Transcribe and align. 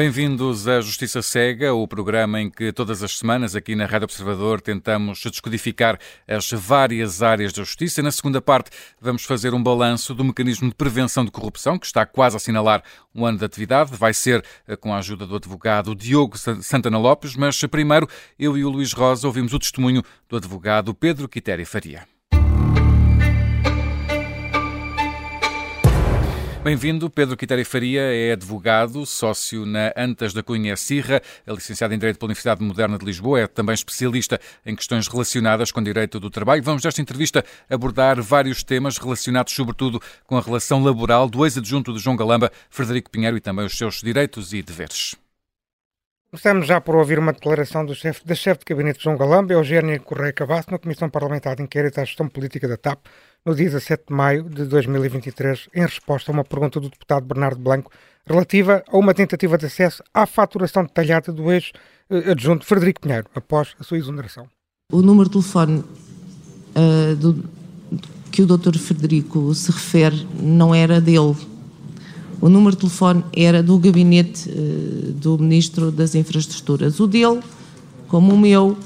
Bem-vindos 0.00 0.66
à 0.66 0.80
Justiça 0.80 1.20
Cega, 1.20 1.74
o 1.74 1.86
programa 1.86 2.40
em 2.40 2.48
que 2.48 2.72
todas 2.72 3.02
as 3.02 3.18
semanas 3.18 3.54
aqui 3.54 3.74
na 3.76 3.84
Rádio 3.84 4.06
Observador 4.06 4.58
tentamos 4.58 5.20
descodificar 5.20 5.98
as 6.26 6.50
várias 6.52 7.22
áreas 7.22 7.52
da 7.52 7.62
justiça. 7.62 8.02
Na 8.02 8.10
segunda 8.10 8.40
parte 8.40 8.70
vamos 8.98 9.24
fazer 9.24 9.52
um 9.52 9.62
balanço 9.62 10.14
do 10.14 10.24
mecanismo 10.24 10.70
de 10.70 10.74
prevenção 10.74 11.22
de 11.22 11.30
corrupção, 11.30 11.78
que 11.78 11.84
está 11.84 12.06
quase 12.06 12.34
a 12.34 12.38
assinalar 12.38 12.82
um 13.14 13.26
ano 13.26 13.36
de 13.36 13.44
atividade. 13.44 13.94
Vai 13.94 14.14
ser 14.14 14.42
eh, 14.66 14.74
com 14.74 14.94
a 14.94 14.96
ajuda 15.00 15.26
do 15.26 15.36
advogado 15.36 15.94
Diogo 15.94 16.38
Santana 16.38 16.96
Lopes, 16.96 17.36
mas 17.36 17.60
primeiro 17.66 18.08
eu 18.38 18.56
e 18.56 18.64
o 18.64 18.70
Luís 18.70 18.94
Rosa 18.94 19.26
ouvimos 19.26 19.52
o 19.52 19.58
testemunho 19.58 20.02
do 20.30 20.38
advogado 20.38 20.94
Pedro 20.94 21.28
Quitéria 21.28 21.66
Faria. 21.66 22.19
Bem-vindo, 26.62 27.08
Pedro 27.08 27.38
Quitéria 27.38 27.64
Faria 27.64 28.02
é 28.02 28.32
advogado, 28.32 29.06
sócio 29.06 29.64
na 29.64 29.94
Antas 29.96 30.34
da 30.34 30.42
Cunha 30.42 30.76
Sirra, 30.76 31.22
é 31.46 31.52
licenciado 31.54 31.94
em 31.94 31.98
Direito 31.98 32.18
pela 32.18 32.28
Universidade 32.28 32.62
Moderna 32.62 32.98
de 32.98 33.04
Lisboa, 33.06 33.40
é 33.40 33.46
também 33.46 33.72
especialista 33.72 34.38
em 34.66 34.76
questões 34.76 35.08
relacionadas 35.08 35.72
com 35.72 35.82
direito 35.82 36.20
do 36.20 36.28
trabalho. 36.28 36.62
Vamos 36.62 36.84
nesta 36.84 37.00
entrevista 37.00 37.42
abordar 37.68 38.20
vários 38.20 38.62
temas 38.62 38.98
relacionados 38.98 39.54
sobretudo 39.54 40.02
com 40.26 40.36
a 40.36 40.40
relação 40.42 40.84
laboral 40.84 41.30
do 41.30 41.46
ex-adjunto 41.46 41.94
de 41.94 41.98
João 41.98 42.14
Galamba, 42.14 42.52
Frederico 42.68 43.10
Pinheiro, 43.10 43.38
e 43.38 43.40
também 43.40 43.64
os 43.64 43.78
seus 43.78 44.02
direitos 44.02 44.52
e 44.52 44.62
deveres. 44.62 45.16
Começamos 46.30 46.66
já 46.66 46.80
por 46.80 46.94
ouvir 46.94 47.18
uma 47.18 47.32
declaração 47.32 47.84
do 47.84 47.94
chefe, 47.94 48.24
da 48.24 48.34
chefe 48.34 48.60
de 48.60 48.66
gabinete 48.66 49.02
João 49.02 49.16
Galamba, 49.16 49.54
Eugénia 49.54 49.98
Correia 49.98 50.32
Cabasso, 50.32 50.70
na 50.70 50.78
Comissão 50.78 51.08
Parlamentar 51.08 51.56
de 51.56 51.62
Inquérito 51.62 52.00
à 52.00 52.04
Gestão 52.04 52.28
Política 52.28 52.68
da 52.68 52.76
TAP, 52.76 53.00
no 53.44 53.54
dia 53.54 53.66
17 53.66 54.04
de 54.08 54.14
maio 54.14 54.44
de 54.44 54.64
2023, 54.64 55.68
em 55.74 55.80
resposta 55.82 56.30
a 56.30 56.34
uma 56.34 56.44
pergunta 56.44 56.78
do 56.78 56.90
deputado 56.90 57.24
Bernardo 57.24 57.60
Blanco 57.60 57.90
relativa 58.26 58.82
a 58.86 58.96
uma 58.96 59.14
tentativa 59.14 59.56
de 59.56 59.66
acesso 59.66 60.02
à 60.12 60.26
faturação 60.26 60.84
detalhada 60.84 61.32
do 61.32 61.50
ex-adjunto 61.50 62.66
Frederico 62.66 63.00
Pinheiro, 63.00 63.26
após 63.34 63.74
a 63.80 63.84
sua 63.84 63.98
exoneração. 63.98 64.46
O 64.92 65.02
número 65.02 65.28
de 65.28 65.32
telefone 65.32 65.78
uh, 65.80 67.16
do, 67.16 67.44
que 68.30 68.42
o 68.42 68.46
Dr. 68.46 68.76
Frederico 68.76 69.54
se 69.54 69.70
refere 69.70 70.26
não 70.40 70.74
era 70.74 71.00
dele. 71.00 71.34
O 72.40 72.48
número 72.48 72.72
de 72.72 72.80
telefone 72.80 73.24
era 73.34 73.62
do 73.62 73.78
gabinete 73.78 74.48
uh, 74.50 75.12
do 75.12 75.38
Ministro 75.38 75.90
das 75.90 76.14
Infraestruturas. 76.14 77.00
O 77.00 77.06
dele, 77.06 77.40
como 78.06 78.34
o 78.34 78.38
meu, 78.38 78.76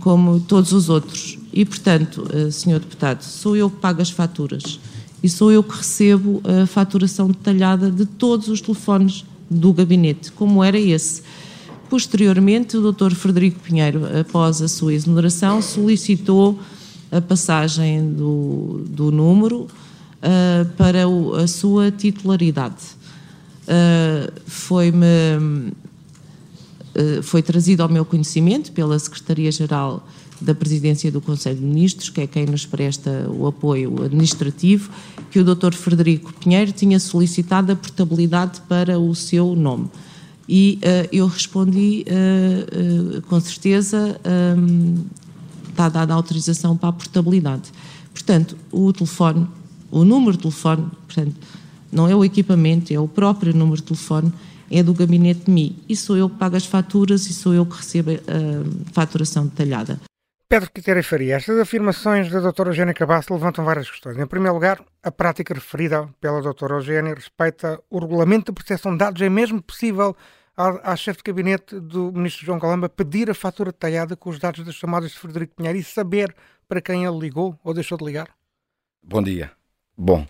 como 0.00 0.40
todos 0.40 0.72
os 0.72 0.88
outros. 0.88 1.39
E, 1.52 1.64
portanto, 1.64 2.28
uh, 2.32 2.50
Sr. 2.50 2.78
Deputado, 2.78 3.22
sou 3.22 3.56
eu 3.56 3.68
que 3.70 3.76
pago 3.76 4.00
as 4.00 4.10
faturas 4.10 4.78
e 5.22 5.28
sou 5.28 5.52
eu 5.52 5.62
que 5.62 5.76
recebo 5.76 6.40
a 6.44 6.66
faturação 6.66 7.28
detalhada 7.28 7.90
de 7.90 8.06
todos 8.06 8.48
os 8.48 8.60
telefones 8.60 9.24
do 9.50 9.72
gabinete, 9.72 10.32
como 10.32 10.62
era 10.62 10.78
esse. 10.78 11.22
Posteriormente, 11.88 12.76
o 12.76 12.92
Dr. 12.92 13.12
Frederico 13.14 13.58
Pinheiro, 13.60 14.02
após 14.18 14.62
a 14.62 14.68
sua 14.68 14.94
exoneração, 14.94 15.60
solicitou 15.60 16.58
a 17.10 17.20
passagem 17.20 18.12
do, 18.12 18.84
do 18.88 19.10
número 19.10 19.62
uh, 19.62 20.66
para 20.76 21.08
o, 21.08 21.34
a 21.34 21.46
sua 21.48 21.90
titularidade. 21.90 22.84
Uh, 23.64 24.32
Foi-me 24.46 25.72
eh, 26.94 27.22
foi 27.22 27.40
trazido 27.42 27.82
ao 27.82 27.88
meu 27.88 28.04
conhecimento 28.04 28.72
pela 28.72 28.98
Secretaria-Geral 28.98 30.06
da 30.40 30.54
Presidência 30.54 31.10
do 31.12 31.20
Conselho 31.20 31.56
de 31.56 31.64
Ministros, 31.64 32.08
que 32.08 32.20
é 32.20 32.26
quem 32.26 32.46
nos 32.46 32.64
presta 32.64 33.28
o 33.30 33.46
apoio 33.46 34.02
administrativo, 34.02 34.90
que 35.30 35.38
o 35.38 35.44
Dr. 35.44 35.74
Frederico 35.74 36.32
Pinheiro 36.34 36.72
tinha 36.72 36.98
solicitado 36.98 37.72
a 37.72 37.76
portabilidade 37.76 38.60
para 38.62 38.98
o 38.98 39.14
seu 39.14 39.54
nome. 39.54 39.88
E 40.48 40.80
uh, 40.82 41.08
eu 41.12 41.26
respondi, 41.26 42.04
uh, 42.08 43.18
uh, 43.18 43.22
com 43.22 43.38
certeza, 43.38 44.20
um, 44.58 45.04
está 45.68 45.88
dada 45.88 46.12
a 46.12 46.16
autorização 46.16 46.76
para 46.76 46.88
a 46.88 46.92
portabilidade. 46.92 47.70
Portanto, 48.12 48.56
o 48.72 48.92
telefone, 48.92 49.46
o 49.90 50.04
número 50.04 50.32
de 50.32 50.38
telefone, 50.38 50.86
portanto, 51.06 51.36
não 51.92 52.08
é 52.08 52.16
o 52.16 52.24
equipamento, 52.24 52.92
é 52.92 52.98
o 52.98 53.06
próprio 53.06 53.54
número 53.54 53.76
de 53.76 53.84
telefone, 53.84 54.32
é 54.70 54.82
do 54.82 54.92
gabinete 54.92 55.46
de 55.46 55.50
mim. 55.52 55.76
E 55.88 55.94
sou 55.94 56.16
eu 56.16 56.28
que 56.28 56.36
pago 56.36 56.56
as 56.56 56.66
faturas 56.66 57.28
e 57.28 57.32
sou 57.32 57.54
eu 57.54 57.64
que 57.64 57.76
recebo 57.76 58.10
a 58.10 58.92
faturação 58.92 59.44
detalhada. 59.44 60.00
Pedro 60.50 60.68
Quitéria 60.72 61.04
Faria, 61.04 61.36
estas 61.36 61.56
afirmações 61.60 62.28
da 62.28 62.40
doutora 62.40 62.70
Eugénia 62.70 62.92
Cabasso 62.92 63.32
levantam 63.32 63.64
várias 63.64 63.88
questões. 63.88 64.18
Em 64.18 64.26
primeiro 64.26 64.54
lugar, 64.54 64.84
a 65.00 65.08
prática 65.12 65.54
referida 65.54 66.12
pela 66.20 66.42
doutora 66.42 66.74
Eugénia 66.74 67.14
respeita 67.14 67.80
o 67.88 68.00
regulamento 68.00 68.46
de 68.46 68.56
proteção 68.56 68.90
de 68.90 68.98
dados. 68.98 69.22
É 69.22 69.28
mesmo 69.28 69.62
possível 69.62 70.16
à, 70.56 70.92
à 70.92 70.96
chefe 70.96 71.18
de 71.18 71.30
gabinete 71.30 71.78
do 71.78 72.10
ministro 72.10 72.44
João 72.44 72.58
Calamba 72.58 72.88
pedir 72.88 73.30
a 73.30 73.34
fatura 73.34 73.70
detalhada 73.70 74.16
com 74.16 74.28
os 74.28 74.40
dados 74.40 74.64
das 74.64 74.74
chamadas 74.74 75.12
de 75.12 75.18
Frederico 75.20 75.54
Pinheiro 75.54 75.78
e 75.78 75.84
saber 75.84 76.34
para 76.68 76.80
quem 76.80 77.04
ele 77.04 77.18
ligou 77.20 77.56
ou 77.62 77.72
deixou 77.72 77.96
de 77.96 78.04
ligar? 78.04 78.34
Bom 79.00 79.22
dia. 79.22 79.52
Bom, 79.96 80.26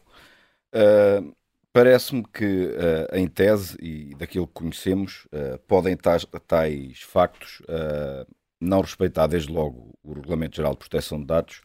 uh, 0.75 1.34
Parece-me 1.72 2.25
que, 2.25 2.44
uh, 2.44 3.16
em 3.16 3.28
tese, 3.28 3.76
e 3.80 4.12
daquilo 4.16 4.48
que 4.48 4.54
conhecemos, 4.54 5.26
uh, 5.26 5.56
podem 5.69 5.97
tais, 5.97 6.26
tais 6.47 7.00
factos 7.00 7.62
não 8.60 8.81
respeitar, 8.82 9.26
desde 9.26 9.50
logo, 9.50 9.98
o 10.03 10.12
Regulamento 10.12 10.56
Geral 10.56 10.72
de 10.72 10.78
Proteção 10.78 11.19
de 11.19 11.26
Dados, 11.26 11.62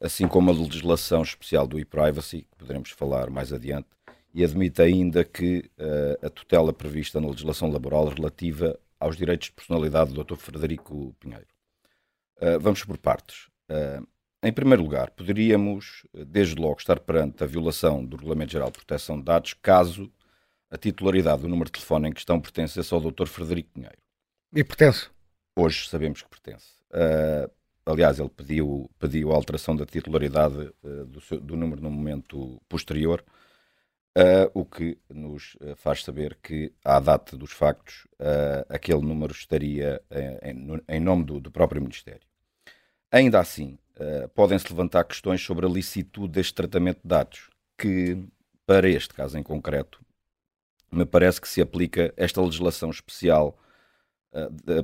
assim 0.00 0.26
como 0.26 0.50
a 0.50 0.54
legislação 0.54 1.22
especial 1.22 1.66
do 1.66 1.78
e-privacy, 1.78 2.42
que 2.42 2.56
poderemos 2.56 2.90
falar 2.90 3.28
mais 3.28 3.52
adiante, 3.52 3.88
e 4.32 4.42
admite 4.42 4.80
ainda 4.80 5.22
que 5.24 5.70
a 6.22 6.30
tutela 6.30 6.72
prevista 6.72 7.20
na 7.20 7.28
legislação 7.28 7.70
laboral 7.70 8.08
relativa 8.08 8.78
aos 8.98 9.16
direitos 9.16 9.48
de 9.48 9.52
personalidade 9.52 10.12
do 10.12 10.24
Dr. 10.24 10.36
Frederico 10.36 11.14
Pinheiro. 11.20 11.46
vamos 12.60 12.84
por 12.84 12.98
partes. 12.98 13.48
Em 14.42 14.52
primeiro 14.52 14.82
lugar, 14.82 15.10
poderíamos, 15.10 16.06
desde 16.14 16.54
logo, 16.54 16.78
estar 16.78 16.98
perante 16.98 17.44
a 17.44 17.46
violação 17.46 18.04
do 18.04 18.16
Regulamento 18.16 18.52
Geral 18.52 18.70
de 18.70 18.78
Proteção 18.78 19.18
de 19.18 19.24
Dados, 19.24 19.54
caso 19.54 20.10
a 20.70 20.78
titularidade 20.78 21.42
do 21.42 21.48
número 21.48 21.66
de 21.66 21.72
telefone 21.72 22.08
em 22.08 22.12
questão 22.12 22.40
pertencesse 22.40 22.94
ao 22.94 23.00
Dr. 23.00 23.26
Frederico 23.26 23.70
Pinheiro. 23.74 23.98
E 24.54 24.64
pertence? 24.64 25.10
Hoje 25.60 25.86
sabemos 25.90 26.22
que 26.22 26.28
pertence. 26.30 26.68
Uh, 26.90 27.50
aliás, 27.84 28.18
ele 28.18 28.30
pediu, 28.30 28.90
pediu 28.98 29.30
a 29.30 29.34
alteração 29.34 29.76
da 29.76 29.84
titularidade 29.84 30.72
uh, 30.82 31.04
do, 31.04 31.20
seu, 31.20 31.38
do, 31.38 31.54
número 31.54 31.82
no 31.82 31.90
momento 31.90 32.58
posterior, 32.66 33.22
uh, 34.16 34.50
o 34.54 34.64
que 34.64 34.96
nos 35.10 35.58
faz 35.76 36.02
saber 36.02 36.38
que, 36.42 36.72
à 36.82 36.98
data 36.98 37.36
dos 37.36 37.52
factos, 37.52 38.08
aquele 38.70 39.02
número 39.02 39.34
estaria 39.34 40.00
em, 40.42 40.80
em 40.88 40.98
nome 40.98 41.24
do, 41.24 41.38
do 41.38 41.50
próprio 41.50 41.82
Ministério. 41.82 42.26
Ainda 43.12 43.38
assim, 43.38 43.78
podem-se 44.34 44.66
levantar 44.70 45.04
questões 45.04 45.42
sobre 45.42 45.66
a 45.66 45.68
licitude 45.68 46.32
deste 46.32 46.54
tratamento 46.54 47.02
de 47.02 47.08
dados, 47.08 47.50
que, 47.76 48.16
para 48.64 48.88
este 48.88 49.12
caso 49.12 49.36
em 49.36 49.42
concreto, 49.42 50.00
me 50.90 51.04
parece 51.04 51.38
que 51.38 51.48
se 51.48 51.60
aplica 51.60 52.14
esta 52.16 52.40
legislação 52.40 52.88
especial 52.88 53.58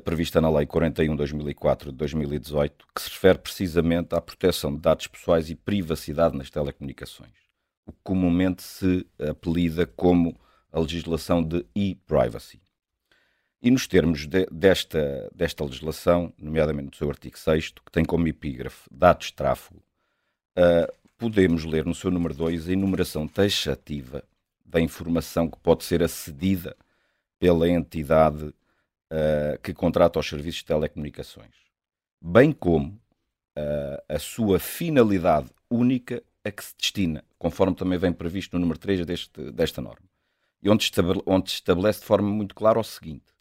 prevista 0.04 0.40
na 0.40 0.50
Lei 0.50 0.66
41-2004 0.66 1.86
de 1.86 1.92
2018, 1.92 2.86
que 2.94 3.00
se 3.00 3.10
refere 3.10 3.38
precisamente 3.38 4.14
à 4.14 4.20
proteção 4.20 4.74
de 4.74 4.80
dados 4.80 5.06
pessoais 5.06 5.50
e 5.50 5.54
privacidade 5.54 6.36
nas 6.36 6.50
telecomunicações, 6.50 7.30
o 7.86 7.92
que 7.92 7.98
comumente 8.02 8.62
se 8.62 9.06
apelida 9.18 9.86
como 9.86 10.36
a 10.72 10.80
legislação 10.80 11.42
de 11.42 11.64
e-privacy. 11.74 12.60
E 13.62 13.70
nos 13.70 13.86
termos 13.86 14.26
de, 14.26 14.46
desta, 14.50 15.30
desta 15.34 15.64
legislação, 15.64 16.32
nomeadamente 16.38 16.90
no 16.90 16.96
seu 16.96 17.08
artigo 17.08 17.38
6, 17.38 17.70
que 17.70 17.92
tem 17.92 18.04
como 18.04 18.28
epígrafe 18.28 18.88
dados 18.90 19.26
de 19.26 19.32
tráfego, 19.32 19.82
uh, 20.58 20.92
podemos 21.16 21.64
ler 21.64 21.84
no 21.84 21.94
seu 21.94 22.10
número 22.10 22.34
2 22.34 22.68
a 22.68 22.72
enumeração 22.72 23.26
taxativa 23.26 24.22
da 24.64 24.80
informação 24.80 25.48
que 25.48 25.58
pode 25.58 25.84
ser 25.84 26.02
acedida 26.02 26.76
pela 27.38 27.68
entidade 27.68 28.52
uh, 29.12 29.58
que 29.62 29.72
contrata 29.72 30.18
os 30.18 30.28
serviços 30.28 30.60
de 30.60 30.66
telecomunicações, 30.66 31.54
bem 32.20 32.52
como 32.52 32.88
uh, 33.56 34.02
a 34.08 34.18
sua 34.18 34.58
finalidade 34.58 35.50
única 35.70 36.22
a 36.44 36.50
que 36.50 36.64
se 36.64 36.74
destina, 36.76 37.24
conforme 37.38 37.74
também 37.74 37.98
vem 37.98 38.12
previsto 38.12 38.54
no 38.54 38.60
número 38.60 38.78
3 38.78 39.04
deste, 39.04 39.50
desta 39.52 39.80
norma, 39.80 40.06
e 40.62 40.70
onde, 40.70 40.84
estabele, 40.84 41.20
onde 41.26 41.50
estabelece 41.50 42.00
de 42.00 42.06
forma 42.06 42.28
muito 42.28 42.54
clara 42.54 42.78
o 42.78 42.84
seguinte: 42.84 43.34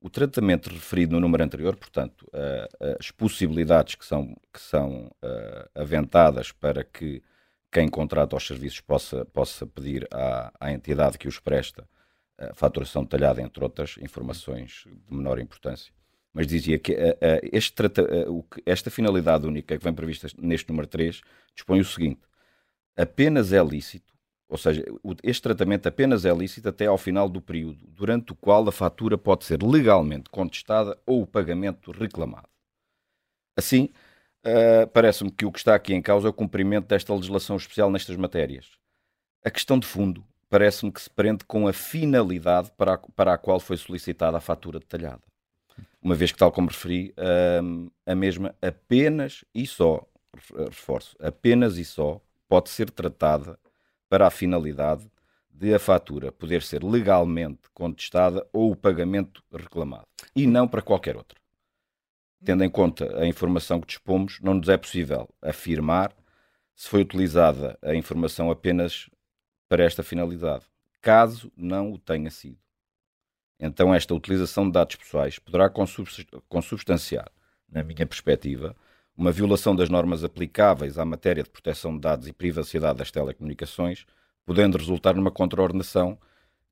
o 0.00 0.08
tratamento 0.08 0.70
referido 0.70 1.14
no 1.14 1.20
número 1.20 1.42
anterior, 1.42 1.76
portanto, 1.76 2.22
uh, 2.28 2.96
as 2.98 3.10
possibilidades 3.10 3.94
que 3.94 4.04
são, 4.04 4.36
que 4.52 4.60
são 4.60 5.10
aventadas 5.74 6.52
para 6.52 6.84
que 6.84 7.22
quem 7.72 7.88
contrata 7.88 8.36
os 8.36 8.46
serviços 8.46 8.80
possa, 8.80 9.24
possa 9.24 9.66
pedir 9.66 10.06
à, 10.12 10.52
à 10.60 10.72
entidade 10.72 11.18
que 11.18 11.26
os 11.26 11.40
presta 11.40 11.88
a 12.38 12.54
faturação 12.54 13.02
detalhada, 13.02 13.40
entre 13.40 13.62
outras 13.62 13.96
informações 13.98 14.84
de 14.86 15.14
menor 15.14 15.38
importância. 15.38 15.92
Mas 16.32 16.46
dizia 16.48 16.78
que 16.78 16.92
uh, 16.92 17.16
este 17.52 17.72
trata, 17.72 18.04
esta 18.66 18.90
finalidade 18.90 19.46
única 19.46 19.78
que 19.78 19.84
vem 19.84 19.94
prevista 19.94 20.26
neste 20.38 20.68
número 20.68 20.88
3 20.88 21.20
dispõe 21.54 21.80
o 21.80 21.84
seguinte: 21.84 22.22
apenas 22.96 23.52
é 23.52 23.62
lícito 23.62 24.12
Ou 24.48 24.58
seja, 24.58 24.84
este 25.22 25.42
tratamento 25.42 25.86
apenas 25.86 26.24
é 26.24 26.34
lícito 26.34 26.68
até 26.68 26.86
ao 26.86 26.98
final 26.98 27.28
do 27.28 27.40
período, 27.40 27.86
durante 27.86 28.32
o 28.32 28.36
qual 28.36 28.68
a 28.68 28.72
fatura 28.72 29.16
pode 29.16 29.44
ser 29.44 29.62
legalmente 29.62 30.28
contestada 30.28 30.98
ou 31.06 31.22
o 31.22 31.26
pagamento 31.26 31.92
reclamado. 31.92 32.48
Assim, 33.56 33.90
uh, 34.44 34.88
parece-me 34.92 35.30
que 35.30 35.46
o 35.46 35.52
que 35.52 35.58
está 35.58 35.76
aqui 35.76 35.94
em 35.94 36.02
causa 36.02 36.26
é 36.26 36.30
o 36.30 36.34
cumprimento 36.34 36.88
desta 36.88 37.14
legislação 37.14 37.56
especial 37.56 37.92
nestas 37.92 38.16
matérias. 38.16 38.72
A 39.44 39.50
questão 39.50 39.78
de 39.78 39.86
fundo 39.86 40.26
parece-me 40.54 40.92
que 40.92 41.02
se 41.02 41.10
prende 41.10 41.44
com 41.44 41.66
a 41.66 41.72
finalidade 41.72 42.70
para 42.76 42.94
a, 42.94 42.98
para 42.98 43.34
a 43.34 43.38
qual 43.38 43.58
foi 43.58 43.76
solicitada 43.76 44.36
a 44.36 44.40
fatura 44.40 44.78
detalhada. 44.78 45.20
Uma 46.00 46.14
vez 46.14 46.30
que, 46.30 46.38
tal 46.38 46.52
como 46.52 46.68
referi, 46.68 47.12
uh, 47.18 47.90
a 48.06 48.14
mesma 48.14 48.54
apenas 48.62 49.44
e 49.52 49.66
só, 49.66 50.06
reforço, 50.56 51.16
apenas 51.18 51.76
e 51.76 51.84
só 51.84 52.20
pode 52.48 52.70
ser 52.70 52.88
tratada 52.88 53.58
para 54.08 54.28
a 54.28 54.30
finalidade 54.30 55.10
de 55.50 55.74
a 55.74 55.78
fatura 55.80 56.30
poder 56.30 56.62
ser 56.62 56.84
legalmente 56.84 57.62
contestada 57.74 58.46
ou 58.52 58.70
o 58.70 58.76
pagamento 58.76 59.42
reclamado, 59.52 60.06
e 60.36 60.46
não 60.46 60.68
para 60.68 60.82
qualquer 60.82 61.16
outra. 61.16 61.36
Tendo 62.44 62.62
em 62.62 62.70
conta 62.70 63.18
a 63.18 63.26
informação 63.26 63.80
que 63.80 63.88
dispomos, 63.88 64.38
não 64.40 64.54
nos 64.54 64.68
é 64.68 64.76
possível 64.76 65.28
afirmar 65.42 66.14
se 66.76 66.88
foi 66.88 67.00
utilizada 67.00 67.76
a 67.82 67.92
informação 67.92 68.52
apenas 68.52 69.10
para 69.68 69.84
esta 69.84 70.02
finalidade, 70.02 70.64
caso 71.00 71.50
não 71.56 71.92
o 71.92 71.98
tenha 71.98 72.30
sido. 72.30 72.58
Então, 73.58 73.94
esta 73.94 74.14
utilização 74.14 74.66
de 74.66 74.72
dados 74.72 74.96
pessoais 74.96 75.38
poderá 75.38 75.70
consubstanciar, 76.48 77.30
na 77.70 77.82
minha 77.82 78.06
perspectiva, 78.06 78.76
uma 79.16 79.30
violação 79.30 79.76
das 79.76 79.88
normas 79.88 80.24
aplicáveis 80.24 80.98
à 80.98 81.04
matéria 81.04 81.42
de 81.42 81.50
proteção 81.50 81.94
de 81.94 82.00
dados 82.00 82.26
e 82.26 82.32
privacidade 82.32 82.98
das 82.98 83.10
telecomunicações, 83.10 84.04
podendo 84.44 84.76
resultar 84.76 85.14
numa 85.14 85.30
contraordenação 85.30 86.18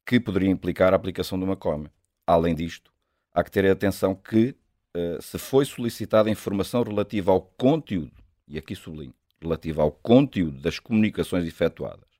que 0.04 0.18
poderia 0.18 0.50
implicar 0.50 0.92
a 0.92 0.96
aplicação 0.96 1.38
de 1.38 1.44
uma 1.44 1.56
COME. 1.56 1.88
Além 2.26 2.54
disto, 2.54 2.92
há 3.32 3.42
que 3.44 3.50
ter 3.50 3.70
atenção 3.70 4.14
que, 4.14 4.56
uh, 4.96 5.22
se 5.22 5.38
foi 5.38 5.64
solicitada 5.64 6.28
informação 6.30 6.82
relativa 6.82 7.30
ao 7.30 7.40
conteúdo, 7.40 8.12
e 8.48 8.58
aqui 8.58 8.74
sublinho, 8.74 9.14
relativa 9.40 9.82
ao 9.82 9.92
conteúdo 9.92 10.60
das 10.60 10.78
comunicações 10.78 11.46
efetuadas, 11.46 12.11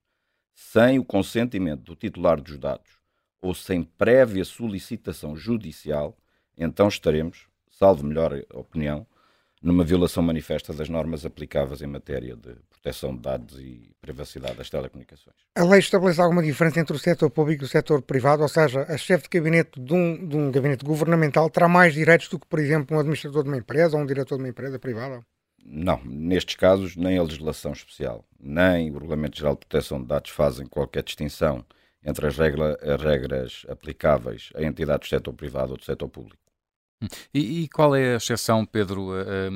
sem 0.54 0.98
o 0.98 1.04
consentimento 1.04 1.82
do 1.82 1.96
titular 1.96 2.40
dos 2.40 2.58
dados 2.58 2.90
ou 3.40 3.54
sem 3.54 3.82
prévia 3.82 4.44
solicitação 4.44 5.36
judicial, 5.36 6.16
então 6.56 6.86
estaremos, 6.86 7.48
salvo 7.68 8.04
melhor 8.04 8.40
opinião, 8.54 9.06
numa 9.60 9.84
violação 9.84 10.22
manifesta 10.22 10.72
das 10.72 10.88
normas 10.88 11.24
aplicáveis 11.24 11.82
em 11.82 11.86
matéria 11.86 12.36
de 12.36 12.54
proteção 12.68 13.14
de 13.14 13.22
dados 13.22 13.60
e 13.60 13.94
privacidade 14.00 14.56
das 14.56 14.68
telecomunicações. 14.68 15.36
A 15.54 15.64
lei 15.64 15.78
estabelece 15.78 16.20
alguma 16.20 16.42
diferença 16.42 16.80
entre 16.80 16.96
o 16.96 16.98
setor 16.98 17.30
público 17.30 17.62
e 17.62 17.66
o 17.66 17.68
setor 17.68 18.02
privado, 18.02 18.42
ou 18.42 18.48
seja, 18.48 18.82
a 18.88 18.96
chefe 18.96 19.28
de 19.28 19.38
gabinete 19.38 19.80
de 19.80 19.94
um, 19.94 20.28
de 20.28 20.36
um 20.36 20.50
gabinete 20.50 20.84
governamental 20.84 21.48
terá 21.48 21.68
mais 21.68 21.94
direitos 21.94 22.28
do 22.28 22.40
que, 22.40 22.46
por 22.46 22.58
exemplo, 22.58 22.96
um 22.96 23.00
administrador 23.00 23.44
de 23.44 23.50
uma 23.50 23.58
empresa 23.58 23.96
ou 23.96 24.02
um 24.02 24.06
diretor 24.06 24.36
de 24.36 24.42
uma 24.42 24.48
empresa 24.48 24.78
privada? 24.78 25.24
Não, 25.64 26.02
nestes 26.04 26.56
casos, 26.56 26.96
nem 26.96 27.18
a 27.18 27.22
legislação 27.22 27.72
especial, 27.72 28.24
nem 28.38 28.90
o 28.90 28.94
Regulamento 28.94 29.38
Geral 29.38 29.54
de 29.54 29.60
Proteção 29.60 30.00
de 30.00 30.08
Dados 30.08 30.30
fazem 30.30 30.66
qualquer 30.66 31.02
distinção 31.02 31.64
entre 32.04 32.26
as, 32.26 32.36
regla, 32.36 32.76
as 32.82 33.00
regras 33.00 33.66
aplicáveis 33.68 34.50
a 34.56 34.62
entidades 34.62 35.08
do 35.08 35.10
setor 35.10 35.32
privado 35.34 35.72
ou 35.72 35.78
do 35.78 35.84
setor 35.84 36.08
público. 36.08 36.42
E, 37.34 37.62
e, 37.62 37.68
qual 37.68 37.96
é 37.96 38.14
a 38.14 38.16
exceção, 38.16 38.64
Pedro, 38.64 39.10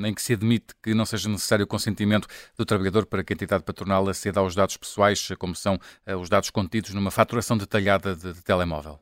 em 0.05 0.15
que 0.15 0.23
se 0.23 0.33
admite 0.33 0.75
que 0.83 0.95
não 0.95 1.07
seja 1.07 1.29
necessário 1.29 1.65
o 1.65 1.69
consentimento 1.69 2.27
do 2.57 2.65
trabalhador 2.65 3.07
para 3.07 3.23
que 3.23 3.33
a 3.33 3.35
entidade 3.35 3.63
patronal 3.63 4.09
aceda 4.09 4.41
aos 4.41 4.55
dados 4.55 4.77
pessoais, 4.77 5.29
como 5.39 5.55
são 5.55 5.79
eh, 6.05 6.17
os 6.17 6.29
dados 6.29 6.51
contidos 6.51 6.93
numa 6.93 7.11
faturação 7.11 7.57
detalhada 7.57 8.17
de, 8.17 8.33
de 8.33 8.43
telemóvel? 8.43 8.99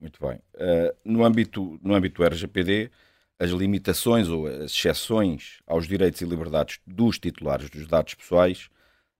Muito 0.00 0.18
bem. 0.24 0.40
Uh, 0.54 0.94
no, 1.04 1.24
âmbito, 1.24 1.78
no 1.82 1.94
âmbito 1.94 2.22
do 2.22 2.26
RGPD, 2.26 2.90
as 3.38 3.50
limitações 3.50 4.28
ou 4.28 4.46
as 4.46 4.72
exceções 4.72 5.60
aos 5.66 5.86
direitos 5.86 6.20
e 6.20 6.24
liberdades 6.24 6.80
dos 6.86 7.18
titulares 7.18 7.70
dos 7.70 7.86
dados 7.86 8.14
pessoais 8.14 8.68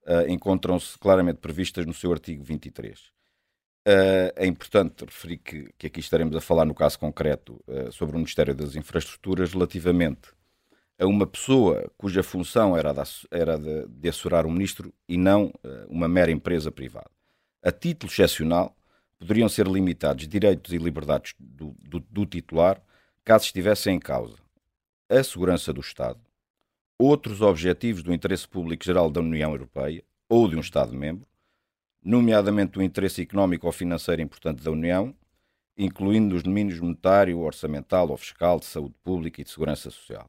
uh, 0.05 0.29
encontram-se 0.29 0.97
claramente 0.97 1.37
previstas 1.37 1.85
no 1.85 1.93
seu 1.93 2.11
artigo 2.11 2.43
23. 2.43 2.99
Uh, 2.99 4.31
é 4.35 4.45
importante 4.45 5.05
referir 5.05 5.37
que, 5.37 5.69
que, 5.77 5.87
aqui 5.87 6.01
estaremos 6.01 6.35
a 6.35 6.41
falar 6.41 6.65
no 6.65 6.75
caso 6.75 6.99
concreto 6.99 7.63
uh, 7.65 7.91
sobre 7.91 8.15
o 8.15 8.19
Ministério 8.19 8.53
das 8.53 8.75
Infraestruturas 8.75 9.53
relativamente 9.53 10.33
a 10.99 11.07
uma 11.07 11.25
pessoa 11.25 11.89
cuja 11.97 12.21
função 12.21 12.75
era, 12.75 12.91
de, 12.91 13.01
era 13.31 13.57
de, 13.57 13.87
de 13.87 14.09
assurar 14.09 14.45
o 14.45 14.51
ministro 14.51 14.93
e 15.07 15.15
não 15.15 15.49
uma 15.87 16.09
mera 16.09 16.29
empresa 16.29 16.69
privada. 16.73 17.09
A 17.63 17.71
título 17.71 18.11
excepcional, 18.11 18.75
poderiam 19.17 19.47
ser 19.47 19.65
limitados 19.65 20.27
direitos 20.27 20.73
e 20.73 20.77
liberdades 20.77 21.33
do, 21.39 21.73
do, 21.79 22.01
do 22.01 22.25
titular 22.25 22.81
caso 23.29 23.45
estivessem 23.45 23.95
em 23.95 23.99
causa 23.99 24.37
a 25.07 25.23
segurança 25.23 25.71
do 25.71 25.81
Estado, 25.81 26.19
outros 26.97 27.41
objetivos 27.41 28.01
do 28.01 28.11
interesse 28.11 28.47
público 28.47 28.83
geral 28.83 29.07
da 29.11 29.19
União 29.19 29.51
Europeia 29.51 30.03
ou 30.27 30.49
de 30.49 30.55
um 30.55 30.59
Estado-membro, 30.59 31.27
nomeadamente 32.03 32.79
o 32.79 32.81
interesse 32.81 33.21
económico 33.21 33.67
ou 33.67 33.71
financeiro 33.71 34.19
importante 34.19 34.63
da 34.63 34.71
União, 34.71 35.15
incluindo 35.77 36.35
os 36.35 36.41
domínios 36.41 36.79
monetário, 36.79 37.37
orçamental 37.37 38.09
ou 38.09 38.17
fiscal, 38.17 38.59
de 38.59 38.65
saúde 38.65 38.95
pública 39.03 39.41
e 39.41 39.43
de 39.43 39.51
segurança 39.51 39.91
social. 39.91 40.25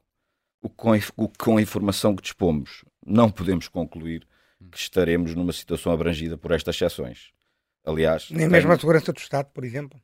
O 0.61 0.69
que 0.69 0.75
com, 0.75 0.91
o, 1.17 1.27
com 1.27 1.57
a 1.57 1.61
informação 1.61 2.15
que 2.15 2.21
dispomos, 2.21 2.85
não 3.03 3.31
podemos 3.31 3.67
concluir 3.67 4.27
que 4.71 4.77
estaremos 4.77 5.33
numa 5.33 5.53
situação 5.53 5.91
abrangida 5.91 6.37
por 6.37 6.51
estas 6.51 6.75
exceções. 6.75 7.31
Aliás, 7.83 8.29
nem 8.29 8.41
tenho, 8.41 8.51
mesmo 8.51 8.71
a 8.71 8.77
segurança 8.77 9.11
do 9.11 9.17
Estado, 9.17 9.49
por 9.51 9.63
exemplo. 9.63 9.99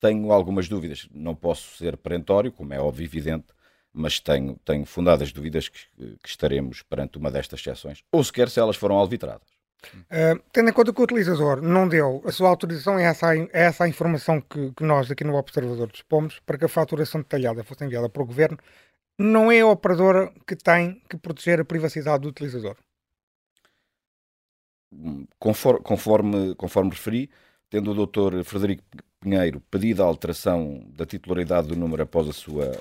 Tenho 0.00 0.30
algumas 0.32 0.68
dúvidas, 0.68 1.08
não 1.12 1.34
posso 1.34 1.76
ser 1.76 1.96
perentório, 1.96 2.52
como 2.52 2.74
é 2.74 2.80
óbvio 2.80 3.04
e 3.04 3.06
evidente, 3.06 3.46
mas 3.92 4.20
tenho, 4.20 4.58
tenho 4.64 4.84
fundadas 4.84 5.32
dúvidas 5.32 5.68
que, 5.68 5.78
que 6.22 6.28
estaremos 6.28 6.82
perante 6.82 7.16
uma 7.16 7.30
destas 7.30 7.60
exceções, 7.60 8.02
ou 8.12 8.22
sequer 8.22 8.50
se 8.50 8.60
elas 8.60 8.76
foram 8.76 8.96
alvitradas. 8.96 9.56
Uh, 9.94 10.42
tendo 10.52 10.70
em 10.70 10.72
conta 10.72 10.92
que 10.92 11.00
o 11.00 11.04
utilizador 11.04 11.62
não 11.62 11.88
deu 11.88 12.22
a 12.24 12.32
sua 12.32 12.48
autorização, 12.48 12.98
é 12.98 13.04
essa, 13.04 13.34
é 13.36 13.48
essa 13.52 13.84
a 13.84 13.88
informação 13.88 14.40
que, 14.40 14.72
que, 14.72 14.82
nós 14.82 15.10
aqui 15.10 15.22
no 15.22 15.36
Observador 15.36 15.90
dispomos 15.90 16.40
para 16.40 16.58
que 16.58 16.64
a 16.64 16.68
faturação 16.68 17.20
detalhada 17.20 17.62
fosse 17.62 17.84
enviada 17.84 18.08
para 18.08 18.22
o 18.22 18.26
Governo, 18.26 18.58
não 19.18 19.50
é 19.50 19.60
a 19.60 19.66
operadora 19.66 20.32
que 20.46 20.56
tem 20.56 21.02
que 21.08 21.16
proteger 21.16 21.60
a 21.60 21.64
privacidade 21.64 22.22
do 22.22 22.28
utilizador. 22.28 22.76
Conforme, 25.38 25.80
conforme, 25.82 26.54
conforme 26.54 26.90
referi, 26.90 27.30
tendo 27.70 27.90
o 27.92 28.06
Dr. 28.06 28.44
Frederico 28.44 28.82
Pinheiro 29.20 29.60
pedido 29.70 30.02
a 30.02 30.06
alteração 30.06 30.84
da 30.94 31.06
titularidade 31.06 31.68
do 31.68 31.76
número 31.76 32.02
após 32.02 32.28
a 32.28 32.32
sua 32.32 32.72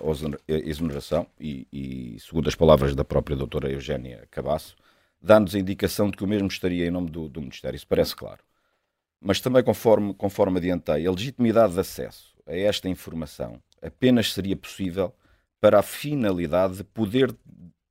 exoneração, 0.48 1.26
e, 1.40 1.68
e 1.72 2.20
segundo 2.20 2.48
as 2.48 2.56
palavras 2.56 2.94
da 2.94 3.06
própria 3.06 3.36
doutora 3.36 3.72
Eugénia 3.72 4.28
Cabasso, 4.30 4.76
dá-nos 5.22 5.56
a 5.56 5.60
indicação 5.60 6.10
de 6.10 6.18
que 6.18 6.24
o 6.24 6.28
mesmo 6.28 6.48
estaria 6.48 6.86
em 6.86 6.92
nome 6.92 7.10
do, 7.10 7.30
do 7.30 7.42
Ministério. 7.42 7.76
Isso 7.76 7.88
parece 7.88 8.16
claro. 8.16 8.44
Mas 9.20 9.40
também, 9.40 9.64
conforme, 9.64 10.14
conforme 10.14 10.60
adiantei, 10.60 11.08
a 11.08 11.12
legitimidade 11.12 11.74
de 11.74 11.80
acesso 11.80 12.36
a 12.46 12.56
esta 12.56 12.88
informação 12.88 13.60
apenas 13.82 14.34
seria 14.34 14.56
possível 14.56 15.14
para 15.60 15.80
a 15.80 15.84
finalidade 15.84 16.78
de 16.78 16.84
poder 16.84 17.36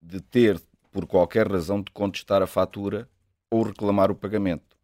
de 0.00 0.20
ter, 0.20 0.60
por 0.92 1.06
qualquer 1.06 1.50
razão, 1.50 1.82
de 1.82 1.90
contestar 1.90 2.42
a 2.42 2.46
fatura 2.46 3.08
ou 3.50 3.62
reclamar 3.62 4.10
o 4.10 4.14
pagamento. 4.14 4.76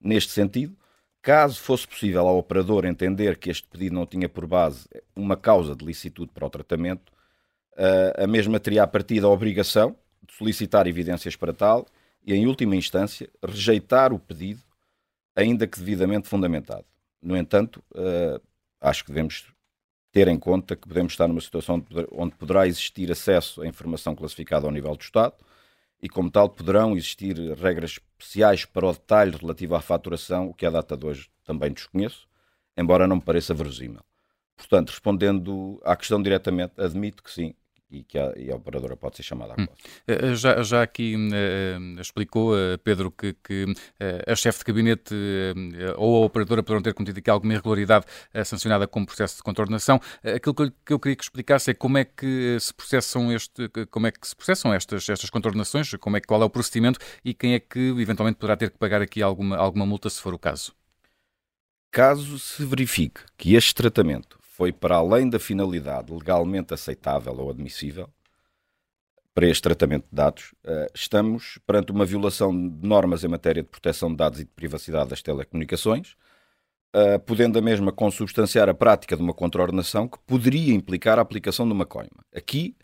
Neste 0.00 0.32
sentido, 0.32 0.76
caso 1.24 1.58
fosse 1.58 1.88
possível 1.88 2.28
ao 2.28 2.36
operador 2.36 2.84
entender 2.84 3.38
que 3.38 3.50
este 3.50 3.66
pedido 3.66 3.94
não 3.94 4.04
tinha 4.04 4.28
por 4.28 4.46
base 4.46 4.86
uma 5.16 5.38
causa 5.38 5.74
de 5.74 5.82
licitude 5.82 6.30
para 6.32 6.46
o 6.46 6.50
tratamento, 6.50 7.10
a 8.16 8.26
mesma 8.26 8.60
teria 8.60 8.82
a 8.82 8.86
partir 8.86 9.22
da 9.22 9.28
obrigação 9.28 9.96
solicitar 10.30 10.86
evidências 10.86 11.34
para 11.34 11.54
tal 11.54 11.86
e, 12.26 12.34
em 12.34 12.46
última 12.46 12.76
instância, 12.76 13.28
rejeitar 13.42 14.12
o 14.12 14.18
pedido, 14.18 14.60
ainda 15.34 15.66
que 15.66 15.78
devidamente 15.78 16.28
fundamentado. 16.28 16.84
No 17.22 17.36
entanto, 17.36 17.82
uh, 17.92 18.40
acho 18.80 19.04
que 19.04 19.10
devemos 19.10 19.46
ter 20.12 20.28
em 20.28 20.38
conta 20.38 20.76
que 20.76 20.86
podemos 20.86 21.14
estar 21.14 21.26
numa 21.26 21.40
situação 21.40 21.84
onde 22.12 22.34
poderá 22.36 22.66
existir 22.66 23.10
acesso 23.10 23.62
à 23.62 23.66
informação 23.66 24.14
classificada 24.14 24.66
ao 24.66 24.72
nível 24.72 24.94
do 24.94 25.02
Estado 25.02 25.34
e, 26.04 26.08
como 26.10 26.30
tal, 26.30 26.50
poderão 26.50 26.94
existir 26.98 27.34
regras 27.54 27.92
especiais 27.92 28.66
para 28.66 28.86
o 28.86 28.92
detalhe 28.92 29.34
relativo 29.34 29.74
à 29.74 29.80
faturação, 29.80 30.48
o 30.48 30.52
que 30.52 30.66
à 30.66 30.70
data 30.70 30.98
de 30.98 31.06
hoje 31.06 31.30
também 31.42 31.72
desconheço, 31.72 32.28
embora 32.76 33.06
não 33.06 33.16
me 33.16 33.22
pareça 33.22 33.54
verosímil. 33.54 34.02
Portanto, 34.54 34.90
respondendo 34.90 35.80
à 35.82 35.96
questão 35.96 36.22
diretamente, 36.22 36.74
admito 36.76 37.22
que 37.22 37.32
sim, 37.32 37.54
e 37.90 38.02
que 38.02 38.18
a, 38.18 38.32
e 38.36 38.50
a 38.50 38.56
operadora 38.56 38.96
pode 38.96 39.16
ser 39.16 39.22
chamada 39.22 39.54
à 39.54 39.60
hum. 39.60 39.66
posse. 39.66 40.36
Já, 40.36 40.62
já 40.62 40.82
aqui 40.82 41.14
uh, 41.16 42.00
explicou, 42.00 42.54
uh, 42.54 42.78
Pedro, 42.82 43.10
que, 43.10 43.34
que 43.34 43.64
uh, 43.64 44.32
a 44.32 44.34
chefe 44.34 44.60
de 44.60 44.64
gabinete 44.64 45.14
ou 45.96 46.22
a 46.22 46.26
operadora 46.26 46.62
poderão 46.62 46.82
ter 46.82 46.94
cometido 46.94 47.18
aqui 47.18 47.30
alguma 47.30 47.52
irregularidade 47.52 48.06
sancionada 48.44 48.86
com 48.86 49.04
processo 49.04 49.36
de 49.36 49.42
contornação. 49.42 50.00
aquilo 50.22 50.54
que 50.54 50.62
eu, 50.62 50.72
que 50.86 50.92
eu, 50.92 50.98
queria 50.98 51.16
que 51.16 51.24
explicasse 51.24 51.70
é 51.70 51.74
como 51.74 51.98
é 51.98 52.04
que 52.04 52.56
se 52.60 52.72
processam 52.72 53.32
este, 53.32 53.68
como 53.90 54.06
é 54.06 54.10
que 54.10 54.26
se 54.26 54.34
processam 54.34 54.72
estas, 54.72 55.08
estas 55.08 55.30
contornações, 55.30 55.90
como 56.00 56.16
é, 56.16 56.20
qual 56.20 56.42
é 56.42 56.44
o 56.44 56.50
procedimento 56.50 56.98
e 57.24 57.34
quem 57.34 57.54
é 57.54 57.60
que 57.60 57.94
eventualmente 57.98 58.38
poderá 58.38 58.56
ter 58.56 58.70
que 58.70 58.78
pagar 58.78 59.02
aqui 59.02 59.22
alguma, 59.22 59.56
alguma 59.56 59.86
multa 59.86 60.10
se 60.10 60.20
for 60.20 60.34
o 60.34 60.38
caso. 60.38 60.74
Caso 61.90 62.38
se 62.38 62.64
verifique 62.64 63.20
que 63.36 63.54
este 63.54 63.74
tratamento 63.74 64.38
foi 64.56 64.72
para 64.72 64.96
além 64.96 65.28
da 65.28 65.40
finalidade 65.40 66.12
legalmente 66.12 66.72
aceitável 66.72 67.34
ou 67.36 67.50
admissível 67.50 68.08
para 69.34 69.48
este 69.48 69.62
tratamento 69.62 70.04
de 70.04 70.14
dados, 70.14 70.54
eh, 70.64 70.86
estamos 70.94 71.58
perante 71.66 71.90
uma 71.90 72.06
violação 72.06 72.52
de 72.52 72.86
normas 72.86 73.24
em 73.24 73.28
matéria 73.28 73.64
de 73.64 73.68
proteção 73.68 74.10
de 74.10 74.16
dados 74.16 74.38
e 74.38 74.44
de 74.44 74.50
privacidade 74.50 75.10
das 75.10 75.20
telecomunicações, 75.20 76.14
eh, 76.94 77.18
podendo 77.18 77.58
a 77.58 77.62
mesma 77.62 77.90
consubstanciar 77.90 78.68
a 78.68 78.74
prática 78.74 79.16
de 79.16 79.22
uma 79.24 79.34
contraordenação 79.34 80.06
que 80.06 80.18
poderia 80.24 80.72
implicar 80.72 81.18
a 81.18 81.22
aplicação 81.22 81.66
de 81.66 81.72
uma 81.72 81.84
coima. 81.84 82.24
Aqui, 82.32 82.76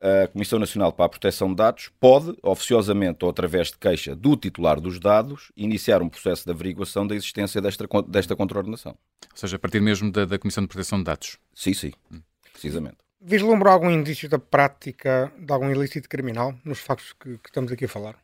a 0.00 0.28
Comissão 0.28 0.58
Nacional 0.58 0.92
para 0.92 1.06
a 1.06 1.08
Proteção 1.08 1.48
de 1.48 1.56
Dados 1.56 1.90
pode, 1.98 2.36
oficiosamente 2.42 3.24
ou 3.24 3.30
através 3.30 3.68
de 3.68 3.78
queixa 3.78 4.14
do 4.14 4.36
titular 4.36 4.80
dos 4.80 5.00
dados, 5.00 5.50
iniciar 5.56 6.02
um 6.02 6.08
processo 6.08 6.44
de 6.44 6.50
averiguação 6.50 7.06
da 7.06 7.14
existência 7.14 7.60
desta, 7.60 7.86
desta 8.06 8.36
contraordenação. 8.36 8.92
Ou 8.92 9.36
seja, 9.36 9.56
a 9.56 9.58
partir 9.58 9.80
mesmo 9.80 10.10
da, 10.10 10.24
da 10.24 10.38
Comissão 10.38 10.62
de 10.62 10.68
Proteção 10.68 10.98
de 10.98 11.04
Dados. 11.04 11.38
Sim, 11.54 11.74
sim, 11.74 11.92
hum. 12.12 12.20
precisamente. 12.52 12.98
Vislumbra 13.20 13.72
algum 13.72 13.90
indício 13.90 14.28
da 14.28 14.38
prática 14.38 15.32
de 15.36 15.52
algum 15.52 15.70
ilícito 15.70 16.08
criminal 16.08 16.54
nos 16.64 16.78
factos 16.78 17.12
que, 17.12 17.36
que 17.38 17.48
estamos 17.48 17.72
aqui 17.72 17.86
a 17.86 17.88
falar? 17.88 18.16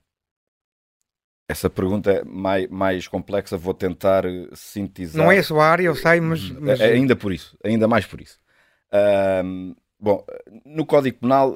Essa 1.49 1.69
pergunta 1.69 2.11
é 2.11 2.25
mais, 2.25 2.69
mais 2.71 3.09
complexa, 3.09 3.57
vou 3.57 3.75
tentar 3.75 4.25
eh, 4.25 4.49
sintetizar. 4.55 5.23
Não 5.23 5.31
é 5.31 5.39
a 5.39 5.43
sua 5.43 5.67
área, 5.67 5.85
eu 5.85 5.95
sei, 5.95 6.19
mas. 6.21 6.51
Hum, 6.51 6.59
mas... 6.61 6.81
É, 6.81 6.93
ainda 6.93 7.15
por 7.15 7.33
isso, 7.33 7.59
ainda 7.63 7.87
mais 7.87 8.07
por 8.07 8.21
isso. 8.21 8.39
Um, 9.45 9.75
Bom, 10.05 10.23
no 10.67 10.85
Código 10.85 11.21
Penal 11.21 11.55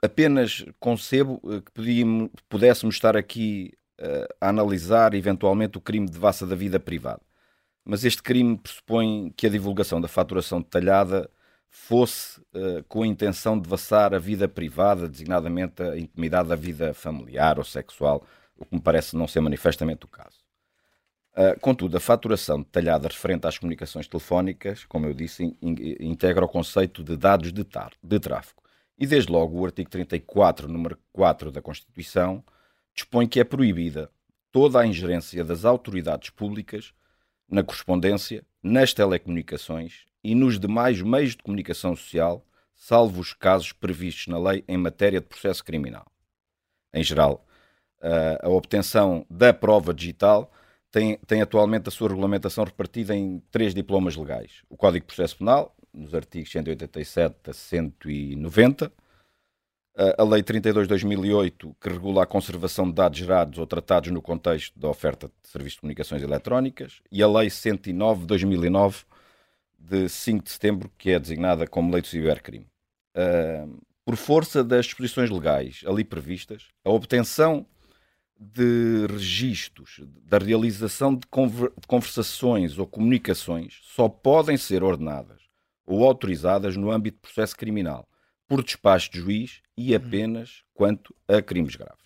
apenas 0.00 0.64
concebo 0.78 1.42
eh, 1.46 1.60
que 1.60 2.30
pudéssemos 2.48 2.94
estar 2.94 3.16
aqui 3.16 3.72
uh, 4.00 4.34
a 4.40 4.50
analisar 4.50 5.14
eventualmente 5.14 5.78
o 5.78 5.80
crime 5.80 6.06
de 6.06 6.12
devassa 6.12 6.46
da 6.46 6.54
vida 6.54 6.78
privada. 6.78 7.20
Mas 7.84 8.04
este 8.04 8.22
crime 8.22 8.56
pressupõe 8.56 9.34
que 9.36 9.48
a 9.48 9.50
divulgação 9.50 10.00
da 10.00 10.06
faturação 10.06 10.60
detalhada 10.60 11.28
fosse 11.68 12.40
uh, 12.54 12.84
com 12.86 13.02
a 13.02 13.06
intenção 13.08 13.56
de 13.56 13.64
devassar 13.64 14.14
a 14.14 14.18
vida 14.20 14.48
privada, 14.48 15.08
designadamente 15.08 15.82
a 15.82 15.98
intimidade 15.98 16.48
da 16.50 16.54
vida 16.54 16.94
familiar 16.94 17.58
ou 17.58 17.64
sexual, 17.64 18.24
o 18.56 18.64
que 18.64 18.76
me 18.76 18.80
parece 18.80 19.16
não 19.16 19.26
ser 19.26 19.40
manifestamente 19.40 20.04
o 20.04 20.08
caso. 20.08 20.47
Uh, 21.38 21.58
contudo, 21.60 21.96
a 21.96 22.00
faturação 22.00 22.62
detalhada 22.62 23.06
referente 23.06 23.46
às 23.46 23.56
comunicações 23.56 24.08
telefónicas, 24.08 24.84
como 24.86 25.06
eu 25.06 25.14
disse, 25.14 25.44
in, 25.44 25.56
in, 25.62 25.96
integra 26.00 26.44
o 26.44 26.48
conceito 26.48 27.04
de 27.04 27.16
dados 27.16 27.52
de, 27.52 27.62
tar, 27.62 27.92
de 28.02 28.18
tráfego. 28.18 28.60
E 28.98 29.06
desde 29.06 29.30
logo 29.30 29.56
o 29.56 29.64
artigo 29.64 29.88
34, 29.88 30.66
número 30.66 30.98
4 31.12 31.52
da 31.52 31.62
Constituição, 31.62 32.42
dispõe 32.92 33.28
que 33.28 33.38
é 33.38 33.44
proibida 33.44 34.10
toda 34.50 34.80
a 34.80 34.86
ingerência 34.86 35.44
das 35.44 35.64
autoridades 35.64 36.30
públicas 36.30 36.92
na 37.48 37.62
correspondência, 37.62 38.44
nas 38.60 38.92
telecomunicações 38.92 40.06
e 40.24 40.34
nos 40.34 40.58
demais 40.58 41.00
meios 41.00 41.36
de 41.36 41.42
comunicação 41.44 41.94
social, 41.94 42.44
salvo 42.74 43.20
os 43.20 43.32
casos 43.32 43.70
previstos 43.70 44.26
na 44.26 44.40
lei 44.40 44.64
em 44.66 44.76
matéria 44.76 45.20
de 45.20 45.26
processo 45.28 45.64
criminal. 45.64 46.10
Em 46.92 47.04
geral, 47.04 47.46
uh, 48.00 48.44
a 48.44 48.48
obtenção 48.48 49.24
da 49.30 49.54
prova 49.54 49.94
digital 49.94 50.50
tem, 50.90 51.18
tem 51.26 51.42
atualmente 51.42 51.88
a 51.88 51.90
sua 51.90 52.08
regulamentação 52.08 52.64
repartida 52.64 53.14
em 53.14 53.42
três 53.50 53.74
diplomas 53.74 54.16
legais. 54.16 54.62
O 54.68 54.76
Código 54.76 55.04
de 55.04 55.14
Processo 55.14 55.36
Penal, 55.36 55.74
nos 55.92 56.14
artigos 56.14 56.50
187 56.50 57.50
a 57.50 57.52
190, 57.52 58.92
a 60.16 60.22
Lei 60.22 60.42
32 60.42 60.84
de 60.84 60.88
2008, 60.90 61.76
que 61.80 61.88
regula 61.88 62.22
a 62.22 62.26
conservação 62.26 62.86
de 62.86 62.94
dados 62.94 63.18
gerados 63.18 63.58
ou 63.58 63.66
tratados 63.66 64.10
no 64.10 64.22
contexto 64.22 64.78
da 64.78 64.88
oferta 64.88 65.26
de 65.26 65.48
serviços 65.48 65.74
de 65.74 65.80
comunicações 65.80 66.22
eletrónicas, 66.22 67.02
e 67.10 67.22
a 67.22 67.28
Lei 67.28 67.50
109 67.50 68.20
de 68.20 68.26
2009, 68.26 69.04
de 69.76 70.08
5 70.08 70.44
de 70.44 70.50
setembro, 70.50 70.90
que 70.96 71.10
é 71.10 71.18
designada 71.18 71.66
como 71.66 71.92
Lei 71.92 72.00
do 72.00 72.06
Cibercrime. 72.06 72.66
por 74.04 74.16
força 74.16 74.62
das 74.62 74.86
disposições 74.86 75.30
legais 75.30 75.82
ali 75.86 76.04
previstas, 76.04 76.68
a 76.84 76.90
obtenção 76.90 77.66
de 78.38 79.06
registros, 79.10 80.00
da 80.24 80.38
realização 80.38 81.16
de 81.16 81.26
conversações 81.86 82.78
ou 82.78 82.86
comunicações 82.86 83.80
só 83.82 84.08
podem 84.08 84.56
ser 84.56 84.84
ordenadas 84.84 85.42
ou 85.84 86.04
autorizadas 86.04 86.76
no 86.76 86.90
âmbito 86.90 87.16
de 87.16 87.22
processo 87.22 87.56
criminal, 87.56 88.06
por 88.46 88.62
despacho 88.62 89.10
de 89.10 89.18
juiz 89.18 89.60
e 89.76 89.90
uhum. 89.90 89.96
apenas 89.96 90.62
quanto 90.72 91.14
a 91.26 91.42
crimes 91.42 91.74
graves. 91.74 91.96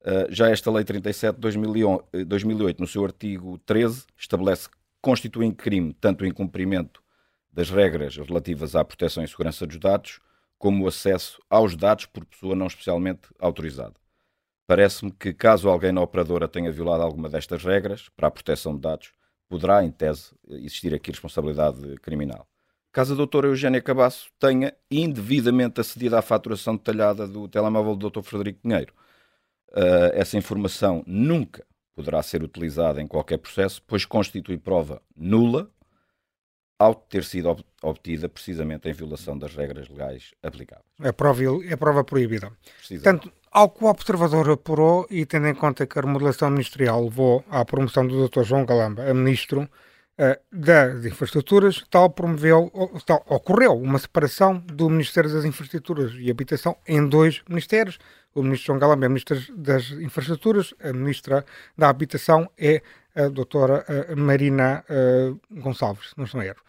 Uh, 0.00 0.26
já 0.30 0.48
esta 0.48 0.70
Lei 0.70 0.84
37 0.84 1.36
de 1.36 2.24
2008, 2.24 2.80
no 2.80 2.86
seu 2.86 3.04
artigo 3.04 3.58
13, 3.58 4.06
estabelece 4.16 4.68
que 4.68 4.76
constituem 5.00 5.52
crime 5.52 5.94
tanto 6.00 6.24
o 6.24 6.26
incumprimento 6.26 7.02
das 7.52 7.70
regras 7.70 8.16
relativas 8.16 8.74
à 8.74 8.84
proteção 8.84 9.22
e 9.22 9.28
segurança 9.28 9.66
dos 9.66 9.78
dados, 9.78 10.20
como 10.58 10.84
o 10.84 10.88
acesso 10.88 11.40
aos 11.48 11.76
dados 11.76 12.06
por 12.06 12.24
pessoa 12.24 12.56
não 12.56 12.66
especialmente 12.66 13.28
autorizada. 13.38 13.94
Parece-me 14.68 15.10
que, 15.10 15.32
caso 15.32 15.66
alguém 15.66 15.92
na 15.92 16.02
operadora 16.02 16.46
tenha 16.46 16.70
violado 16.70 17.02
alguma 17.02 17.26
destas 17.26 17.64
regras 17.64 18.10
para 18.14 18.28
a 18.28 18.30
proteção 18.30 18.74
de 18.74 18.82
dados, 18.82 19.14
poderá, 19.48 19.82
em 19.82 19.90
tese, 19.90 20.34
existir 20.46 20.94
aqui 20.94 21.10
responsabilidade 21.10 21.96
criminal. 22.02 22.46
Caso 22.92 23.14
a 23.14 23.16
doutora 23.16 23.46
Eugénia 23.46 23.80
Cabasso 23.80 24.28
tenha 24.38 24.74
indevidamente 24.90 25.80
acedido 25.80 26.16
à 26.16 26.20
faturação 26.20 26.76
detalhada 26.76 27.26
do 27.26 27.48
telemóvel 27.48 27.96
do 27.96 28.10
Dr. 28.10 28.20
Frederico 28.20 28.60
Pinheiro, 28.60 28.92
uh, 29.70 30.12
essa 30.12 30.36
informação 30.36 31.02
nunca 31.06 31.64
poderá 31.94 32.22
ser 32.22 32.42
utilizada 32.42 33.00
em 33.00 33.06
qualquer 33.06 33.38
processo, 33.38 33.82
pois 33.86 34.04
constitui 34.04 34.58
prova 34.58 35.00
nula 35.16 35.70
ao 36.78 36.94
ter 36.94 37.24
sido 37.24 37.56
obtida 37.82 38.28
precisamente 38.28 38.88
em 38.88 38.92
violação 38.92 39.36
das 39.36 39.54
regras 39.54 39.88
legais 39.88 40.32
aplicáveis. 40.42 40.86
É 41.02 41.10
prova, 41.10 41.42
é 41.68 41.76
prova 41.76 42.04
proibida. 42.04 42.52
Portanto, 42.88 43.32
ao 43.50 43.70
que 43.70 43.84
o 43.84 43.88
observador 43.88 44.48
apurou 44.50 45.06
e 45.10 45.26
tendo 45.26 45.48
em 45.48 45.54
conta 45.54 45.86
que 45.86 45.98
a 45.98 46.02
remodelação 46.02 46.50
ministerial 46.50 47.02
levou 47.02 47.44
à 47.50 47.64
promoção 47.64 48.06
do 48.06 48.28
Dr. 48.28 48.42
João 48.42 48.64
Galamba 48.64 49.10
a 49.10 49.14
ministro 49.14 49.68
das 50.50 51.04
Infraestruturas, 51.04 51.84
tal 51.88 52.10
promoveu, 52.10 52.72
tal, 53.06 53.24
ocorreu 53.28 53.74
uma 53.74 53.98
separação 53.98 54.58
do 54.58 54.90
Ministério 54.90 55.32
das 55.32 55.44
Infraestruturas 55.44 56.12
e 56.18 56.28
Habitação 56.28 56.76
em 56.86 57.06
dois 57.06 57.42
ministérios. 57.48 57.98
O 58.34 58.42
ministro 58.42 58.66
João 58.66 58.78
Galamba 58.80 59.06
é 59.06 59.08
ministro 59.08 59.38
das 59.56 59.90
Infraestruturas, 59.92 60.74
a 60.82 60.92
ministra 60.92 61.44
da 61.76 61.88
Habitação 61.88 62.50
é 62.58 62.82
a 63.14 63.28
doutora 63.28 63.84
uh, 63.88 64.16
Marina 64.16 64.84
uh, 64.88 65.40
Gonçalves, 65.60 66.12
não 66.16 66.24
estou 66.24 66.40
a 66.40 66.46
erro. 66.46 66.60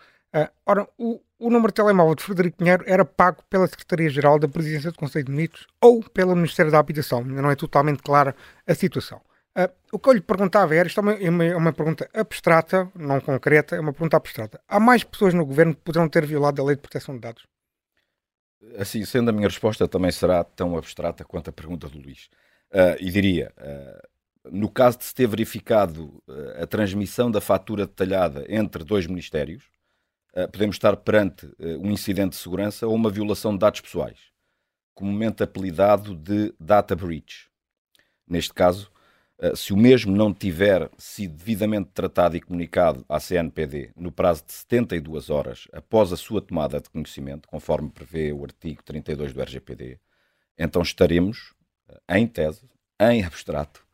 ora, 0.66 0.88
o, 0.98 1.20
o 1.40 1.50
número 1.50 1.68
de 1.68 1.76
telemóvel 1.76 2.16
de 2.16 2.24
Frederico 2.24 2.58
Pinheiro 2.58 2.84
era 2.86 3.04
pago 3.04 3.44
pela 3.50 3.68
Secretaria-Geral 3.68 4.38
da 4.38 4.48
Presidência 4.48 4.92
do 4.92 4.98
Conselho 4.98 5.26
de 5.26 5.32
Ministros 5.32 5.68
ou 5.82 6.04
pelo 6.04 6.36
Ministério 6.36 6.72
da 6.72 6.80
Habitação. 6.80 7.20
Ainda 7.20 7.42
não 7.42 7.52
é 7.52 7.56
totalmente 7.56 8.02
clara 8.04 8.36
a 8.68 8.76
situação. 8.76 9.22
Uh, 9.60 9.70
o 9.92 10.00
que 10.00 10.08
eu 10.08 10.14
lhe 10.14 10.22
perguntava 10.22 10.74
era, 10.74 10.88
isto 10.88 11.00
é 11.00 11.02
uma, 11.02 11.14
é 11.14 11.30
uma, 11.30 11.44
é 11.44 11.56
uma, 11.56 11.74
pergunta 11.74 12.10
abstrata, 12.14 12.90
não 12.96 13.20
concreta, 13.20 13.76
é 13.76 13.80
uma 13.82 13.92
pergunta 13.92 14.16
abstrata. 14.16 14.62
Há 14.66 14.80
mais 14.80 15.04
pessoas 15.04 15.34
no 15.34 15.46
governo 15.46 15.76
que 15.76 15.82
poderão 15.82 16.08
ter 16.08 16.26
violado 16.26 16.62
a 16.62 16.66
lei 16.66 16.78
de 16.78 16.82
proteção 16.82 17.16
de 17.16 17.22
dados? 17.22 17.46
Assim, 18.78 19.04
sendo 19.04 19.30
a 19.30 19.34
minha 19.34 19.48
resposta 19.48 19.86
também 19.86 20.12
será 20.12 20.44
tão 20.46 20.78
abstrata 20.78 21.26
quanto 21.26 21.50
a 21.50 21.54
pergunta 21.54 21.90
do 21.90 22.00
Luís. 22.00 22.30
Uh, 22.72 22.96
e 23.02 23.12
diria, 23.12 23.52
uh, 23.58 24.50
no 24.50 24.70
caso 24.70 25.00
de 25.00 25.06
se 25.06 25.14
ter 25.14 25.28
verificado 25.28 26.24
a 26.62 26.66
transmissão 26.66 27.30
da 27.30 27.42
fatura 27.42 27.86
detalhada 27.86 28.46
entre 28.48 28.84
dois 28.84 29.06
ministérios, 29.06 29.64
podemos 30.52 30.76
estar 30.76 30.96
perante 30.96 31.52
um 31.60 31.92
incidente 31.92 32.32
de 32.32 32.38
segurança 32.38 32.88
ou 32.88 32.96
uma 32.96 33.10
violação 33.12 33.52
de 33.52 33.60
dados 33.60 33.82
pessoais, 33.82 34.18
comumente 34.96 35.44
apelidado 35.44 36.16
de 36.16 36.54
data 36.58 36.96
breach. 36.96 37.50
Neste 38.26 38.54
caso, 38.54 38.90
se 39.56 39.72
o 39.72 39.78
mesmo 39.78 40.16
não 40.16 40.34
tiver 40.34 40.90
sido 40.98 41.36
devidamente 41.36 41.90
tratado 41.94 42.36
e 42.36 42.42
comunicado 42.42 43.06
à 43.08 43.20
CNPD 43.20 43.92
no 43.96 44.12
prazo 44.12 44.44
de 44.46 44.52
72 44.52 45.30
horas 45.30 45.68
após 45.72 46.12
a 46.12 46.18
sua 46.18 46.42
tomada 46.42 46.80
de 46.80 46.90
conhecimento, 46.90 47.48
conforme 47.48 47.90
prevê 47.90 48.34
o 48.34 48.44
artigo 48.44 48.84
32 48.84 49.34
do 49.34 49.42
RGPD, 49.42 50.00
então 50.58 50.82
estaremos, 50.82 51.54
em 52.10 52.28
tese, 52.28 52.70
em 53.00 53.24
abstrato, 53.24 53.86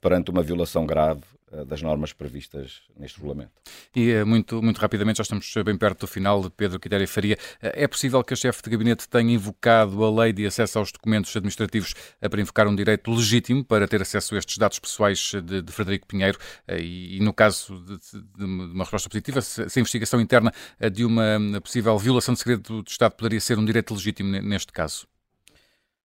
perante 0.00 0.30
uma 0.30 0.42
violação 0.42 0.86
grave 0.86 1.22
das 1.66 1.80
normas 1.80 2.12
previstas 2.12 2.82
neste 2.98 3.18
regulamento. 3.18 3.52
E 3.94 4.12
uh, 4.14 4.26
muito, 4.26 4.60
muito 4.60 4.78
rapidamente, 4.78 5.18
já 5.18 5.22
estamos 5.22 5.52
bem 5.64 5.76
perto 5.76 6.00
do 6.00 6.06
final, 6.06 6.42
de 6.42 6.50
Pedro 6.50 6.80
Quitéria 6.80 7.06
Faria. 7.06 7.38
É 7.60 7.86
possível 7.86 8.22
que 8.24 8.34
a 8.34 8.36
chefe 8.36 8.62
de 8.62 8.70
gabinete 8.70 9.08
tenha 9.08 9.32
invocado 9.32 10.04
a 10.04 10.10
lei 10.10 10.32
de 10.32 10.44
acesso 10.44 10.78
aos 10.78 10.90
documentos 10.90 11.34
administrativos 11.36 11.94
para 12.20 12.40
invocar 12.40 12.66
um 12.66 12.74
direito 12.74 13.10
legítimo 13.10 13.64
para 13.64 13.86
ter 13.86 14.02
acesso 14.02 14.34
a 14.34 14.38
estes 14.38 14.58
dados 14.58 14.78
pessoais 14.78 15.32
de, 15.44 15.62
de 15.62 15.72
Frederico 15.72 16.06
Pinheiro 16.06 16.38
e, 16.68 17.16
e, 17.16 17.20
no 17.20 17.32
caso 17.32 17.80
de, 17.84 17.98
de, 18.36 18.44
uma 18.44 18.84
resposta 18.84 19.08
positiva, 19.08 19.40
se, 19.40 19.68
se 19.68 19.78
a 19.78 19.80
investigação 19.80 20.20
interna 20.20 20.52
de 20.92 21.04
uma 21.04 21.38
possível 21.62 21.96
violação 21.96 22.34
de 22.34 22.40
segredo 22.40 22.82
do 22.82 22.90
Estado 22.90 23.12
poderia 23.12 23.40
ser 23.40 23.58
um 23.58 23.64
direito 23.64 23.94
legítimo 23.94 24.30
neste 24.42 24.72
caso? 24.72 25.06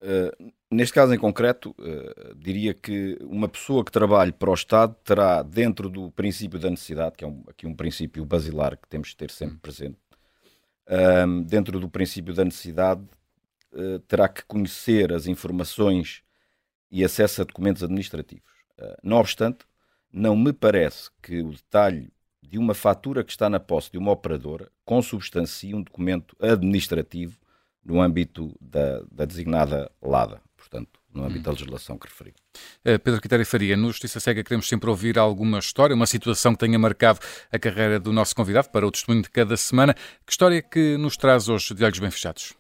Uh, 0.01 0.53
neste 0.71 0.95
caso 0.95 1.15
em 1.15 1.19
concreto, 1.19 1.75
uh, 1.79 2.35
diria 2.35 2.75
que 2.75 3.19
uma 3.23 3.49
pessoa 3.49 3.85
que 3.85 3.93
trabalhe 3.93 4.33
para 4.33 4.51
o 4.51 4.55
Estado 4.55 4.95
terá, 5.05 5.43
dentro 5.43 5.89
do 5.89 6.11
princípio 6.11 6.59
da 6.59 6.71
necessidade, 6.71 7.17
que 7.17 7.25
é 7.25 7.27
um, 7.27 7.43
aqui 7.49 7.67
um 7.67 7.75
princípio 7.75 8.25
basilar 8.25 8.77
que 8.77 8.89
temos 8.89 9.09
de 9.09 9.17
ter 9.17 9.31
sempre 9.31 9.57
hum. 9.57 9.61
presente, 9.61 9.99
uh, 10.89 11.43
dentro 11.45 11.81
do 11.81 11.89
princípio 11.89 12.35
da 12.35 12.45
necessidade, 12.45 13.03
eh, 13.73 14.01
terá 14.09 14.29
que 14.29 14.43
conhecer 14.45 15.13
as 15.13 15.27
informações 15.27 16.23
e 16.91 17.05
acesso 17.05 17.43
a 17.43 17.45
documentos 17.45 17.83
administrativos. 17.83 18.51
não 19.03 19.19
obstante, 19.19 19.67
não 20.11 20.35
me 20.35 20.55
parece 20.55 21.11
que 21.23 21.43
o 21.43 21.51
detalhe 21.51 22.11
de 22.43 22.57
uma 22.59 22.73
fatura 22.73 23.23
que 23.23 23.31
está 23.31 23.51
na 23.51 23.61
posse 23.61 23.93
de 23.93 23.99
uma 23.99 24.11
operadora 24.11 24.71
consubstancie 24.87 25.75
um 25.75 25.83
documento 25.83 26.35
administrativo 26.41 27.39
no 27.89 28.03
âmbito 28.03 28.55
da, 28.61 29.03
da 29.11 29.25
designada 29.25 29.91
LADA, 30.03 30.41
portanto, 30.55 31.01
no 31.13 31.25
âmbito 31.25 31.45
da 31.45 31.53
legislação 31.53 31.97
que 31.97 32.07
referi. 32.07 32.35
Uh, 32.85 32.99
Pedro 32.99 33.21
Quitério 33.21 33.47
Faria, 33.47 33.77
no 33.79 33.89
Justiça 33.89 34.21
Cega 34.21 34.45
queremos 34.45 34.69
sempre 34.69 34.91
ouvir 34.91 35.19
alguma 35.19 35.59
história, 35.59 35.97
uma 35.97 36.07
situação 36.07 36.53
que 36.53 36.59
tenha 36.59 36.79
marcado 36.79 37.19
a 37.51 37.59
carreira 37.59 37.99
do 37.99 38.13
nosso 38.13 38.37
convidado 38.37 38.69
para 38.69 38.87
o 38.87 38.91
testemunho 38.91 39.23
de 39.23 39.31
cada 39.31 39.57
semana. 39.57 39.95
Que 39.95 40.31
história 40.31 40.61
que 40.61 40.99
nos 40.99 41.17
traz 41.17 41.49
hoje 41.49 41.75
de 41.75 41.83
olhos 41.83 41.99
bem 41.99 42.11
fechados? 42.11 42.55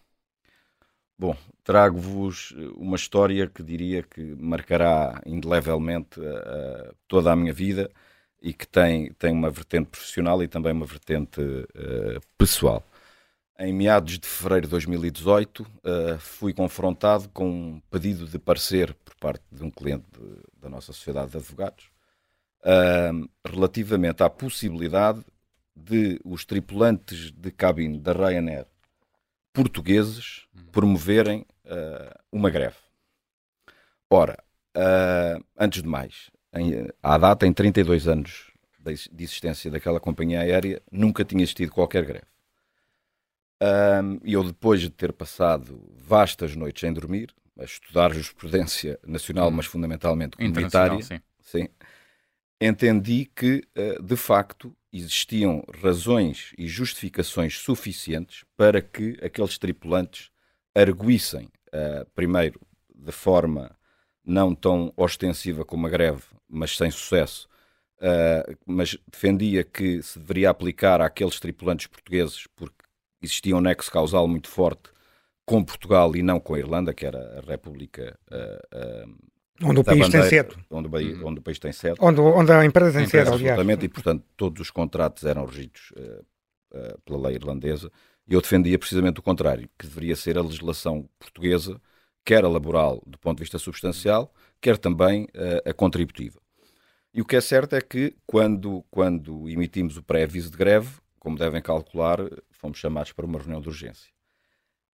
Bom, 1.18 1.37
trago-vos 1.62 2.54
uma 2.76 2.97
história 2.97 3.47
que 3.49 3.62
diria 3.62 4.02
que 4.02 4.35
marcará 4.37 5.20
indelevelmente 5.26 6.18
uh, 6.18 6.94
toda 7.06 7.32
a 7.32 7.37
minha 7.37 7.52
vida 7.52 7.90
e 8.40 8.54
que 8.54 8.66
tem, 8.66 9.12
tem 9.12 9.32
uma 9.32 9.50
vertente 9.50 9.90
profissional 9.90 10.42
e 10.42 10.49
também 10.49 10.73
uma 10.73 10.87
vertente 10.87 11.40
uh, 11.40 12.20
pessoal. 12.38 12.82
Em 13.61 13.73
meados 13.73 14.21
de 14.21 14.29
fevereiro 14.29 14.67
de 14.67 14.71
2018, 14.71 15.62
uh, 15.62 15.67
eh, 15.83 16.19
fui 16.19 16.53
confrontado 16.53 17.29
com 17.31 17.50
um 17.50 17.81
pedido 17.91 18.25
de 18.25 18.38
parecer 18.38 18.95
por 18.95 19.17
parte 19.17 19.43
de 19.50 19.65
um 19.65 19.71
cliente 19.71 20.05
de, 20.12 20.61
da 20.61 20.69
nossa 20.69 20.93
sociedade 20.93 21.33
de 21.33 21.38
advogados 21.38 21.91
uh, 22.61 23.29
relativamente 23.45 24.23
à 24.23 24.31
possibilidade 24.31 25.25
de 25.75 26.21
os 26.25 26.45
tripulantes 26.45 27.33
de 27.33 27.50
cabine 27.50 27.99
da 27.99 28.12
Ryanair 28.12 28.67
portugueses 29.53 30.47
promoverem 30.71 31.45
uh, 31.65 32.17
uma 32.31 32.50
greve. 32.50 32.77
Ora, 34.09 34.38
antes 35.59 35.83
de 35.83 35.88
mais, 35.88 36.31
em, 36.55 36.88
à 37.03 37.19
data, 37.19 37.45
em 37.45 37.53
32 37.53 38.07
anos 38.07 38.53
de 38.79 39.25
existência 39.25 39.69
daquela 39.69 39.99
companhia 39.99 40.41
aérea, 40.41 40.81
nunca 40.91 41.25
tinha 41.25 41.43
existido 41.43 41.73
qualquer 41.73 42.05
greve. 42.07 42.38
E 44.25 44.33
eu, 44.33 44.45
depois 44.45 44.81
de 44.81 44.91
ter 44.91 45.12
passado 45.12 45.83
vastas 45.97 46.55
noites 46.55 46.81
sem 46.81 46.93
dormir, 46.93 47.35
a 47.59 47.65
estudar 47.65 48.12
jurisprudência 48.12 48.99
nacional, 49.05 49.49
hum. 49.49 49.53
mas 49.53 49.67
fundamentalmente 49.67 50.37
comunitária, 50.37 51.03
sim. 51.03 51.21
sim. 51.41 51.69
entendi 52.61 53.29
que, 53.35 53.65
uh, 53.77 54.03
de 54.03 54.17
facto, 54.17 54.75
existiam 54.93 55.65
razões 55.83 56.53
e 56.57 56.67
justificações 56.67 57.59
suficientes 57.59 58.45
para 58.57 58.81
que 58.81 59.19
aqueles 59.23 59.59
tripulantes 59.59 60.31
arguíssem, 60.75 61.49
uh, 61.69 62.09
primeiro, 62.15 62.61
de 62.95 63.12
forma 63.12 63.77
não 64.25 64.55
tão 64.55 64.93
ostensiva 64.97 65.65
como 65.65 65.87
a 65.87 65.91
greve, 65.91 66.23
mas 66.49 66.77
sem 66.77 66.91
sucesso, 66.91 67.49
uh, 67.99 68.57
mas 68.65 68.97
defendia 69.11 69.65
que 69.65 70.03
se 70.03 70.19
deveria 70.19 70.50
aplicar 70.50 71.00
àqueles 71.00 71.41
tripulantes 71.41 71.87
portugueses 71.87 72.47
porque 72.55 72.88
existia 73.23 73.57
um 73.57 73.61
nexo 73.61 73.91
causal 73.91 74.27
muito 74.29 74.49
forte 74.49 74.91
com 75.45 75.65
Portugal 75.65 76.15
e 76.15 76.23
não 76.23 76.39
com 76.39 76.55
a 76.55 76.59
Irlanda, 76.59 76.93
que 76.93 77.07
era 77.07 77.39
a 77.39 77.41
República. 77.41 78.19
Uh, 78.31 79.07
uh, 79.07 79.17
onde 79.63 79.81
o 79.81 79.85
país 79.85 80.01
bandeira, 80.01 80.29
tem 80.29 80.31
sede. 80.31 80.57
Onde 80.71 80.89
o, 80.89 80.91
país, 80.91 81.19
uhum. 81.19 81.26
onde 81.26 81.41
o 81.41 81.43
país 81.43 81.59
tem 81.59 81.73
sede. 81.73 81.97
Onde, 82.00 82.21
onde 82.21 82.52
a 82.52 82.65
empresa 82.65 82.99
tem 82.99 83.07
sede, 83.07 83.28
aliás. 83.28 83.41
Absolutamente, 83.41 83.87
e 83.87 83.89
portanto 83.89 84.25
todos 84.37 84.61
os 84.61 84.71
contratos 84.71 85.25
eram 85.25 85.47
regidos 85.47 85.93
uh, 85.97 87.00
pela 87.04 87.28
lei 87.28 87.37
irlandesa. 87.37 87.91
E 88.28 88.35
eu 88.35 88.43
defendia 88.43 88.78
precisamente 88.78 89.21
o 89.21 89.23
contrário, 89.23 89.69
que 89.78 89.87
deveria 89.87 90.15
ser 90.15 90.37
a 90.37 90.43
legislação 90.43 91.09
portuguesa, 91.19 91.81
quer 92.25 92.45
a 92.45 92.49
laboral 92.49 93.02
do 93.07 93.19
ponto 93.19 93.39
de 93.39 93.45
vista 93.45 93.59
substancial, 93.59 94.31
quer 94.61 94.76
também 94.76 95.26
a 95.65 95.73
contributiva. 95.73 96.39
E 97.15 97.23
o 97.23 97.25
que 97.25 97.37
é 97.37 97.41
certo 97.41 97.75
é 97.75 97.81
que 97.81 98.15
quando, 98.26 98.85
quando 98.91 99.49
emitimos 99.49 99.97
o 99.97 100.02
pré-aviso 100.02 100.50
de 100.50 100.59
greve, 100.59 100.91
como 101.19 101.39
devem 101.39 101.63
calcular, 101.63 102.19
fomos 102.58 102.78
chamados 102.78 103.12
para 103.12 103.25
uma 103.25 103.38
reunião 103.38 103.60
de 103.60 103.68
urgência. 103.68 104.10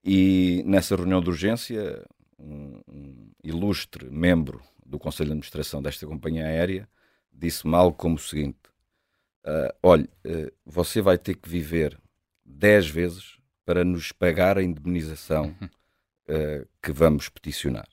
E 0.05 0.63
nessa 0.67 0.95
reunião 0.95 1.21
de 1.21 1.31
urgência, 1.31 2.05
um, 2.39 2.81
um 2.87 3.31
ilustre 3.43 4.09
membro 4.11 4.63
do 4.85 4.99
Conselho 4.99 5.29
de 5.29 5.33
Administração 5.33 5.83
desta 5.83 6.07
companhia 6.07 6.45
aérea 6.45 6.89
disse-me 7.33 7.75
algo 7.75 7.97
como 7.97 8.17
o 8.17 8.19
seguinte: 8.19 8.59
uh, 9.47 9.75
olha, 9.83 10.09
uh, 10.27 10.53
você 10.65 11.01
vai 11.01 11.19
ter 11.19 11.35
que 11.35 11.49
viver 11.49 11.99
10 12.45 12.89
vezes 12.89 13.39
para 13.65 13.85
nos 13.85 14.13
pagar 14.13 14.59
a 14.59 14.63
indemnização 14.63 15.57
uh, 15.63 16.69
que 16.83 16.93
vamos 16.93 17.29
peticionar. 17.29 17.89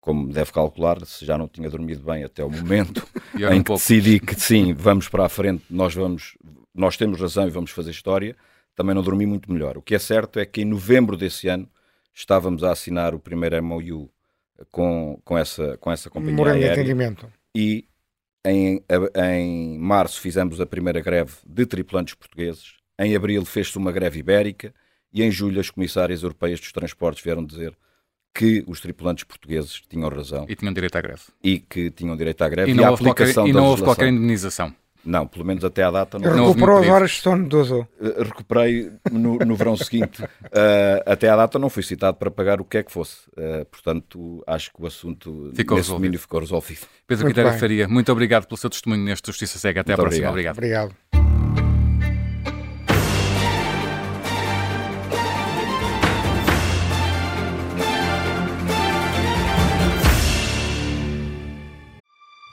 Como 0.00 0.32
deve 0.32 0.52
calcular, 0.52 1.04
se 1.04 1.26
já 1.26 1.36
não 1.36 1.46
tinha 1.46 1.68
dormido 1.68 2.02
bem 2.02 2.24
até 2.24 2.42
o 2.42 2.50
momento 2.50 3.06
em 3.52 3.62
que 3.62 3.72
decidi 3.72 4.18
que 4.18 4.34
sim, 4.34 4.72
vamos 4.72 5.08
para 5.08 5.26
a 5.26 5.28
frente, 5.28 5.64
nós 5.68 5.94
vamos, 5.94 6.38
nós 6.74 6.96
temos 6.96 7.20
razão 7.20 7.46
e 7.46 7.50
vamos 7.50 7.70
fazer 7.70 7.90
história, 7.90 8.34
também 8.80 8.94
não 8.94 9.02
dormi 9.02 9.26
muito 9.26 9.52
melhor. 9.52 9.76
O 9.76 9.82
que 9.82 9.94
é 9.94 9.98
certo 9.98 10.38
é 10.38 10.46
que 10.46 10.62
em 10.62 10.64
novembro 10.64 11.14
desse 11.14 11.48
ano 11.48 11.68
estávamos 12.14 12.64
a 12.64 12.72
assinar 12.72 13.14
o 13.14 13.20
primeiro 13.20 13.62
MOU 13.62 14.10
com, 14.70 15.20
com, 15.22 15.36
essa, 15.36 15.76
com 15.76 15.92
essa 15.92 16.08
companhia 16.08 16.34
Morando 16.36 16.62
aérea. 16.62 16.72
entendimento. 16.72 17.30
E 17.54 17.86
em, 18.42 18.82
em 19.22 19.78
março 19.78 20.18
fizemos 20.18 20.62
a 20.62 20.66
primeira 20.66 20.98
greve 21.00 21.34
de 21.46 21.66
tripulantes 21.66 22.14
portugueses. 22.14 22.76
Em 22.98 23.14
abril 23.14 23.44
fez-se 23.44 23.76
uma 23.76 23.92
greve 23.92 24.20
ibérica 24.20 24.72
e 25.12 25.22
em 25.22 25.30
julho 25.30 25.60
as 25.60 25.68
comissárias 25.68 26.22
europeias 26.22 26.58
dos 26.58 26.72
transportes 26.72 27.22
vieram 27.22 27.44
dizer 27.44 27.76
que 28.34 28.64
os 28.66 28.80
tripulantes 28.80 29.24
portugueses 29.24 29.82
tinham 29.90 30.08
razão. 30.08 30.46
E 30.48 30.56
tinham 30.56 30.72
direito 30.72 30.96
à 30.96 31.02
greve. 31.02 31.22
E 31.44 31.58
que 31.58 31.90
tinham 31.90 32.16
direito 32.16 32.40
à 32.40 32.48
greve 32.48 32.70
e, 32.70 32.74
não 32.74 32.84
e 32.84 32.86
aplicação 32.86 33.44
qualquer, 33.44 33.50
E 33.50 33.52
não 33.52 33.66
houve 33.66 33.82
qualquer 33.82 34.08
indenização. 34.08 34.74
Não, 35.04 35.26
pelo 35.26 35.44
menos 35.44 35.64
até 35.64 35.82
à 35.82 35.90
data 35.90 36.18
não. 36.18 36.48
Recuperou 36.48 36.78
as 36.78 36.88
horas 36.88 37.10
de 37.10 37.20
sono 37.20 37.48
do 37.48 37.58
Ozo? 37.58 37.88
Uh, 38.00 38.22
recuperei 38.22 38.90
no, 39.10 39.38
no 39.38 39.56
verão 39.56 39.76
seguinte. 39.76 40.22
Uh, 40.22 40.28
até 41.06 41.28
à 41.28 41.36
data 41.36 41.58
não 41.58 41.70
fui 41.70 41.82
citado 41.82 42.16
para 42.16 42.30
pagar 42.30 42.60
o 42.60 42.64
que 42.64 42.78
é 42.78 42.82
que 42.82 42.92
fosse. 42.92 43.28
Uh, 43.30 43.64
portanto, 43.70 44.42
acho 44.46 44.72
que 44.72 44.82
o 44.82 44.86
assunto 44.86 45.50
ficou 45.54 45.76
nesse 45.76 45.88
resolvido. 45.88 45.94
domínio 45.94 46.18
ficou 46.18 46.40
resolvido. 46.40 46.80
Pedro 47.06 47.26
Quitério 47.28 47.52
Faria, 47.58 47.88
muito 47.88 48.12
obrigado 48.12 48.46
pelo 48.46 48.58
seu 48.58 48.68
testemunho 48.68 49.04
neste 49.04 49.26
Justiça 49.26 49.58
Cega. 49.58 49.80
Até 49.80 49.92
muito 49.92 50.00
à 50.00 50.02
próxima. 50.02 50.30
Obrigado. 50.30 50.56
obrigado. 50.56 50.94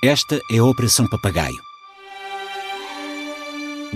Esta 0.04 0.40
é 0.52 0.60
a 0.60 0.64
Operação 0.64 1.08
Papagaio. 1.10 1.67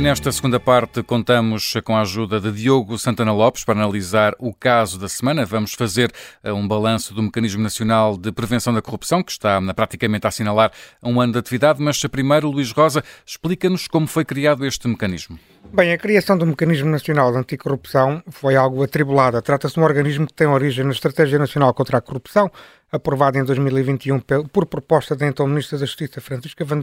Nesta 0.00 0.32
segunda 0.32 0.58
parte 0.58 1.02
contamos 1.02 1.74
com 1.84 1.94
a 1.94 2.00
ajuda 2.00 2.40
de 2.40 2.50
Diogo 2.50 2.98
Santana 2.98 3.30
Lopes 3.30 3.62
para 3.62 3.78
analisar 3.78 4.34
o 4.38 4.54
caso 4.54 4.98
da 4.98 5.06
semana. 5.06 5.44
Vamos 5.44 5.74
fazer 5.74 6.10
eh, 6.42 6.50
um 6.50 6.66
balanço 6.66 7.12
do 7.12 7.22
Mecanismo 7.22 7.62
Nacional 7.62 8.16
de 8.16 8.32
Prevenção 8.32 8.72
da 8.72 8.80
Corrupção, 8.80 9.22
que 9.22 9.30
está 9.30 9.60
praticamente 9.74 10.26
a 10.26 10.28
assinalar 10.28 10.72
um 11.02 11.20
ano 11.20 11.34
de 11.34 11.38
atividade, 11.38 11.82
mas 11.82 12.00
primeiro, 12.06 12.50
Luís 12.50 12.72
Rosa, 12.72 13.04
explica-nos 13.26 13.86
como 13.86 14.06
foi 14.06 14.24
criado 14.24 14.64
este 14.64 14.88
mecanismo. 14.88 15.38
Bem, 15.70 15.92
a 15.92 15.98
criação 15.98 16.38
do 16.38 16.46
Mecanismo 16.46 16.90
Nacional 16.90 17.30
de 17.30 17.38
Anticorrupção 17.38 18.22
foi 18.30 18.56
algo 18.56 18.82
atribulada. 18.82 19.42
Trata-se 19.42 19.74
de 19.74 19.80
um 19.80 19.84
organismo 19.84 20.26
que 20.26 20.34
tem 20.34 20.46
origem 20.46 20.84
na 20.84 20.92
Estratégia 20.92 21.38
Nacional 21.38 21.74
contra 21.74 21.98
a 21.98 22.00
Corrupção, 22.00 22.50
aprovada 22.90 23.38
em 23.38 23.44
2021 23.44 24.20
por 24.52 24.66
proposta 24.66 25.14
da 25.14 25.26
então 25.26 25.46
Ministra 25.46 25.78
da 25.78 25.84
Justiça, 25.84 26.20
Francisca 26.20 26.64
Van 26.64 26.80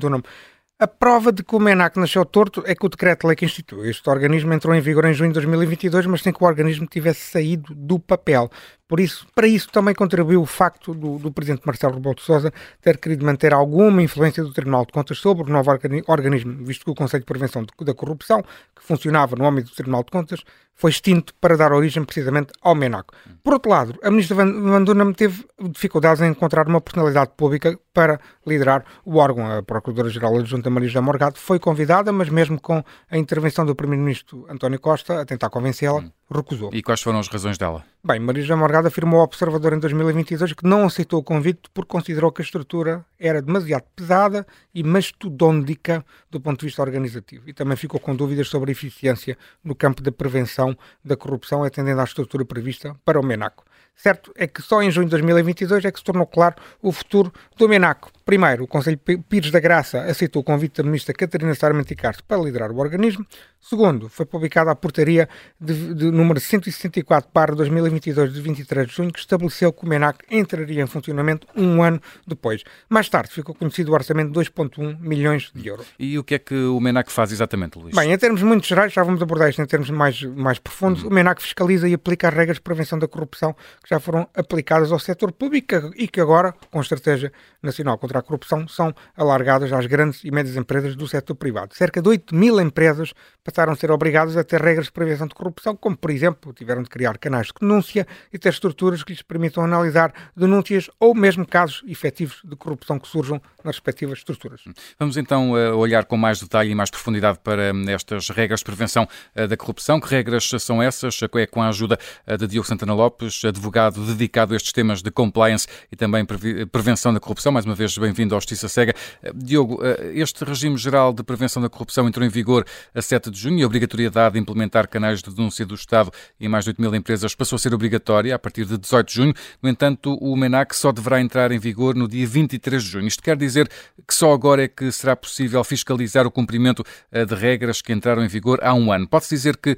a 0.79 0.87
prova 0.87 1.29
de 1.29 1.43
que 1.43 1.53
o 1.53 1.59
MENAC 1.59 1.99
nasceu 1.99 2.23
torto 2.23 2.63
é 2.65 2.73
que 2.73 2.85
o 2.85 2.89
decreto-lei 2.89 3.35
que 3.35 3.43
institui 3.43 3.89
este 3.89 4.09
organismo 4.09 4.53
entrou 4.53 4.73
em 4.73 4.79
vigor 4.79 5.03
em 5.03 5.13
junho 5.13 5.29
de 5.29 5.33
2022, 5.33 6.05
mas 6.05 6.21
sem 6.21 6.31
que 6.31 6.41
o 6.41 6.47
organismo 6.47 6.87
tivesse 6.87 7.19
saído 7.19 7.75
do 7.75 7.99
papel. 7.99 8.49
Por 8.87 9.01
isso, 9.01 9.27
para 9.35 9.45
isso 9.45 9.69
também 9.69 9.93
contribuiu 9.93 10.41
o 10.41 10.45
facto 10.45 10.93
do, 10.93 11.19
do 11.19 11.33
Presidente 11.33 11.63
Marcelo 11.65 11.95
Rebelo 11.95 12.15
de 12.15 12.21
Sousa 12.21 12.53
ter 12.81 12.97
querido 12.97 13.25
manter 13.25 13.53
alguma 13.53 14.01
influência 14.01 14.41
do 14.41 14.53
Tribunal 14.53 14.85
de 14.85 14.93
Contas 14.93 15.17
sobre 15.17 15.43
o 15.43 15.53
novo 15.53 15.69
organismo, 16.07 16.63
visto 16.63 16.85
que 16.85 16.91
o 16.91 16.95
Conselho 16.95 17.23
de 17.23 17.27
Prevenção 17.27 17.65
da 17.81 17.93
Corrupção, 17.93 18.41
que 18.41 18.81
funcionava 18.81 19.35
no 19.35 19.45
âmbito 19.45 19.71
do 19.71 19.75
Tribunal 19.75 20.05
de 20.05 20.11
Contas, 20.11 20.45
foi 20.79 20.91
extinto 20.91 21.33
para 21.41 21.57
dar 21.57 21.73
origem 21.73 22.05
precisamente 22.05 22.53
ao 22.61 22.73
MENAC. 22.73 23.09
Por 23.43 23.51
outro 23.51 23.69
lado, 23.69 23.99
a 24.01 24.09
Ministra 24.09 24.37
Van 24.37 24.81
Dunham 24.81 25.11
teve 25.11 25.45
dificuldades 25.59 26.21
em 26.21 26.31
encontrar 26.31 26.69
uma 26.69 26.79
personalidade 26.79 27.31
pública 27.35 27.77
para 27.93 28.17
liderar 28.47 28.85
o 29.03 29.17
órgão. 29.17 29.45
A 29.45 29.61
Procuradora-Geral 29.61 30.37
Adjunta 30.37 30.69
Maria 30.69 30.87
José 30.87 31.01
Morgado 31.01 31.37
foi 31.37 31.59
convidada, 31.59 32.13
mas 32.13 32.29
mesmo 32.29 32.59
com 32.61 32.81
a 33.11 33.17
intervenção 33.17 33.65
do 33.65 33.75
Primeiro-Ministro 33.75 34.45
António 34.49 34.79
Costa 34.79 35.19
a 35.19 35.25
tentar 35.25 35.49
convencê-la, 35.49 36.01
recusou. 36.31 36.69
E 36.73 36.81
quais 36.81 37.01
foram 37.01 37.19
as 37.19 37.27
razões 37.27 37.57
dela? 37.57 37.83
Bem, 38.03 38.19
Marisa 38.19 38.55
Morgado 38.55 38.87
afirmou 38.87 39.19
ao 39.19 39.25
Observador 39.25 39.73
em 39.73 39.79
2022 39.79 40.53
que 40.53 40.65
não 40.65 40.85
aceitou 40.85 41.19
o 41.19 41.23
convite 41.23 41.69
porque 41.73 41.89
considerou 41.89 42.31
que 42.31 42.41
a 42.41 42.45
estrutura 42.45 43.05
era 43.19 43.41
demasiado 43.41 43.83
pesada 43.95 44.47
e 44.73 44.83
mastodôndica 44.83 46.05
do 46.29 46.39
ponto 46.39 46.59
de 46.59 46.67
vista 46.67 46.81
organizativo. 46.81 47.49
E 47.49 47.53
também 47.53 47.75
ficou 47.75 47.99
com 47.99 48.15
dúvidas 48.15 48.47
sobre 48.47 48.71
a 48.71 48.73
eficiência 48.73 49.37
no 49.63 49.75
campo 49.75 50.01
da 50.01 50.11
prevenção 50.11 50.77
da 51.03 51.17
corrupção, 51.17 51.63
atendendo 51.63 51.99
à 51.99 52.03
estrutura 52.03 52.45
prevista 52.45 52.95
para 53.03 53.19
o 53.19 53.23
MENACO. 53.23 53.65
Certo 53.95 54.31
é 54.37 54.47
que 54.47 54.61
só 54.61 54.81
em 54.81 54.89
junho 54.89 55.07
de 55.07 55.11
2022 55.11 55.83
é 55.83 55.91
que 55.91 55.99
se 55.99 56.05
tornou 56.05 56.25
claro 56.25 56.55
o 56.81 56.89
futuro 56.89 57.33
do 57.57 57.67
MENACO. 57.67 58.09
Primeiro, 58.23 58.63
o 58.63 58.67
Conselho 58.67 58.97
Pires 58.97 59.51
da 59.51 59.59
Graça 59.59 60.03
aceitou 60.03 60.41
o 60.41 60.45
convite 60.45 60.77
da 60.77 60.83
ministra 60.83 61.13
Catarina 61.13 61.53
Sarmento 61.53 61.93
Castro 61.97 62.23
para 62.23 62.41
liderar 62.41 62.71
o 62.71 62.77
organismo. 62.77 63.25
Segundo, 63.61 64.07
foi 64.07 64.25
publicada 64.25 64.71
a 64.71 64.75
portaria 64.75 65.27
de, 65.59 65.93
de 65.93 66.11
número 66.11 66.39
164 66.39 67.29
para 67.31 67.53
2022 67.53 68.33
de 68.33 68.41
23 68.41 68.87
de 68.87 68.95
junho 68.95 69.11
que 69.11 69.19
estabeleceu 69.19 69.73
que 69.73 69.85
o 69.85 69.87
MENAC 69.87 70.23
entraria 70.31 70.81
em 70.81 70.87
funcionamento 70.87 71.45
um 71.55 71.83
ano 71.83 72.01
depois. 72.25 72.63
Mais 72.87 73.09
tarde 73.09 73.31
ficou 73.31 73.53
conhecido 73.53 73.91
o 73.91 73.93
orçamento 73.93 74.31
de 74.31 74.39
2,1 74.39 74.97
milhões 74.99 75.51
de 75.53 75.67
euros. 75.67 75.87
E 75.99 76.17
o 76.17 76.23
que 76.23 76.35
é 76.35 76.39
que 76.39 76.55
o 76.55 76.79
MENAC 76.79 77.11
faz 77.11 77.33
exatamente, 77.33 77.77
Luís? 77.77 77.93
Bem, 77.93 78.13
em 78.13 78.17
termos 78.17 78.41
muito 78.41 78.65
gerais, 78.65 78.93
já 78.93 79.03
vamos 79.03 79.21
abordar 79.21 79.49
isto 79.49 79.61
em 79.61 79.65
termos 79.65 79.89
mais, 79.89 80.23
mais 80.23 80.57
profundos, 80.57 81.03
uhum. 81.03 81.09
o 81.09 81.13
MENAC 81.13 81.41
fiscaliza 81.41 81.87
e 81.87 81.93
aplica 81.93 82.29
as 82.29 82.33
regras 82.33 82.57
de 82.57 82.61
prevenção 82.61 82.97
da 82.97 83.07
corrupção 83.09 83.53
que 83.83 83.89
já 83.89 83.99
foram 83.99 84.27
aplicadas 84.33 84.91
ao 84.91 84.99
setor 84.99 85.33
público 85.33 85.75
e 85.95 86.07
que 86.07 86.21
agora, 86.21 86.53
com 86.71 86.79
a 86.79 86.81
Estratégia 86.81 87.31
Nacional 87.61 87.97
contra 87.97 88.19
a 88.19 88.21
Corrupção, 88.21 88.67
são 88.67 88.95
alargadas 89.15 89.73
às 89.73 89.85
grandes 89.85 90.23
e 90.23 90.31
médias 90.31 90.55
empresas 90.55 90.95
do 90.95 91.07
setor 91.07 91.35
privado. 91.35 91.75
Cerca 91.75 92.01
de 92.01 92.07
8 92.07 92.33
mil 92.33 92.59
empresas 92.59 93.13
passaram 93.49 93.73
a 93.73 93.75
ser 93.75 93.89
obrigadas 93.89 94.37
a 94.37 94.43
ter 94.43 94.61
regras 94.61 94.85
de 94.85 94.91
prevenção 94.91 95.27
de 95.27 95.33
corrupção, 95.33 95.75
como, 95.75 95.97
por 95.97 96.11
exemplo, 96.11 96.53
tiveram 96.53 96.83
de 96.83 96.89
criar 96.89 97.17
canais 97.17 97.47
de 97.47 97.53
denúncia 97.59 98.05
e 98.31 98.37
ter 98.37 98.49
estruturas 98.49 99.03
que 99.03 99.11
lhes 99.11 99.23
permitam 99.23 99.63
analisar 99.63 100.13
denúncias 100.37 100.89
ou 100.99 101.15
mesmo 101.15 101.47
casos 101.47 101.83
efetivos 101.87 102.41
de 102.43 102.55
corrupção 102.55 102.99
que 102.99 103.07
surjam 103.07 103.41
nas 103.63 103.75
respectivas 103.75 104.19
estruturas. 104.19 104.61
Vamos 104.99 105.17
então 105.17 105.57
eh, 105.57 105.71
olhar 105.71 106.05
com 106.05 106.15
mais 106.15 106.39
detalhe 106.39 106.71
e 106.71 106.75
mais 106.75 106.91
profundidade 106.91 107.39
para 107.43 107.73
hum, 107.73 107.85
estas 107.89 108.29
regras 108.29 108.59
de 108.59 108.65
prevenção 108.65 109.07
eh, 109.33 109.47
da 109.47 109.57
corrupção. 109.57 109.99
Que 109.99 110.09
regras 110.09 110.49
são 110.59 110.81
essas? 110.81 111.19
É 111.21 111.47
com 111.47 111.61
a 111.61 111.69
ajuda 111.69 111.97
eh, 112.27 112.37
de 112.37 112.47
Diogo 112.47 112.67
Santana 112.67 112.93
Lopes, 112.93 113.43
advogado 113.43 114.05
dedicado 114.05 114.53
a 114.53 114.57
estes 114.57 114.71
temas 114.71 115.01
de 115.01 115.09
compliance 115.09 115.67
e 115.91 115.95
também 115.95 116.25
prevenção 116.71 117.13
da 117.13 117.19
corrupção. 117.19 117.51
Mais 117.51 117.65
uma 117.65 117.75
vez, 117.75 117.97
bem-vindo 117.97 118.35
ao 118.35 118.41
Justiça 118.41 118.69
Cega. 118.69 118.93
Diogo, 119.33 119.79
este 120.13 120.43
regime 120.43 120.77
geral 120.77 121.11
de 121.11 121.23
prevenção 121.23 121.61
da 121.61 121.69
corrupção 121.69 122.07
entrou 122.07 122.25
em 122.25 122.29
vigor 122.29 122.65
a 122.93 123.01
7 123.01 123.31
de 123.31 123.38
junho 123.39 123.59
e 123.59 123.63
a 123.63 123.65
obrigatoriedade 123.65 124.33
de 124.33 124.39
implementar 124.39 124.87
canais 124.87 125.21
de 125.21 125.33
denúncia 125.33 125.65
do 125.65 125.75
Estado 125.75 126.11
em 126.39 126.47
mais 126.47 126.65
de 126.65 126.71
8 126.71 126.81
mil 126.81 126.93
empresas 126.95 127.33
passou 127.35 127.55
a 127.55 127.59
ser 127.59 127.73
obrigatória 127.73 128.35
a 128.35 128.39
partir 128.39 128.65
de 128.65 128.77
18 128.77 129.07
de 129.07 129.13
junho. 129.13 129.33
No 129.61 129.69
entanto, 129.69 130.15
o 130.15 130.35
MENAC 130.35 130.75
só 130.75 130.91
deverá 130.91 131.21
entrar 131.21 131.51
em 131.51 131.59
vigor 131.59 131.95
no 131.95 132.07
dia 132.07 132.27
23 132.27 132.83
de 132.83 132.89
junho. 132.89 133.07
Isto 133.07 133.23
quer 133.23 133.37
dizer 133.37 133.69
que 134.07 134.13
só 134.13 134.33
agora 134.33 134.63
é 134.63 134.67
que 134.67 134.91
será 134.91 135.15
possível 135.15 135.63
fiscalizar 135.63 136.25
o 136.25 136.31
cumprimento 136.31 136.83
eh, 137.11 137.25
de 137.25 137.35
regras 137.35 137.81
que 137.81 137.93
entraram 137.93 138.23
em 138.23 138.27
vigor 138.27 138.59
há 138.61 138.73
um 138.73 138.91
ano. 138.91 139.07
Pode-se 139.07 139.35
dizer 139.35 139.57
que 139.57 139.71
uh, 139.71 139.77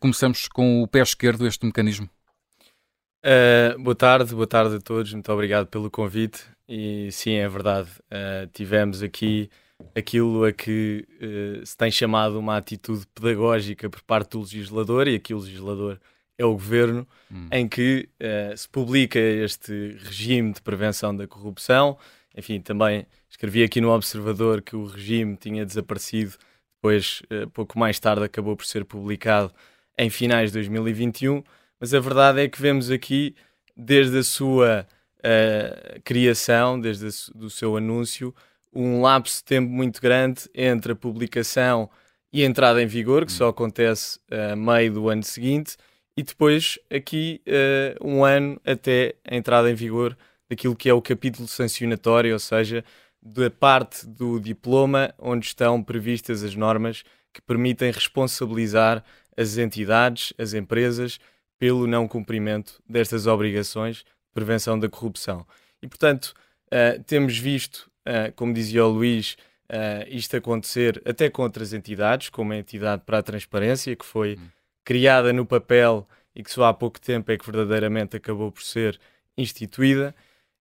começamos 0.00 0.48
com 0.48 0.82
o 0.82 0.86
pé 0.86 1.00
esquerdo 1.00 1.46
este 1.46 1.64
mecanismo? 1.66 2.08
Uh, 3.24 3.80
boa 3.80 3.94
tarde, 3.94 4.34
boa 4.34 4.46
tarde 4.46 4.76
a 4.76 4.80
todos. 4.80 5.12
Muito 5.12 5.32
obrigado 5.32 5.66
pelo 5.66 5.90
convite. 5.90 6.40
E 6.68 7.10
sim, 7.12 7.34
é 7.34 7.48
verdade. 7.48 7.88
Uh, 8.10 8.46
tivemos 8.52 9.02
aqui 9.02 9.48
aquilo 9.94 10.44
a 10.44 10.52
que 10.52 11.06
uh, 11.20 11.66
se 11.66 11.76
tem 11.76 11.90
chamado 11.90 12.38
uma 12.38 12.56
atitude 12.56 13.06
pedagógica 13.14 13.88
por 13.88 14.02
parte 14.02 14.30
do 14.30 14.40
legislador, 14.40 15.08
e 15.08 15.14
aqui 15.14 15.34
o 15.34 15.38
legislador 15.38 16.00
é 16.38 16.44
o 16.44 16.52
governo, 16.52 17.06
hum. 17.30 17.48
em 17.52 17.68
que 17.68 18.08
uh, 18.20 18.56
se 18.56 18.68
publica 18.68 19.18
este 19.18 19.96
regime 20.02 20.52
de 20.52 20.62
prevenção 20.62 21.14
da 21.14 21.26
corrupção. 21.26 21.98
Enfim, 22.36 22.60
também 22.60 23.06
escrevi 23.28 23.62
aqui 23.62 23.80
no 23.80 23.90
Observador 23.90 24.62
que 24.62 24.74
o 24.74 24.86
regime 24.86 25.36
tinha 25.36 25.64
desaparecido, 25.64 26.34
depois, 26.76 27.22
uh, 27.30 27.48
pouco 27.50 27.78
mais 27.78 28.00
tarde, 28.00 28.24
acabou 28.24 28.56
por 28.56 28.66
ser 28.66 28.84
publicado 28.84 29.52
em 29.98 30.10
finais 30.10 30.50
de 30.50 30.58
2021. 30.58 31.42
Mas 31.78 31.92
a 31.92 32.00
verdade 32.00 32.40
é 32.40 32.48
que 32.48 32.60
vemos 32.60 32.90
aqui, 32.90 33.34
desde 33.76 34.18
a 34.18 34.22
sua 34.22 34.86
criação, 36.02 36.80
desde 36.80 37.06
o 37.36 37.48
seu 37.48 37.76
anúncio, 37.76 38.34
um 38.72 39.02
lapso 39.02 39.38
de 39.38 39.44
tempo 39.44 39.70
muito 39.70 40.00
grande 40.00 40.48
entre 40.54 40.92
a 40.92 40.96
publicação 40.96 41.90
e 42.32 42.42
a 42.42 42.46
entrada 42.46 42.82
em 42.82 42.86
vigor, 42.86 43.26
que 43.26 43.32
só 43.32 43.48
acontece 43.48 44.18
a 44.30 44.54
uh, 44.54 44.56
meio 44.56 44.92
do 44.94 45.08
ano 45.08 45.22
seguinte, 45.22 45.76
e 46.16 46.22
depois 46.22 46.78
aqui 46.90 47.42
uh, 47.46 48.06
um 48.06 48.24
ano 48.24 48.60
até 48.64 49.14
a 49.24 49.36
entrada 49.36 49.70
em 49.70 49.74
vigor 49.74 50.16
daquilo 50.48 50.76
que 50.76 50.88
é 50.88 50.94
o 50.94 51.02
capítulo 51.02 51.46
sancionatório, 51.46 52.32
ou 52.32 52.38
seja, 52.38 52.84
da 53.22 53.50
parte 53.50 54.06
do 54.06 54.40
diploma 54.40 55.14
onde 55.18 55.46
estão 55.46 55.82
previstas 55.82 56.42
as 56.42 56.54
normas 56.56 57.04
que 57.32 57.40
permitem 57.40 57.90
responsabilizar 57.92 59.04
as 59.36 59.56
entidades, 59.56 60.32
as 60.38 60.54
empresas, 60.54 61.18
pelo 61.58 61.86
não 61.86 62.08
cumprimento 62.08 62.82
destas 62.88 63.26
obrigações 63.26 63.98
de 63.98 64.04
prevenção 64.34 64.78
da 64.78 64.88
corrupção. 64.88 65.46
E, 65.80 65.86
portanto, 65.86 66.34
uh, 66.66 67.02
temos 67.04 67.38
visto 67.38 67.90
uh, 68.06 68.32
como 68.34 68.52
dizia 68.52 68.84
o 68.84 68.88
Luís, 68.88 69.36
uh, 69.70 70.06
isto 70.08 70.36
acontecer 70.36 71.02
até 71.04 71.30
com 71.30 71.42
outras 71.42 71.72
entidades, 71.72 72.28
como 72.28 72.52
a 72.52 72.56
entidade 72.56 73.02
para 73.04 73.18
a 73.18 73.22
transparência, 73.22 73.94
que 73.96 74.04
foi 74.04 74.34
uhum. 74.34 74.48
criada 74.84 75.32
no 75.32 75.46
papel 75.46 76.06
e 76.34 76.42
que 76.42 76.50
só 76.50 76.64
há 76.64 76.74
pouco 76.74 77.00
tempo 77.00 77.30
é 77.30 77.36
que 77.36 77.44
verdadeiramente 77.44 78.16
acabou 78.16 78.50
por 78.50 78.62
ser 78.62 78.98
instituída. 79.36 80.14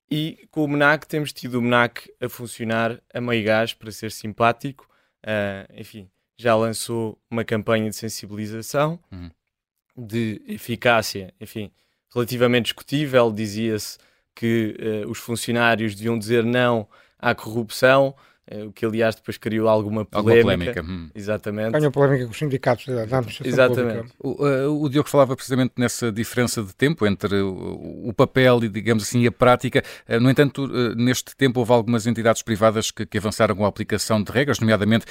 E 0.09 0.45
com 0.51 0.65
o 0.65 0.67
MENAC 0.67 1.07
temos 1.07 1.31
tido 1.31 1.55
o 1.55 1.61
MENAC 1.61 2.11
a 2.19 2.27
funcionar 2.27 3.01
a 3.13 3.21
meio 3.21 3.45
gás, 3.45 3.73
para 3.73 3.91
ser 3.91 4.11
simpático. 4.11 4.89
Uh, 5.23 5.71
enfim, 5.73 6.09
já 6.37 6.55
lançou 6.55 7.17
uma 7.29 7.45
campanha 7.45 7.89
de 7.89 7.95
sensibilização, 7.95 8.99
uhum. 9.11 9.29
de 9.95 10.41
eficácia, 10.47 11.33
enfim, 11.39 11.71
relativamente 12.13 12.65
discutível. 12.65 13.31
Dizia-se 13.31 13.97
que 14.35 14.75
uh, 15.05 15.09
os 15.09 15.19
funcionários 15.19 15.95
deviam 15.95 16.19
dizer 16.19 16.43
não 16.43 16.89
à 17.21 17.35
corrupção, 17.35 18.15
eh, 18.47 18.63
o 18.63 18.71
que 18.71 18.85
aliás 18.85 19.15
depois 19.15 19.37
criou 19.37 19.69
alguma 19.69 20.03
polémica. 20.03 20.39
Alguma 20.39 20.57
polémica. 20.57 20.83
Hum. 20.83 21.09
Exatamente. 21.13 21.71
Ganhou 21.71 21.91
polémica 21.91 22.25
com 22.25 22.31
os 22.31 22.37
sindicatos 22.37 22.85
da 22.87 23.03
administração 23.03 23.47
Exatamente. 23.47 24.13
O, 24.19 24.45
uh, 24.45 24.83
o, 24.83 24.89
Diogo 24.89 25.07
falava 25.07 25.35
precisamente 25.35 25.73
nessa 25.77 26.11
diferença 26.11 26.63
de 26.63 26.75
tempo 26.75 27.05
entre 27.05 27.39
o, 27.39 28.09
o 28.09 28.13
papel 28.13 28.63
e, 28.63 28.69
digamos 28.69 29.03
assim, 29.03 29.25
a 29.25 29.31
prática. 29.31 29.83
Uh, 30.09 30.19
no 30.19 30.29
entanto, 30.29 30.65
uh, 30.65 30.95
neste 30.95 31.35
tempo 31.35 31.59
houve 31.59 31.71
algumas 31.71 32.07
entidades 32.07 32.41
privadas 32.41 32.91
que, 32.91 33.05
que 33.05 33.17
avançaram 33.17 33.55
com 33.55 33.63
a 33.63 33.69
aplicação 33.69 34.21
de 34.21 34.31
regras, 34.31 34.59
nomeadamente 34.59 35.05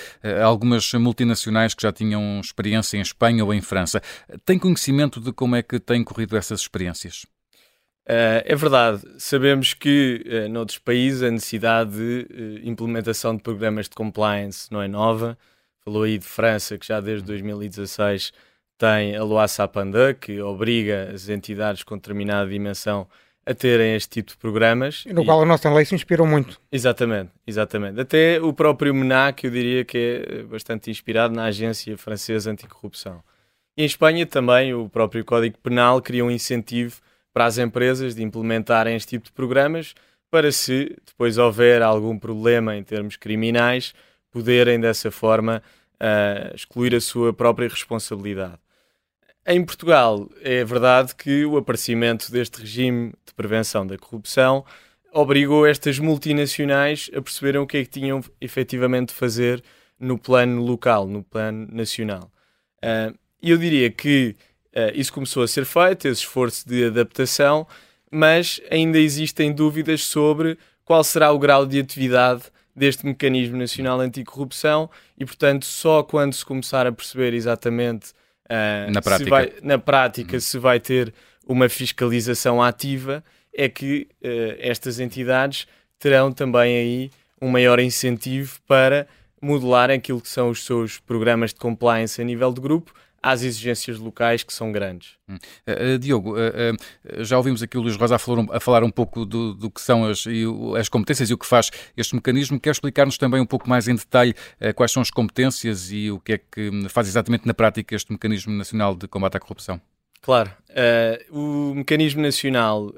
algumas 0.44 0.92
multinacionais 0.94 1.74
que 1.74 1.82
já 1.82 1.92
tinham 1.92 2.40
experiência 2.40 2.96
em 2.96 3.00
Espanha 3.00 3.44
ou 3.44 3.54
em 3.54 3.60
França. 3.60 4.02
Tem 4.44 4.58
conhecimento 4.58 5.20
de 5.20 5.32
como 5.32 5.56
é 5.56 5.62
que 5.62 5.78
têm 5.78 6.04
corrido 6.04 6.36
essas 6.36 6.60
experiências? 6.60 7.26
Uh, 8.06 8.42
é 8.44 8.56
verdade, 8.56 9.02
sabemos 9.18 9.74
que 9.74 10.24
uh, 10.26 10.48
noutros 10.48 10.78
países 10.78 11.22
a 11.22 11.30
necessidade 11.30 11.92
de 11.92 12.26
uh, 12.32 12.68
implementação 12.68 13.36
de 13.36 13.42
programas 13.42 13.88
de 13.88 13.94
compliance 13.94 14.72
não 14.72 14.82
é 14.82 14.88
nova. 14.88 15.38
falou 15.84 16.02
aí 16.02 16.18
de 16.18 16.24
França, 16.24 16.76
que 16.76 16.86
já 16.86 17.00
desde 17.00 17.24
2016 17.26 18.32
tem 18.76 19.14
a 19.14 19.22
Loi 19.22 19.46
Sapanda, 19.46 20.14
que 20.14 20.40
obriga 20.40 21.10
as 21.14 21.28
entidades 21.28 21.82
com 21.82 21.96
determinada 21.96 22.50
dimensão 22.50 23.06
a 23.44 23.54
terem 23.54 23.94
este 23.94 24.08
tipo 24.08 24.30
de 24.30 24.36
programas. 24.38 25.04
E 25.06 25.12
no 25.12 25.22
e... 25.22 25.24
qual 25.24 25.42
a 25.42 25.46
nossa 25.46 25.72
lei 25.72 25.84
se 25.84 25.94
inspirou 25.94 26.26
muito. 26.26 26.60
Exatamente, 26.72 27.30
exatamente. 27.46 28.00
Até 28.00 28.40
o 28.40 28.52
próprio 28.52 28.94
MENAC, 28.94 29.44
eu 29.44 29.50
diria 29.50 29.84
que 29.84 30.24
é 30.26 30.42
bastante 30.44 30.90
inspirado 30.90 31.34
na 31.34 31.44
Agência 31.44 31.96
Francesa 31.98 32.50
Anticorrupção. 32.50 33.22
E 33.76 33.82
em 33.82 33.86
Espanha 33.86 34.26
também 34.26 34.74
o 34.74 34.88
próprio 34.88 35.24
Código 35.24 35.58
Penal 35.58 36.00
cria 36.00 36.24
um 36.24 36.30
incentivo 36.30 37.00
para 37.32 37.46
as 37.46 37.58
empresas 37.58 38.14
de 38.14 38.22
implementarem 38.22 38.96
este 38.96 39.10
tipo 39.10 39.26
de 39.26 39.32
programas 39.32 39.94
para 40.30 40.52
se 40.52 40.96
depois 41.04 41.38
houver 41.38 41.82
algum 41.82 42.18
problema 42.18 42.76
em 42.76 42.82
termos 42.82 43.16
criminais, 43.16 43.92
poderem 44.30 44.78
dessa 44.78 45.10
forma 45.10 45.62
uh, 45.94 46.54
excluir 46.54 46.94
a 46.94 47.00
sua 47.00 47.32
própria 47.32 47.68
responsabilidade. 47.68 48.58
Em 49.46 49.64
Portugal, 49.64 50.28
é 50.42 50.64
verdade 50.64 51.14
que 51.16 51.44
o 51.44 51.56
aparecimento 51.56 52.30
deste 52.30 52.60
regime 52.60 53.12
de 53.26 53.34
prevenção 53.34 53.86
da 53.86 53.98
corrupção 53.98 54.64
obrigou 55.12 55.66
estas 55.66 55.98
multinacionais 55.98 57.10
a 57.14 57.20
perceberem 57.20 57.60
o 57.60 57.66
que 57.66 57.78
é 57.78 57.84
que 57.84 57.90
tinham 57.90 58.22
efetivamente 58.40 59.08
de 59.08 59.14
fazer 59.14 59.62
no 59.98 60.16
plano 60.16 60.62
local, 60.62 61.06
no 61.08 61.24
plano 61.24 61.66
nacional. 61.72 62.30
Uh, 62.76 63.18
eu 63.42 63.58
diria 63.58 63.90
que 63.90 64.36
uh, 64.74 64.90
isso 64.94 65.12
começou 65.12 65.42
a 65.42 65.48
ser 65.48 65.64
feito, 65.64 66.06
esse 66.06 66.20
esforço 66.22 66.68
de 66.68 66.85
adaptação, 66.85 67.66
mas 68.11 68.61
ainda 68.70 68.98
existem 68.98 69.52
dúvidas 69.52 70.02
sobre 70.02 70.59
qual 70.85 71.04
será 71.04 71.30
o 71.30 71.38
grau 71.38 71.64
de 71.64 71.78
atividade 71.78 72.42
deste 72.74 73.04
mecanismo 73.04 73.56
nacional 73.56 74.00
anticorrupção 74.00 74.90
e, 75.18 75.24
portanto, 75.24 75.64
só 75.64 76.02
quando 76.02 76.33
se 76.33 76.44
começar 76.44 76.87
a 76.87 76.92
perceber 76.92 77.35
exatamente 77.35 78.11
uh, 78.46 78.90
na 78.90 79.02
prática, 79.02 79.24
se 79.24 79.30
vai, 79.30 79.52
na 79.62 79.78
prática 79.78 80.35
uhum. 80.35 80.40
se 80.40 80.59
vai 80.59 80.80
ter 80.80 81.14
uma 81.46 81.68
fiscalização 81.68 82.62
ativa, 82.62 83.22
é 83.54 83.68
que 83.68 84.09
uh, 84.22 84.56
estas 84.59 85.00
entidades 85.00 85.66
terão 85.98 86.33
também 86.33 86.76
aí 86.76 87.11
um 87.40 87.48
maior 87.48 87.78
incentivo 87.80 88.59
para 88.66 89.06
modelar 89.40 89.90
aquilo 89.90 90.20
que 90.20 90.28
são 90.28 90.50
os 90.50 90.64
seus 90.64 90.98
programas 90.98 91.52
de 91.52 91.61
compliance 91.61 92.20
a 92.20 92.24
nível 92.24 92.52
de 92.52 92.61
grupo, 92.61 92.92
às 93.22 93.42
exigências 93.42 93.98
locais 93.98 94.42
que 94.42 94.52
são 94.52 94.72
grandes. 94.72 95.16
Uh, 95.28 95.98
Diogo, 95.98 96.35
uh, 96.35 97.24
já 97.24 97.37
ouvimos 97.37 97.62
aqui 97.62 97.76
o 97.76 97.83
Luís 97.83 97.96
Rosa 97.96 98.16
a 98.16 98.18
falar, 98.18 98.46
a 98.52 98.61
falar 98.61 98.83
um 98.83 98.90
pouco 98.90 99.24
do, 99.26 99.54
do 99.54 99.70
que 99.70 99.80
são 99.80 100.04
as, 100.04 100.24
as, 100.78 100.88
competências 100.88 101.30
e 101.30 101.35
o 101.35 101.38
que 101.38 101.46
faz 101.46 101.70
este 101.96 102.14
mecanismo. 102.14 102.59
Quer 102.59 102.70
explicar-nos 102.70 103.18
também 103.18 103.40
um 103.40 103.46
pouco 103.46 103.68
mais 103.68 103.88
em 103.88 103.94
detalhe 103.94 104.35
quais 104.74 104.90
são 104.90 105.02
as 105.02 105.11
competências 105.11 105.90
e 105.92 106.11
o 106.11 106.18
que 106.18 106.33
é 106.33 106.38
que 106.38 106.88
faz 106.88 107.09
exatamente 107.09 107.46
na 107.46 107.54
prática 107.54 107.94
este 107.94 108.11
Mecanismo 108.11 108.52
Nacional 108.52 108.94
de 108.94 109.06
Combate 109.06 109.37
à 109.37 109.40
Corrupção? 109.40 109.80
Claro. 110.22 110.50
o 111.30 111.74
Mecanismo 111.74 112.22
Nacional 112.22 112.92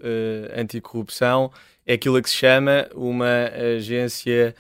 Anticorrupção 0.57 1.51
é 1.87 1.95
aquilo 1.95 2.21
que 2.23 2.31
se 2.31 2.37
chama 2.37 2.89
uma 2.95 3.51
agência 3.77 4.55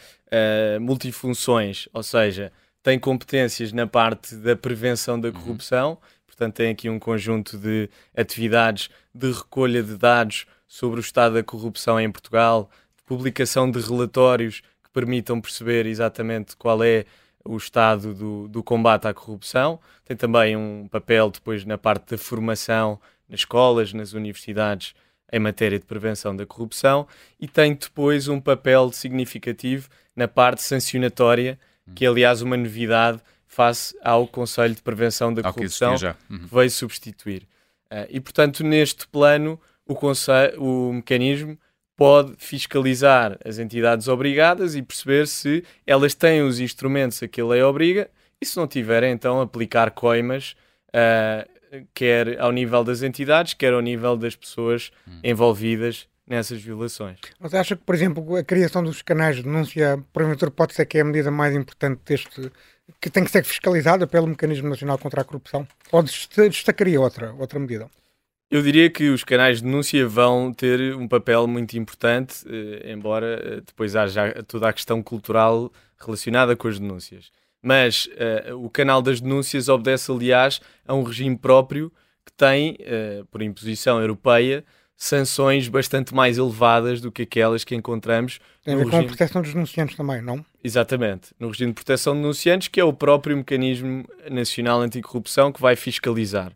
multifunções, 0.80 1.88
ou 1.92 2.02
seja, 2.02 2.52
tem 2.82 2.98
competências 2.98 3.72
na 3.72 3.86
parte 3.86 4.34
da 4.36 4.56
prevenção 4.56 5.20
da 5.20 5.28
uhum. 5.28 5.34
corrupção, 5.34 5.98
portanto, 6.26 6.56
tem 6.56 6.70
aqui 6.70 6.88
um 6.88 6.98
conjunto 6.98 7.56
de 7.56 7.88
atividades 8.16 8.90
de 9.14 9.30
recolha 9.30 9.82
de 9.82 9.96
dados 9.96 10.46
sobre 10.66 10.98
o 10.98 11.02
estado 11.02 11.34
da 11.34 11.42
corrupção 11.42 12.00
em 12.00 12.10
Portugal, 12.10 12.70
de 12.96 13.02
publicação 13.04 13.70
de 13.70 13.78
relatórios 13.80 14.60
que 14.82 14.90
permitam 14.92 15.40
perceber 15.40 15.86
exatamente 15.86 16.56
qual 16.56 16.82
é 16.82 17.04
o 17.44 17.56
estado 17.56 18.14
do, 18.14 18.48
do 18.48 18.62
combate 18.62 19.06
à 19.06 19.14
corrupção. 19.14 19.78
Tem 20.04 20.16
também 20.16 20.56
um 20.56 20.88
papel 20.88 21.30
depois 21.30 21.64
na 21.64 21.76
parte 21.76 22.10
da 22.10 22.18
formação 22.18 22.98
nas 23.28 23.40
escolas, 23.40 23.92
nas 23.92 24.12
universidades, 24.12 24.94
em 25.32 25.38
matéria 25.38 25.78
de 25.78 25.86
prevenção 25.86 26.36
da 26.36 26.44
corrupção 26.44 27.08
e 27.40 27.48
tem 27.48 27.74
depois 27.74 28.28
um 28.28 28.38
papel 28.38 28.92
significativo 28.92 29.88
na 30.14 30.28
parte 30.28 30.62
sancionatória 30.62 31.58
que 31.94 32.04
é, 32.04 32.08
aliás 32.08 32.42
uma 32.42 32.56
novidade 32.56 33.20
face 33.46 33.96
ao 34.02 34.26
Conselho 34.26 34.74
de 34.74 34.82
Prevenção 34.82 35.32
da 35.32 35.42
Corrupção 35.42 35.96
que, 35.96 36.06
uhum. 36.06 36.38
que 36.48 36.54
veio 36.54 36.70
substituir. 36.70 37.42
Uh, 37.90 38.08
e, 38.08 38.18
portanto, 38.20 38.64
neste 38.64 39.06
plano, 39.06 39.60
o, 39.86 39.94
conselho, 39.94 40.62
o 40.62 40.92
mecanismo 40.94 41.58
pode 41.94 42.32
fiscalizar 42.38 43.38
as 43.44 43.58
entidades 43.58 44.08
obrigadas 44.08 44.74
e 44.74 44.82
perceber 44.82 45.26
se 45.26 45.62
elas 45.86 46.14
têm 46.14 46.42
os 46.42 46.58
instrumentos 46.58 47.22
a 47.22 47.28
que 47.28 47.40
a 47.40 47.46
lei 47.46 47.62
obriga 47.62 48.08
e, 48.40 48.46
se 48.46 48.56
não 48.56 48.66
tiverem, 48.66 49.12
então 49.12 49.40
aplicar 49.40 49.90
coimas, 49.90 50.56
uh, 50.88 51.86
quer 51.92 52.40
ao 52.40 52.50
nível 52.52 52.82
das 52.82 53.02
entidades, 53.02 53.52
quer 53.52 53.74
ao 53.74 53.80
nível 53.80 54.16
das 54.16 54.34
pessoas 54.34 54.90
uhum. 55.06 55.20
envolvidas 55.22 56.08
nessas 56.26 56.62
violações. 56.62 57.18
Mas 57.40 57.54
acha 57.54 57.76
que, 57.76 57.82
por 57.82 57.94
exemplo, 57.94 58.36
a 58.36 58.44
criação 58.44 58.82
dos 58.82 59.02
canais 59.02 59.36
de 59.36 59.42
denúncia, 59.42 60.02
porventura, 60.12 60.50
pode 60.50 60.74
ser 60.74 60.86
que 60.86 60.98
é 60.98 61.00
a 61.00 61.04
medida 61.04 61.30
mais 61.30 61.54
importante 61.54 62.00
deste, 62.04 62.50
que 63.00 63.10
tem 63.10 63.24
que 63.24 63.30
ser 63.30 63.44
fiscalizada 63.44 64.06
pelo 64.06 64.26
Mecanismo 64.26 64.68
Nacional 64.68 64.98
contra 64.98 65.22
a 65.22 65.24
Corrupção? 65.24 65.66
Ou 65.90 66.02
destacaria 66.02 67.00
outra, 67.00 67.32
outra 67.34 67.58
medida? 67.58 67.90
Eu 68.52 68.60
diria 68.60 68.90
que 68.90 69.08
os 69.08 69.24
canais 69.24 69.58
de 69.58 69.64
denúncia 69.64 70.06
vão 70.06 70.52
ter 70.52 70.94
um 70.94 71.08
papel 71.08 71.46
muito 71.46 71.74
importante, 71.78 72.44
eh, 72.46 72.92
embora 72.92 73.40
eh, 73.42 73.62
depois 73.66 73.96
haja 73.96 74.42
toda 74.46 74.68
a 74.68 74.72
questão 74.74 75.02
cultural 75.02 75.72
relacionada 75.98 76.54
com 76.54 76.68
as 76.68 76.78
denúncias. 76.78 77.32
Mas 77.62 78.10
eh, 78.14 78.52
o 78.52 78.68
canal 78.68 79.00
das 79.00 79.22
denúncias 79.22 79.70
obedece, 79.70 80.12
aliás, 80.12 80.60
a 80.86 80.92
um 80.94 81.02
regime 81.02 81.34
próprio 81.34 81.90
que 82.26 82.32
tem, 82.34 82.78
por 83.32 83.42
imposição 83.42 84.00
europeia, 84.00 84.64
sanções 84.96 85.68
bastante 85.68 86.14
mais 86.14 86.38
elevadas 86.38 87.00
do 87.00 87.10
que 87.10 87.22
aquelas 87.22 87.64
que 87.64 87.74
encontramos. 87.74 88.38
Tem 88.64 88.74
a 88.74 88.76
ver 88.76 88.84
com 88.84 88.90
regime... 88.90 89.04
a 89.04 89.08
proteção 89.08 89.42
dos 89.42 89.52
denunciantes 89.52 89.96
também, 89.96 90.22
não? 90.22 90.44
Exatamente. 90.62 91.34
No 91.38 91.48
regime 91.48 91.72
de 91.72 91.74
proteção 91.74 92.14
de 92.14 92.20
denunciantes, 92.20 92.68
que 92.68 92.80
é 92.80 92.84
o 92.84 92.92
próprio 92.92 93.36
mecanismo 93.36 94.04
nacional 94.30 94.80
anticorrupção 94.80 95.50
que 95.50 95.60
vai 95.60 95.74
fiscalizar. 95.74 96.52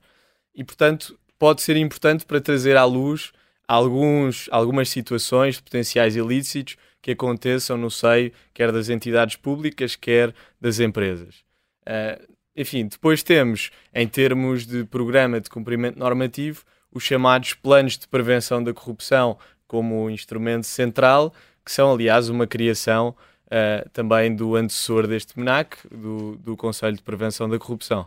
E, 0.54 0.62
portanto, 0.62 1.18
pode 1.38 1.62
ser 1.62 1.76
importante 1.76 2.24
para 2.24 2.40
trazer 2.40 2.76
à 2.76 2.84
luz 2.84 3.32
alguns, 3.66 4.48
algumas 4.52 4.88
situações 4.88 5.56
de 5.56 5.62
potenciais 5.62 6.16
ilícitos 6.16 6.76
que 7.02 7.12
aconteçam 7.12 7.76
no 7.76 7.90
seio 7.90 8.32
quer 8.54 8.72
das 8.72 8.88
entidades 8.88 9.36
públicas, 9.36 9.96
quer 9.96 10.34
das 10.60 10.80
empresas. 10.80 11.44
Uh, 11.82 12.34
enfim, 12.56 12.86
depois 12.86 13.22
temos, 13.22 13.70
em 13.94 14.08
termos 14.08 14.66
de 14.66 14.84
programa 14.84 15.40
de 15.40 15.50
cumprimento 15.50 15.98
normativo, 15.98 16.64
os 16.92 17.02
chamados 17.02 17.54
planos 17.54 17.98
de 17.98 18.06
prevenção 18.08 18.62
da 18.62 18.72
corrupção 18.72 19.38
como 19.66 20.08
instrumento 20.10 20.66
central, 20.66 21.32
que 21.64 21.72
são, 21.72 21.92
aliás, 21.92 22.28
uma 22.28 22.46
criação 22.46 23.14
uh, 23.46 23.88
também 23.90 24.34
do 24.34 24.54
antecessor 24.54 25.06
deste 25.06 25.38
MENAC, 25.38 25.76
do, 25.90 26.36
do 26.36 26.56
Conselho 26.56 26.96
de 26.96 27.02
Prevenção 27.02 27.48
da 27.48 27.58
Corrupção. 27.58 28.06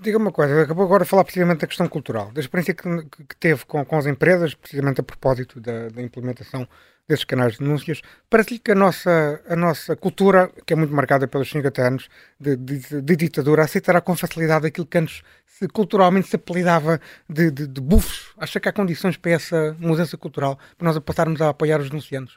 Diga 0.00 0.16
uma 0.16 0.30
coisa, 0.30 0.62
acabou 0.62 0.84
agora 0.84 1.02
de 1.02 1.10
falar 1.10 1.24
precisamente 1.24 1.60
da 1.60 1.66
questão 1.66 1.88
cultural, 1.88 2.30
da 2.30 2.40
experiência 2.40 2.72
que, 2.72 2.82
que 3.28 3.36
teve 3.36 3.64
com, 3.66 3.84
com, 3.84 3.96
as 3.96 4.06
empresas, 4.06 4.54
precisamente 4.54 5.00
a 5.00 5.02
propósito 5.02 5.60
da, 5.60 5.88
da 5.88 6.00
implementação 6.00 6.68
desses 7.08 7.24
canais 7.24 7.54
de 7.54 7.58
denúncias. 7.58 8.00
Parece-lhe 8.30 8.60
que 8.60 8.70
a 8.70 8.76
nossa, 8.76 9.42
a 9.48 9.56
nossa 9.56 9.96
cultura, 9.96 10.52
que 10.64 10.72
é 10.72 10.76
muito 10.76 10.94
marcada 10.94 11.26
pelos 11.26 11.50
50 11.50 11.82
anos 11.82 12.08
de, 12.38 12.54
de, 12.54 13.02
de, 13.02 13.16
ditadura, 13.16 13.64
aceitará 13.64 14.00
com 14.00 14.14
facilidade 14.14 14.68
aquilo 14.68 14.86
que 14.86 14.98
antes 14.98 15.22
se, 15.46 15.66
culturalmente 15.66 16.28
se 16.28 16.36
apelidava 16.36 17.00
de, 17.28 17.50
de, 17.50 17.66
de 17.66 17.80
bufos. 17.80 18.32
Acha 18.36 18.60
que 18.60 18.68
há 18.68 18.72
condições 18.72 19.16
para 19.16 19.32
essa 19.32 19.76
mudança 19.80 20.16
cultural, 20.16 20.58
para 20.76 20.86
nós 20.86 20.98
passarmos 21.00 21.40
a 21.40 21.48
apoiar 21.48 21.80
os 21.80 21.88
denunciantes? 21.88 22.36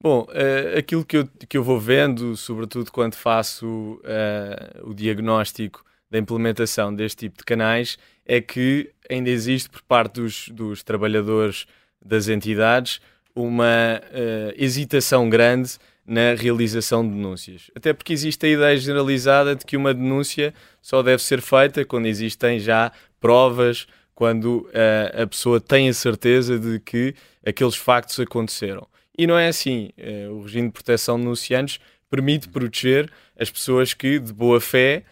Bom, 0.00 0.28
uh, 0.28 0.78
aquilo 0.78 1.04
que 1.04 1.16
eu, 1.16 1.28
que 1.48 1.58
eu 1.58 1.64
vou 1.64 1.80
vendo, 1.80 2.36
sobretudo 2.36 2.92
quando 2.92 3.16
faço 3.16 4.00
uh, 4.04 4.88
o 4.88 4.94
diagnóstico 4.94 5.87
da 6.10 6.18
implementação 6.18 6.94
deste 6.94 7.28
tipo 7.28 7.38
de 7.38 7.44
canais, 7.44 7.98
é 8.26 8.40
que 8.40 8.90
ainda 9.10 9.30
existe 9.30 9.68
por 9.68 9.82
parte 9.82 10.20
dos, 10.20 10.48
dos 10.48 10.82
trabalhadores 10.82 11.66
das 12.04 12.28
entidades 12.28 13.00
uma 13.34 14.00
uh, 14.04 14.52
hesitação 14.56 15.28
grande 15.28 15.78
na 16.06 16.34
realização 16.34 17.06
de 17.06 17.14
denúncias. 17.14 17.70
Até 17.76 17.92
porque 17.92 18.12
existe 18.12 18.46
a 18.46 18.48
ideia 18.48 18.76
generalizada 18.76 19.54
de 19.54 19.64
que 19.64 19.76
uma 19.76 19.92
denúncia 19.92 20.54
só 20.80 21.02
deve 21.02 21.22
ser 21.22 21.42
feita 21.42 21.84
quando 21.84 22.06
existem 22.06 22.58
já 22.58 22.90
provas, 23.20 23.86
quando 24.14 24.68
uh, 24.68 25.22
a 25.22 25.26
pessoa 25.26 25.60
tem 25.60 25.88
a 25.88 25.94
certeza 25.94 26.58
de 26.58 26.80
que 26.80 27.14
aqueles 27.46 27.76
factos 27.76 28.18
aconteceram. 28.18 28.86
E 29.16 29.26
não 29.26 29.38
é 29.38 29.48
assim. 29.48 29.90
Uh, 29.98 30.32
o 30.32 30.42
regime 30.42 30.68
de 30.68 30.72
proteção 30.72 31.16
de 31.16 31.24
denunciantes 31.24 31.78
permite 32.10 32.48
proteger 32.48 33.10
as 33.38 33.50
pessoas 33.50 33.92
que, 33.92 34.18
de 34.18 34.32
boa 34.32 34.60
fé, 34.60 35.04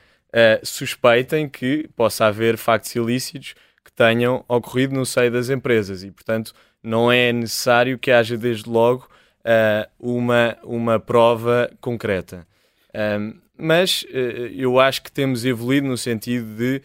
suspeitem 0.63 1.49
que 1.49 1.89
possa 1.97 2.27
haver 2.27 2.57
factos 2.57 2.95
ilícitos 2.95 3.55
que 3.85 3.93
tenham 3.93 4.45
ocorrido 4.49 4.95
no 4.95 5.07
seio 5.07 5.31
das 5.31 5.49
empresas 5.49 6.03
e, 6.03 6.11
portanto, 6.11 6.53
não 6.83 7.11
é 7.11 7.33
necessário 7.33 7.99
que 7.99 8.11
haja 8.11 8.37
desde 8.37 8.69
logo 8.69 9.09
uh, 9.41 9.89
uma, 9.99 10.57
uma 10.63 11.01
prova 11.01 11.71
concreta. 11.81 12.47
mas 13.57 14.05
eu 14.55 14.79
acho 14.79 15.03
que 15.03 15.13
temos 15.13 15.45
evoluído 15.45 15.87
no 15.87 15.97
sentido 15.97 16.57
de 16.57 16.83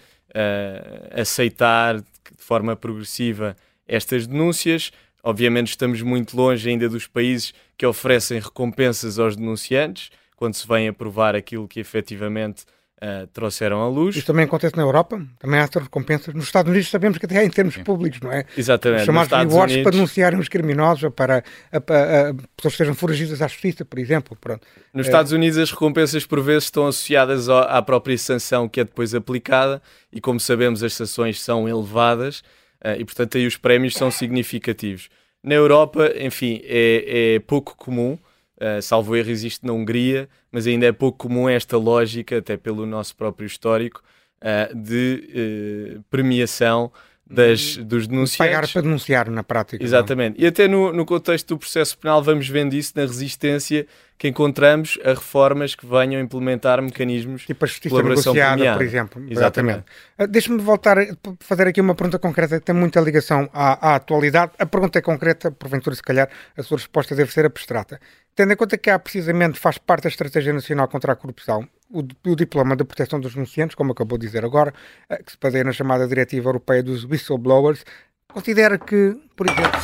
aceitar 1.13 1.99
de 1.99 2.05
forma 2.37 2.75
progressiva 2.75 3.55
estas 3.87 4.25
denúncias. 4.25 4.91
Obviamente, 5.23 5.69
estamos 5.69 6.01
muito 6.01 6.35
longe 6.35 6.69
ainda 6.69 6.89
dos 6.89 7.07
países 7.07 7.53
que 7.77 7.85
oferecem 7.85 8.39
recompensas 8.39 9.19
aos 9.19 9.35
denunciantes, 9.35 10.09
quando 10.35 10.55
se 10.55 10.67
vem 10.67 10.87
a 10.87 10.93
provar 10.93 11.35
aquilo 11.35 11.67
que 11.67 11.79
efetivamente 11.79 12.65
uh, 13.01 13.27
trouxeram 13.27 13.81
à 13.81 13.87
luz. 13.87 14.15
Isso 14.15 14.27
também 14.27 14.45
acontece 14.45 14.75
na 14.77 14.83
Europa, 14.83 15.21
também 15.39 15.59
há 15.59 15.63
essas 15.63 15.83
recompensas. 15.83 16.33
Nos 16.33 16.45
Estados 16.45 16.69
Unidos 16.69 16.89
sabemos 16.89 17.17
que 17.17 17.25
até 17.25 17.43
em 17.43 17.49
termos 17.49 17.77
públicos, 17.77 18.19
não 18.21 18.31
é? 18.31 18.45
Exatamente. 18.55 19.05
Chamados 19.05 19.31
rewards 19.31 19.73
Unidos... 19.73 19.83
para 19.83 19.91
denunciarem 19.91 20.39
os 20.39 20.47
criminosos 20.47 21.03
ou 21.03 21.11
para 21.11 21.43
a, 21.71 21.77
a, 21.77 21.79
a, 21.79 22.33
pessoas 22.55 22.73
que 22.73 22.77
sejam 22.77 22.93
foragidas 22.93 23.41
à 23.41 23.47
justiça, 23.47 23.83
por 23.83 23.99
exemplo. 23.99 24.37
Pronto. 24.39 24.65
Nos 24.93 25.07
é... 25.07 25.09
Estados 25.09 25.31
Unidos 25.31 25.57
as 25.57 25.71
recompensas 25.71 26.25
por 26.25 26.41
vezes 26.41 26.65
estão 26.65 26.87
associadas 26.87 27.49
à 27.49 27.81
própria 27.81 28.17
sanção 28.17 28.69
que 28.69 28.79
é 28.79 28.83
depois 28.83 29.15
aplicada 29.15 29.81
e 30.11 30.21
como 30.21 30.39
sabemos 30.39 30.83
as 30.83 30.93
sanções 30.93 31.41
são 31.41 31.67
elevadas 31.67 32.39
uh, 32.83 32.99
e 32.99 33.05
portanto 33.05 33.37
aí 33.37 33.47
os 33.47 33.57
prémios 33.57 33.93
são 33.95 34.11
significativos. 34.11 35.09
Na 35.43 35.55
Europa, 35.55 36.11
enfim, 36.19 36.61
é, 36.63 37.35
é 37.35 37.39
pouco 37.39 37.75
comum 37.75 38.17
Uh, 38.61 38.79
salvo 38.79 39.15
erro, 39.15 39.31
existe 39.31 39.65
na 39.65 39.73
Hungria, 39.73 40.29
mas 40.51 40.67
ainda 40.67 40.85
é 40.85 40.91
pouco 40.91 41.27
comum 41.27 41.49
esta 41.49 41.77
lógica, 41.77 42.37
até 42.37 42.55
pelo 42.55 42.85
nosso 42.85 43.15
próprio 43.15 43.47
histórico, 43.47 44.03
uh, 44.39 44.75
de 44.75 45.97
uh, 45.97 46.03
premiação 46.11 46.91
das, 47.31 47.77
dos 47.77 48.07
denunciantes. 48.07 48.53
Pagar 48.53 48.67
para 48.67 48.81
denunciar 48.81 49.29
na 49.29 49.43
prática. 49.43 49.83
Exatamente. 49.83 50.37
Não? 50.37 50.45
E 50.45 50.47
até 50.47 50.67
no, 50.67 50.91
no 50.91 51.05
contexto 51.05 51.47
do 51.49 51.57
processo 51.57 51.97
penal 51.97 52.21
vamos 52.21 52.47
vendo 52.47 52.73
isso 52.73 52.91
na 52.95 53.03
resistência 53.03 53.87
que 54.17 54.27
encontramos 54.27 54.99
a 55.03 55.09
reformas 55.09 55.73
que 55.73 55.83
venham 55.83 56.21
a 56.21 56.23
implementar 56.23 56.79
mecanismos 56.81 57.43
tipo 57.43 57.65
a 57.65 57.67
justiça 57.67 57.95
negociada, 57.95 58.53
premiada. 58.53 58.77
por 58.77 58.85
exemplo. 58.85 59.25
Exatamente. 59.27 59.83
Uh, 60.19 60.27
Deixa-me 60.27 60.61
voltar 60.61 60.99
a 60.99 61.05
fazer 61.39 61.67
aqui 61.67 61.81
uma 61.81 61.95
pergunta 61.95 62.19
concreta 62.19 62.59
que 62.59 62.65
tem 62.65 62.75
muita 62.75 62.99
ligação 62.99 63.49
à, 63.53 63.93
à, 63.93 63.95
atualidade. 63.95 64.51
A 64.59 64.65
pergunta 64.65 64.99
é 64.99 65.01
concreta, 65.01 65.49
porventura, 65.49 65.95
se 65.95 66.03
calhar, 66.03 66.29
a 66.55 66.61
sua 66.61 66.77
resposta 66.77 67.15
deve 67.15 67.31
ser 67.31 67.45
abstrata. 67.45 67.99
Tendo 68.35 68.53
em 68.53 68.55
conta 68.55 68.77
que 68.77 68.89
há 68.89 68.97
precisamente, 68.97 69.59
faz 69.59 69.77
parte 69.77 70.03
da 70.03 70.09
Estratégia 70.09 70.53
Nacional 70.53 70.87
contra 70.87 71.11
a 71.11 71.15
Corrupção, 71.15 71.67
o, 71.89 71.99
o, 71.99 72.35
diploma 72.35 72.75
de 72.75 72.83
proteção 72.85 73.19
dos 73.19 73.33
denunciantes, 73.33 73.75
como 73.75 73.91
acabou 73.91 74.17
de 74.17 74.25
dizer 74.25 74.45
agora, 74.45 74.73
eh, 75.09 75.21
que 75.21 75.31
se 75.31 75.37
baseia 75.39 75.65
na 75.65 75.73
chamada 75.73 76.07
Diretiva 76.07 76.49
Europeia 76.49 76.81
dos 76.81 77.03
Whistleblowers, 77.03 77.83
considera 78.27 78.77
que, 78.77 79.17
por 79.35 79.49
exemplo, 79.49 79.81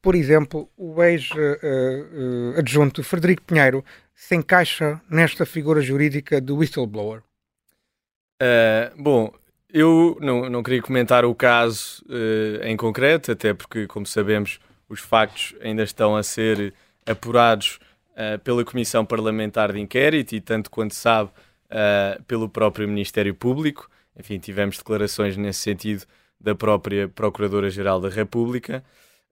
por 0.00 0.14
exemplo 0.14 0.70
o 0.76 1.02
ex-adjunto 1.02 3.00
uh, 3.00 3.02
uh, 3.02 3.04
Frederico 3.04 3.42
Pinheiro 3.42 3.84
se 4.14 4.36
encaixa 4.36 5.00
nesta 5.10 5.44
figura 5.44 5.80
jurídica 5.80 6.40
do 6.40 6.56
whistleblower? 6.56 7.22
Uh, 8.40 9.02
bom, 9.02 9.32
eu 9.72 10.16
não, 10.20 10.48
não 10.48 10.62
queria 10.62 10.80
comentar 10.80 11.24
o 11.24 11.34
caso 11.34 12.04
em 12.62 12.76
concreto, 12.76 13.32
até 13.32 13.52
porque, 13.52 13.88
como 13.88 14.06
sabemos, 14.06 14.60
os 14.88 15.00
factos 15.00 15.56
ainda 15.60 15.82
estão 15.82 16.16
a 16.16 16.22
ser 16.22 16.72
apurados 17.04 17.80
pela 18.42 18.64
Comissão 18.64 19.04
Parlamentar 19.04 19.72
de 19.72 19.80
Inquérito 19.80 20.34
e, 20.34 20.40
tanto 20.40 20.70
quanto 20.70 20.94
sabe, 20.94 21.30
uh, 21.70 22.22
pelo 22.24 22.48
próprio 22.48 22.88
Ministério 22.88 23.34
Público. 23.34 23.88
Enfim, 24.18 24.38
tivemos 24.38 24.78
declarações 24.78 25.36
nesse 25.36 25.60
sentido 25.60 26.04
da 26.40 26.54
própria 26.54 27.08
Procuradora-Geral 27.08 28.00
da 28.00 28.08
República. 28.08 28.82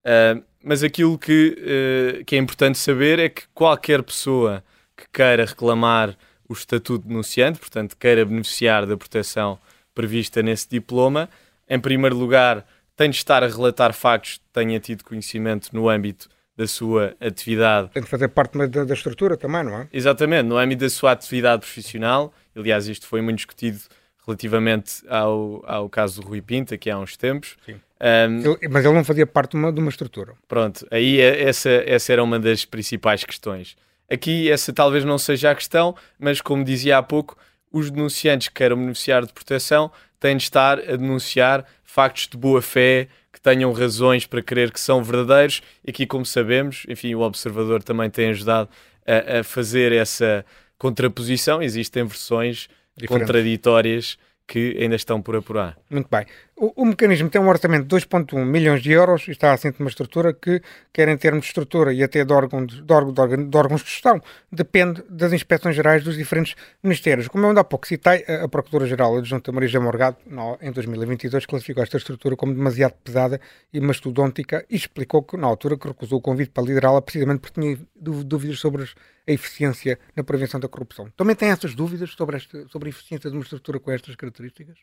Uh, 0.05 0.43
mas 0.63 0.83
aquilo 0.83 1.19
que, 1.19 2.25
que 2.27 2.35
é 2.35 2.39
importante 2.39 2.79
saber 2.79 3.19
é 3.19 3.29
que 3.29 3.43
qualquer 3.55 4.03
pessoa 4.03 4.65
que 4.97 5.05
queira 5.13 5.45
reclamar 5.45 6.17
o 6.49 6.53
estatuto 6.53 7.03
de 7.03 7.09
denunciante, 7.09 7.59
portanto, 7.59 7.97
queira 7.97 8.25
beneficiar 8.25 8.87
da 8.87 8.97
proteção 8.97 9.59
prevista 9.95 10.43
nesse 10.43 10.69
diploma, 10.69 11.29
em 11.69 11.79
primeiro 11.79 12.17
lugar, 12.17 12.67
tem 12.97 13.11
de 13.11 13.17
estar 13.17 13.45
a 13.45 13.47
relatar 13.47 13.93
factos 13.93 14.39
que 14.39 14.45
tenha 14.53 14.81
tido 14.81 15.05
conhecimento 15.05 15.69
no 15.73 15.89
âmbito 15.89 16.29
da 16.57 16.67
sua 16.67 17.15
atividade. 17.21 17.91
Tem 17.91 18.03
de 18.03 18.09
fazer 18.09 18.29
parte 18.29 18.57
da, 18.57 18.85
da, 18.85 18.95
estrutura 18.95 19.37
também, 19.37 19.63
não 19.63 19.81
é? 19.81 19.89
Exatamente, 19.93 20.45
no 20.45 20.57
âmbito 20.57 20.85
da 20.85 20.91
sua 20.91 21.13
atividade 21.13 21.61
profissional. 21.61 22.33
Aliás, 22.55 22.89
isto 22.89 23.07
foi 23.07 23.21
muito 23.21 23.37
discutido 23.37 23.79
relativamente 24.27 25.03
ao, 25.09 25.63
ao 25.67 25.89
caso 25.89 26.21
do 26.21 26.29
Rui 26.29 26.41
Pinta, 26.41 26.79
que 26.79 26.91
há 26.91 26.99
uns 26.99 27.17
tempos. 27.17 27.57
Sim. 27.65 27.77
Um, 28.01 28.41
ele, 28.41 28.69
mas 28.69 28.85
ele 28.85 28.95
não 28.95 29.05
fazia 29.05 29.27
parte 29.27 29.53
de 29.53 29.57
uma, 29.57 29.73
de 29.73 29.81
uma 29.81 29.91
estrutura. 29.91 30.35
Pronto, 30.49 30.87
aí 30.91 31.21
é, 31.21 31.43
essa, 31.45 31.71
essa 31.71 32.13
era 32.13 32.23
uma 32.23 32.39
das 32.39 32.65
principais 32.65 33.23
questões. 33.25 33.77
Aqui 34.11 34.51
essa 34.51 34.73
talvez 34.73 35.05
não 35.05 35.19
seja 35.19 35.51
a 35.51 35.55
questão, 35.55 35.95
mas 36.19 36.41
como 36.41 36.65
dizia 36.65 36.99
há 36.99 37.03
pouco, 37.03 37.37
os 37.73 37.91
denunciantes 37.91 38.49
que 38.49 38.55
queiram 38.55 38.77
beneficiar 38.77 39.25
de 39.25 39.33
proteção 39.33 39.91
têm 40.21 40.37
de 40.37 40.43
estar 40.45 40.79
a 40.79 40.97
denunciar 40.97 41.65
factos 41.85 42.29
de 42.29 42.37
boa 42.37 42.63
fé, 42.63 43.09
tenham 43.47 43.73
razões 43.73 44.27
para 44.27 44.43
crer 44.43 44.73
que 44.73 44.81
são 44.81 45.05
verdadeiros. 45.05 45.63
E 45.85 45.91
aqui, 45.91 46.05
como 46.05 46.27
sabemos, 46.27 46.85
enfim, 46.89 47.15
o 47.15 47.21
observador 47.21 47.81
também 47.81 48.11
tem 48.11 48.31
ajudado 48.31 48.69
a, 49.07 49.39
a 49.39 49.45
fazer 49.45 49.93
essa 49.93 50.45
contraposição. 50.77 51.63
Existem 51.63 52.05
versões 52.05 52.69
Diferente. 52.97 53.21
contraditórias 53.21 54.19
que 54.47 54.77
ainda 54.81 54.95
estão 54.95 55.21
por 55.21 55.35
apurar. 55.35 55.77
Muito 55.91 56.09
bem. 56.09 56.25
O, 56.57 56.83
o 56.83 56.85
mecanismo 56.87 57.29
tem 57.29 57.41
um 57.41 57.49
orçamento 57.49 57.85
de 57.85 57.97
2,1 58.07 58.45
milhões 58.45 58.81
de 58.81 58.93
euros 58.93 59.27
e 59.27 59.33
está 59.33 59.53
assente 59.53 59.81
numa 59.81 59.91
estrutura 59.91 60.33
que, 60.33 60.63
quer 60.93 61.09
em 61.09 61.17
termos 61.17 61.43
de 61.43 61.49
estrutura 61.49 61.93
e 61.93 62.03
até 62.03 62.25
de, 62.25 62.33
órgão 62.33 62.65
de, 62.65 62.81
de, 62.81 62.93
órgão, 62.93 63.49
de 63.49 63.57
órgãos 63.57 63.83
de 63.83 63.91
gestão, 63.91 64.23
depende 64.51 65.03
das 65.11 65.33
inspeções 65.33 65.75
gerais 65.75 66.05
dos 66.05 66.17
diferentes 66.17 66.55
ministérios. 66.83 67.27
Como 67.27 67.45
eu 67.45 67.49
ainda 67.49 67.63
há 67.63 67.65
pouco 67.65 67.89
citei, 67.89 68.25
a, 68.29 68.45
a 68.45 68.49
Procuradora-Geral 68.49 69.17
adjunta 69.17 69.51
Marisa 69.51 69.81
Morgado, 69.81 70.17
em 70.63 70.71
2022, 70.71 71.45
classificou 71.45 71.83
esta 71.83 71.97
estrutura 71.97 72.37
como 72.37 72.55
demasiado 72.55 72.95
pesada 73.03 73.41
e 73.73 73.81
mastodôntica 73.81 74.65
e 74.71 74.77
explicou 74.77 75.25
que, 75.25 75.37
na 75.37 75.49
altura, 75.49 75.77
que 75.77 75.89
recusou 75.89 76.19
o 76.19 76.23
convite 76.23 76.53
para 76.53 76.65
liderá-la 76.65 77.03
precisamente 77.03 77.41
porque 77.41 77.61
tinha 77.61 77.79
dúvidas 77.97 78.61
sobre 78.61 78.85
a 79.27 79.33
eficiência 79.33 79.99
na 80.15 80.23
prevenção 80.23 80.61
da 80.61 80.69
corrupção. 80.69 81.11
Também 81.17 81.35
tem 81.35 81.49
essas 81.49 81.75
dúvidas 81.75 82.11
sobre, 82.13 82.37
esta, 82.37 82.69
sobre 82.69 82.89
a 82.89 82.91
eficiência 82.91 83.29
de 83.29 83.37
uma 83.37 83.43
estrutura 83.43 83.81
com 83.81 83.91
estas 83.91 84.15
características? 84.15 84.77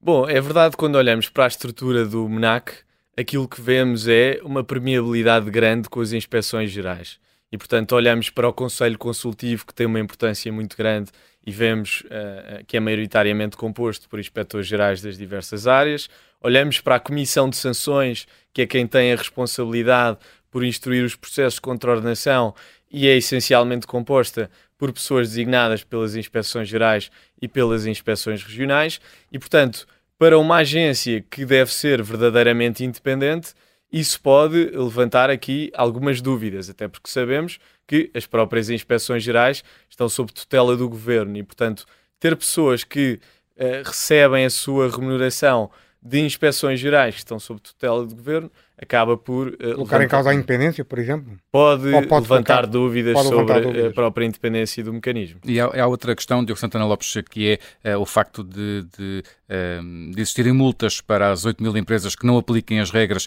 Bom, 0.00 0.28
é 0.28 0.40
verdade 0.40 0.76
quando 0.76 0.96
olhamos 0.96 1.28
para 1.28 1.44
a 1.44 1.48
estrutura 1.48 2.04
do 2.04 2.28
MENAC, 2.28 2.74
aquilo 3.16 3.48
que 3.48 3.60
vemos 3.60 4.08
é 4.08 4.40
uma 4.42 4.64
permeabilidade 4.64 5.50
grande 5.50 5.88
com 5.88 6.00
as 6.00 6.12
inspeções 6.12 6.70
gerais. 6.70 7.18
E, 7.50 7.56
portanto, 7.56 7.92
olhamos 7.92 8.30
para 8.30 8.48
o 8.48 8.52
Conselho 8.52 8.98
Consultivo, 8.98 9.64
que 9.64 9.72
tem 9.72 9.86
uma 9.86 10.00
importância 10.00 10.52
muito 10.52 10.76
grande, 10.76 11.12
e 11.46 11.52
vemos 11.52 12.02
uh, 12.06 12.64
que 12.66 12.76
é 12.76 12.80
maioritariamente 12.80 13.56
composto 13.56 14.08
por 14.08 14.18
inspectores 14.18 14.66
gerais 14.66 15.00
das 15.00 15.16
diversas 15.16 15.66
áreas. 15.66 16.08
Olhamos 16.40 16.80
para 16.80 16.96
a 16.96 17.00
Comissão 17.00 17.48
de 17.48 17.56
Sanções, 17.56 18.26
que 18.52 18.62
é 18.62 18.66
quem 18.66 18.86
tem 18.86 19.12
a 19.12 19.16
responsabilidade 19.16 20.18
por 20.50 20.64
instruir 20.64 21.04
os 21.04 21.14
processos 21.14 21.54
de 21.54 21.60
contraordenação 21.60 22.54
e 22.94 23.08
é 23.08 23.16
essencialmente 23.16 23.88
composta 23.88 24.48
por 24.78 24.92
pessoas 24.92 25.30
designadas 25.30 25.82
pelas 25.82 26.14
inspeções 26.14 26.68
gerais 26.68 27.10
e 27.42 27.48
pelas 27.48 27.86
inspeções 27.86 28.44
regionais, 28.44 29.00
e, 29.32 29.38
portanto, 29.38 29.84
para 30.16 30.38
uma 30.38 30.58
agência 30.58 31.20
que 31.28 31.44
deve 31.44 31.72
ser 31.72 32.00
verdadeiramente 32.00 32.84
independente, 32.84 33.52
isso 33.92 34.20
pode 34.20 34.66
levantar 34.66 35.28
aqui 35.28 35.72
algumas 35.74 36.20
dúvidas, 36.20 36.70
até 36.70 36.86
porque 36.86 37.10
sabemos 37.10 37.58
que 37.84 38.12
as 38.14 38.26
próprias 38.26 38.70
inspeções 38.70 39.24
gerais 39.24 39.64
estão 39.90 40.08
sob 40.08 40.32
tutela 40.32 40.76
do 40.76 40.88
governo 40.88 41.36
e, 41.36 41.42
portanto, 41.42 41.84
ter 42.20 42.36
pessoas 42.36 42.84
que 42.84 43.18
uh, 43.56 43.82
recebem 43.84 44.44
a 44.44 44.50
sua 44.50 44.88
remuneração 44.88 45.68
de 46.00 46.20
inspeções 46.20 46.78
gerais 46.78 47.14
que 47.14 47.20
estão 47.20 47.40
sob 47.40 47.60
tutela 47.60 48.06
do 48.06 48.14
governo 48.14 48.52
acaba 48.80 49.16
por 49.16 49.48
uh, 49.48 49.56
colocar 49.56 49.74
levantar... 49.76 50.04
em 50.04 50.08
causa 50.08 50.30
a 50.30 50.34
independência, 50.34 50.84
por 50.84 50.98
exemplo? 50.98 51.36
Pode, 51.50 51.90
pode 52.08 52.28
levantar 52.28 52.66
dúvidas 52.66 53.14
pode 53.14 53.28
sobre 53.28 53.40
levantar 53.40 53.60
dúvidas. 53.62 53.90
a 53.90 53.94
própria 53.94 54.26
independência 54.26 54.82
do 54.82 54.92
mecanismo. 54.92 55.40
E 55.44 55.60
há, 55.60 55.82
há 55.82 55.86
outra 55.86 56.14
questão, 56.14 56.44
Diogo 56.44 56.60
Santana 56.60 56.84
Lopes, 56.84 57.14
que 57.30 57.58
é 57.82 57.96
uh, 57.96 58.00
o 58.00 58.06
facto 58.06 58.42
de, 58.42 58.86
de, 58.96 59.22
uh, 59.48 60.12
de, 60.12 60.20
existirem 60.20 60.52
multas 60.52 61.00
para 61.00 61.30
as 61.30 61.44
8 61.44 61.62
mil 61.62 61.76
empresas 61.76 62.14
que 62.14 62.26
não 62.26 62.36
apliquem 62.36 62.80
as 62.80 62.90
regras, 62.90 63.26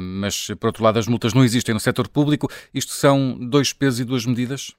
mas 0.00 0.48
por 0.60 0.66
outro 0.66 0.84
lado 0.84 0.98
as 0.98 1.06
multas 1.06 1.34
não 1.34 1.44
existem 1.44 1.74
no 1.74 1.80
setor 1.80 2.08
público. 2.08 2.48
Isto 2.72 2.92
são 2.92 3.36
dois 3.38 3.72
pesos 3.72 4.00
e 4.00 4.04
duas 4.04 4.26
medidas? 4.26 4.72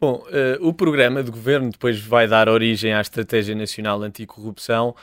Bom, 0.00 0.22
o 0.60 0.72
programa 0.72 1.22
de 1.22 1.30
governo 1.30 1.70
depois 1.70 1.98
vai 1.98 2.28
dar 2.28 2.48
origem 2.48 2.92
à 2.92 3.00
Estratégia 3.00 3.54
Nacional 3.54 4.02
Anticorrupção, 4.02 4.90
uh, 4.90 4.94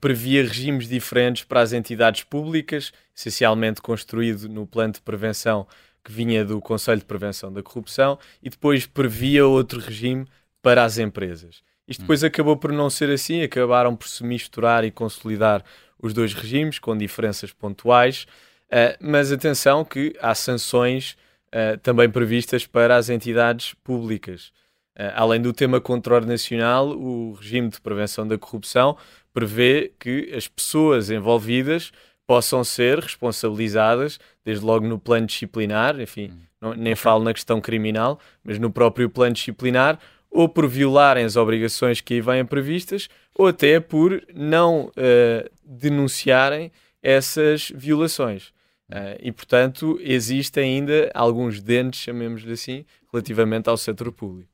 previa 0.00 0.42
regimes 0.42 0.88
diferentes 0.88 1.44
para 1.44 1.60
as 1.60 1.72
entidades 1.72 2.22
públicas, 2.24 2.92
essencialmente 3.16 3.80
construído 3.80 4.48
no 4.48 4.66
plano 4.66 4.92
de 4.92 5.00
prevenção 5.00 5.66
que 6.04 6.12
vinha 6.12 6.44
do 6.44 6.60
Conselho 6.60 6.98
de 6.98 7.04
Prevenção 7.04 7.52
da 7.52 7.62
Corrupção, 7.62 8.18
e 8.42 8.50
depois 8.50 8.86
previa 8.86 9.46
outro 9.46 9.80
regime 9.80 10.26
para 10.60 10.84
as 10.84 10.98
empresas. 10.98 11.62
Isto 11.86 12.00
depois 12.00 12.22
hum. 12.22 12.26
acabou 12.26 12.56
por 12.56 12.72
não 12.72 12.88
ser 12.88 13.10
assim, 13.10 13.42
acabaram 13.42 13.94
por 13.94 14.08
se 14.08 14.24
misturar 14.24 14.84
e 14.84 14.90
consolidar 14.90 15.64
os 15.98 16.12
dois 16.12 16.32
regimes, 16.34 16.78
com 16.78 16.96
diferenças 16.96 17.52
pontuais, 17.52 18.26
uh, 18.66 18.96
mas 19.00 19.30
atenção 19.30 19.84
que 19.84 20.14
há 20.20 20.34
sanções 20.34 21.16
uh, 21.48 21.78
também 21.78 22.10
previstas 22.10 22.66
para 22.66 22.96
as 22.96 23.08
entidades 23.08 23.74
públicas. 23.84 24.52
Além 25.14 25.40
do 25.40 25.52
tema 25.52 25.80
controle 25.80 26.26
nacional, 26.26 26.88
o 26.88 27.32
regime 27.32 27.68
de 27.68 27.80
prevenção 27.80 28.26
da 28.26 28.36
corrupção 28.36 28.96
prevê 29.32 29.92
que 29.98 30.32
as 30.34 30.46
pessoas 30.46 31.10
envolvidas 31.10 31.92
possam 32.26 32.62
ser 32.62 32.98
responsabilizadas, 32.98 34.18
desde 34.44 34.64
logo 34.64 34.86
no 34.86 34.98
plano 34.98 35.26
disciplinar, 35.26 36.00
enfim, 36.00 36.28
uhum. 36.28 36.38
não, 36.60 36.74
nem 36.74 36.94
falo 36.94 37.24
na 37.24 37.34
questão 37.34 37.60
criminal, 37.60 38.18
mas 38.44 38.58
no 38.58 38.70
próprio 38.70 39.10
plano 39.10 39.34
disciplinar, 39.34 39.98
ou 40.30 40.48
por 40.48 40.66
violarem 40.66 41.24
as 41.24 41.36
obrigações 41.36 42.00
que 42.00 42.14
aí 42.14 42.20
vêm 42.20 42.44
previstas, 42.44 43.08
ou 43.34 43.48
até 43.48 43.78
por 43.80 44.22
não 44.34 44.86
uh, 44.86 45.50
denunciarem 45.62 46.72
essas 47.02 47.70
violações. 47.74 48.48
Uh, 48.90 49.18
e, 49.20 49.32
portanto, 49.32 49.98
existem 50.00 50.76
ainda 50.76 51.10
alguns 51.14 51.60
dentes, 51.60 52.00
chamemos-lhe 52.00 52.52
assim, 52.52 52.84
relativamente 53.12 53.68
ao 53.68 53.76
setor 53.76 54.10
público. 54.10 54.48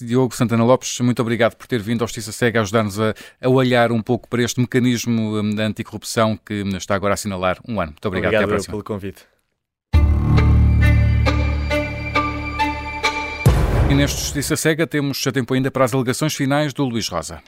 Diogo 0.00 0.34
Santana 0.34 0.64
Lopes, 0.64 0.98
muito 1.00 1.22
obrigado 1.22 1.54
por 1.54 1.66
ter 1.66 1.80
vindo 1.80 2.02
ao 2.02 2.08
Justiça 2.08 2.32
Cega 2.32 2.58
a 2.58 2.62
ajudar-nos 2.62 2.98
a, 2.98 3.14
a, 3.40 3.48
olhar 3.48 3.92
um 3.92 4.02
pouco 4.02 4.28
para 4.28 4.42
este 4.42 4.60
mecanismo 4.60 5.38
hum, 5.38 5.54
da 5.54 5.64
anticorrupção 5.64 6.36
que 6.36 6.54
está 6.76 6.94
agora 6.94 7.12
a 7.12 7.14
assinalar 7.14 7.58
um 7.66 7.80
ano. 7.80 7.92
Muito 7.92 8.06
obrigado, 8.06 8.34
obrigado 8.34 8.44
Até 8.44 8.44
à 8.44 8.48
próxima. 8.48 8.72
pelo 8.72 8.84
convite. 8.84 9.22
E 13.90 13.94
neste 13.94 14.20
Justiça 14.20 14.56
Cega 14.56 14.86
temos 14.86 15.22
tempo 15.32 15.54
ainda 15.54 15.70
para 15.70 15.84
as 15.84 15.94
alegações 15.94 16.34
finais 16.34 16.74
do 16.74 16.84
Luís 16.84 17.08
Rosa. 17.08 17.40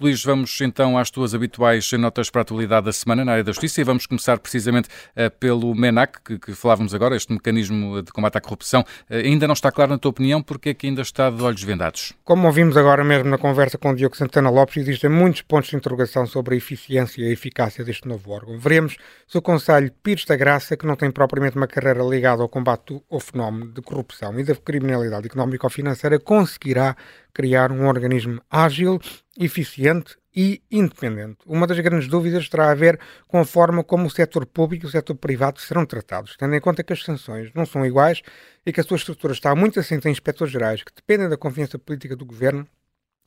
Luís, 0.00 0.24
vamos 0.24 0.60
então 0.60 0.98
às 0.98 1.10
tuas 1.10 1.34
habituais 1.34 1.90
notas 1.92 2.28
para 2.28 2.40
a 2.40 2.42
atualidade 2.42 2.86
da 2.86 2.92
semana 2.92 3.24
na 3.24 3.32
área 3.32 3.44
da 3.44 3.52
justiça 3.52 3.80
e 3.80 3.84
vamos 3.84 4.06
começar 4.06 4.38
precisamente 4.38 4.88
uh, 4.88 5.30
pelo 5.38 5.74
MENAC, 5.74 6.20
que, 6.24 6.38
que, 6.38 6.54
falávamos 6.54 6.92
agora, 6.94 7.14
este 7.16 7.32
mecanismo 7.32 8.02
de 8.02 8.12
combate 8.12 8.36
à 8.36 8.40
corrupção. 8.40 8.80
Uh, 9.08 9.14
ainda 9.14 9.46
não 9.46 9.52
está 9.52 9.70
claro, 9.70 9.92
na 9.92 9.98
tua 9.98 10.10
opinião, 10.10 10.42
porque 10.42 10.70
é 10.70 10.74
que 10.74 10.88
ainda 10.88 11.02
está 11.02 11.30
de 11.30 11.40
olhos 11.42 11.62
vendados? 11.62 12.12
Como 12.24 12.46
ouvimos 12.46 12.76
agora 12.76 13.04
mesmo 13.04 13.30
na 13.30 13.38
conversa 13.38 13.78
com 13.78 13.90
o 13.90 13.94
Diogo 13.94 14.16
Santana 14.16 14.50
Lopes, 14.50 14.76
existem 14.76 15.08
muitos 15.08 15.42
pontos 15.42 15.70
de 15.70 15.76
interrogação 15.76 16.26
sobre 16.26 16.54
a 16.54 16.58
eficiência 16.58 17.22
e 17.22 17.28
a 17.28 17.30
eficácia 17.30 17.84
deste 17.84 18.08
novo 18.08 18.32
órgão. 18.32 18.58
Veremos 18.58 18.96
se 19.28 19.38
o 19.38 19.42
Conselho 19.42 19.92
Pires 20.02 20.24
da 20.24 20.34
Graça, 20.36 20.76
que 20.76 20.86
não 20.86 20.96
tem 20.96 21.10
propriamente 21.10 21.56
uma 21.56 21.68
carreira 21.68 22.02
ligada 22.02 22.42
ao 22.42 22.48
combate 22.48 23.00
ao 23.10 23.20
fenómeno 23.20 23.72
de 23.72 23.80
corrupção 23.80 24.38
e 24.40 24.44
da 24.44 24.54
criminalidade 24.56 25.26
económica 25.26 25.66
ou 25.66 25.70
financeira, 25.70 26.18
conseguirá 26.18 26.96
criar 27.34 27.72
um 27.72 27.86
organismo 27.86 28.40
ágil, 28.48 29.00
eficiente 29.36 30.16
e 30.34 30.62
independente. 30.70 31.38
Uma 31.46 31.66
das 31.66 31.78
grandes 31.80 32.08
dúvidas 32.08 32.48
terá 32.48 32.70
a 32.70 32.74
ver 32.74 32.98
com 33.28 33.38
a 33.38 33.44
forma 33.44 33.84
como 33.84 34.06
o 34.06 34.10
setor 34.10 34.46
público 34.46 34.86
e 34.86 34.88
o 34.88 34.90
setor 34.90 35.16
privado 35.16 35.60
serão 35.60 35.84
tratados, 35.84 36.36
tendo 36.36 36.54
em 36.54 36.60
conta 36.60 36.82
que 36.82 36.92
as 36.92 37.02
sanções 37.02 37.50
não 37.52 37.66
são 37.66 37.84
iguais 37.84 38.22
e 38.64 38.72
que 38.72 38.80
a 38.80 38.84
sua 38.84 38.96
estrutura 38.96 39.32
está 39.32 39.54
muito 39.54 39.78
assente 39.78 40.08
em 40.08 40.12
inspectores 40.12 40.52
gerais 40.52 40.82
que 40.82 40.94
dependem 40.94 41.28
da 41.28 41.36
confiança 41.36 41.78
política 41.78 42.16
do 42.16 42.24
governo. 42.24 42.66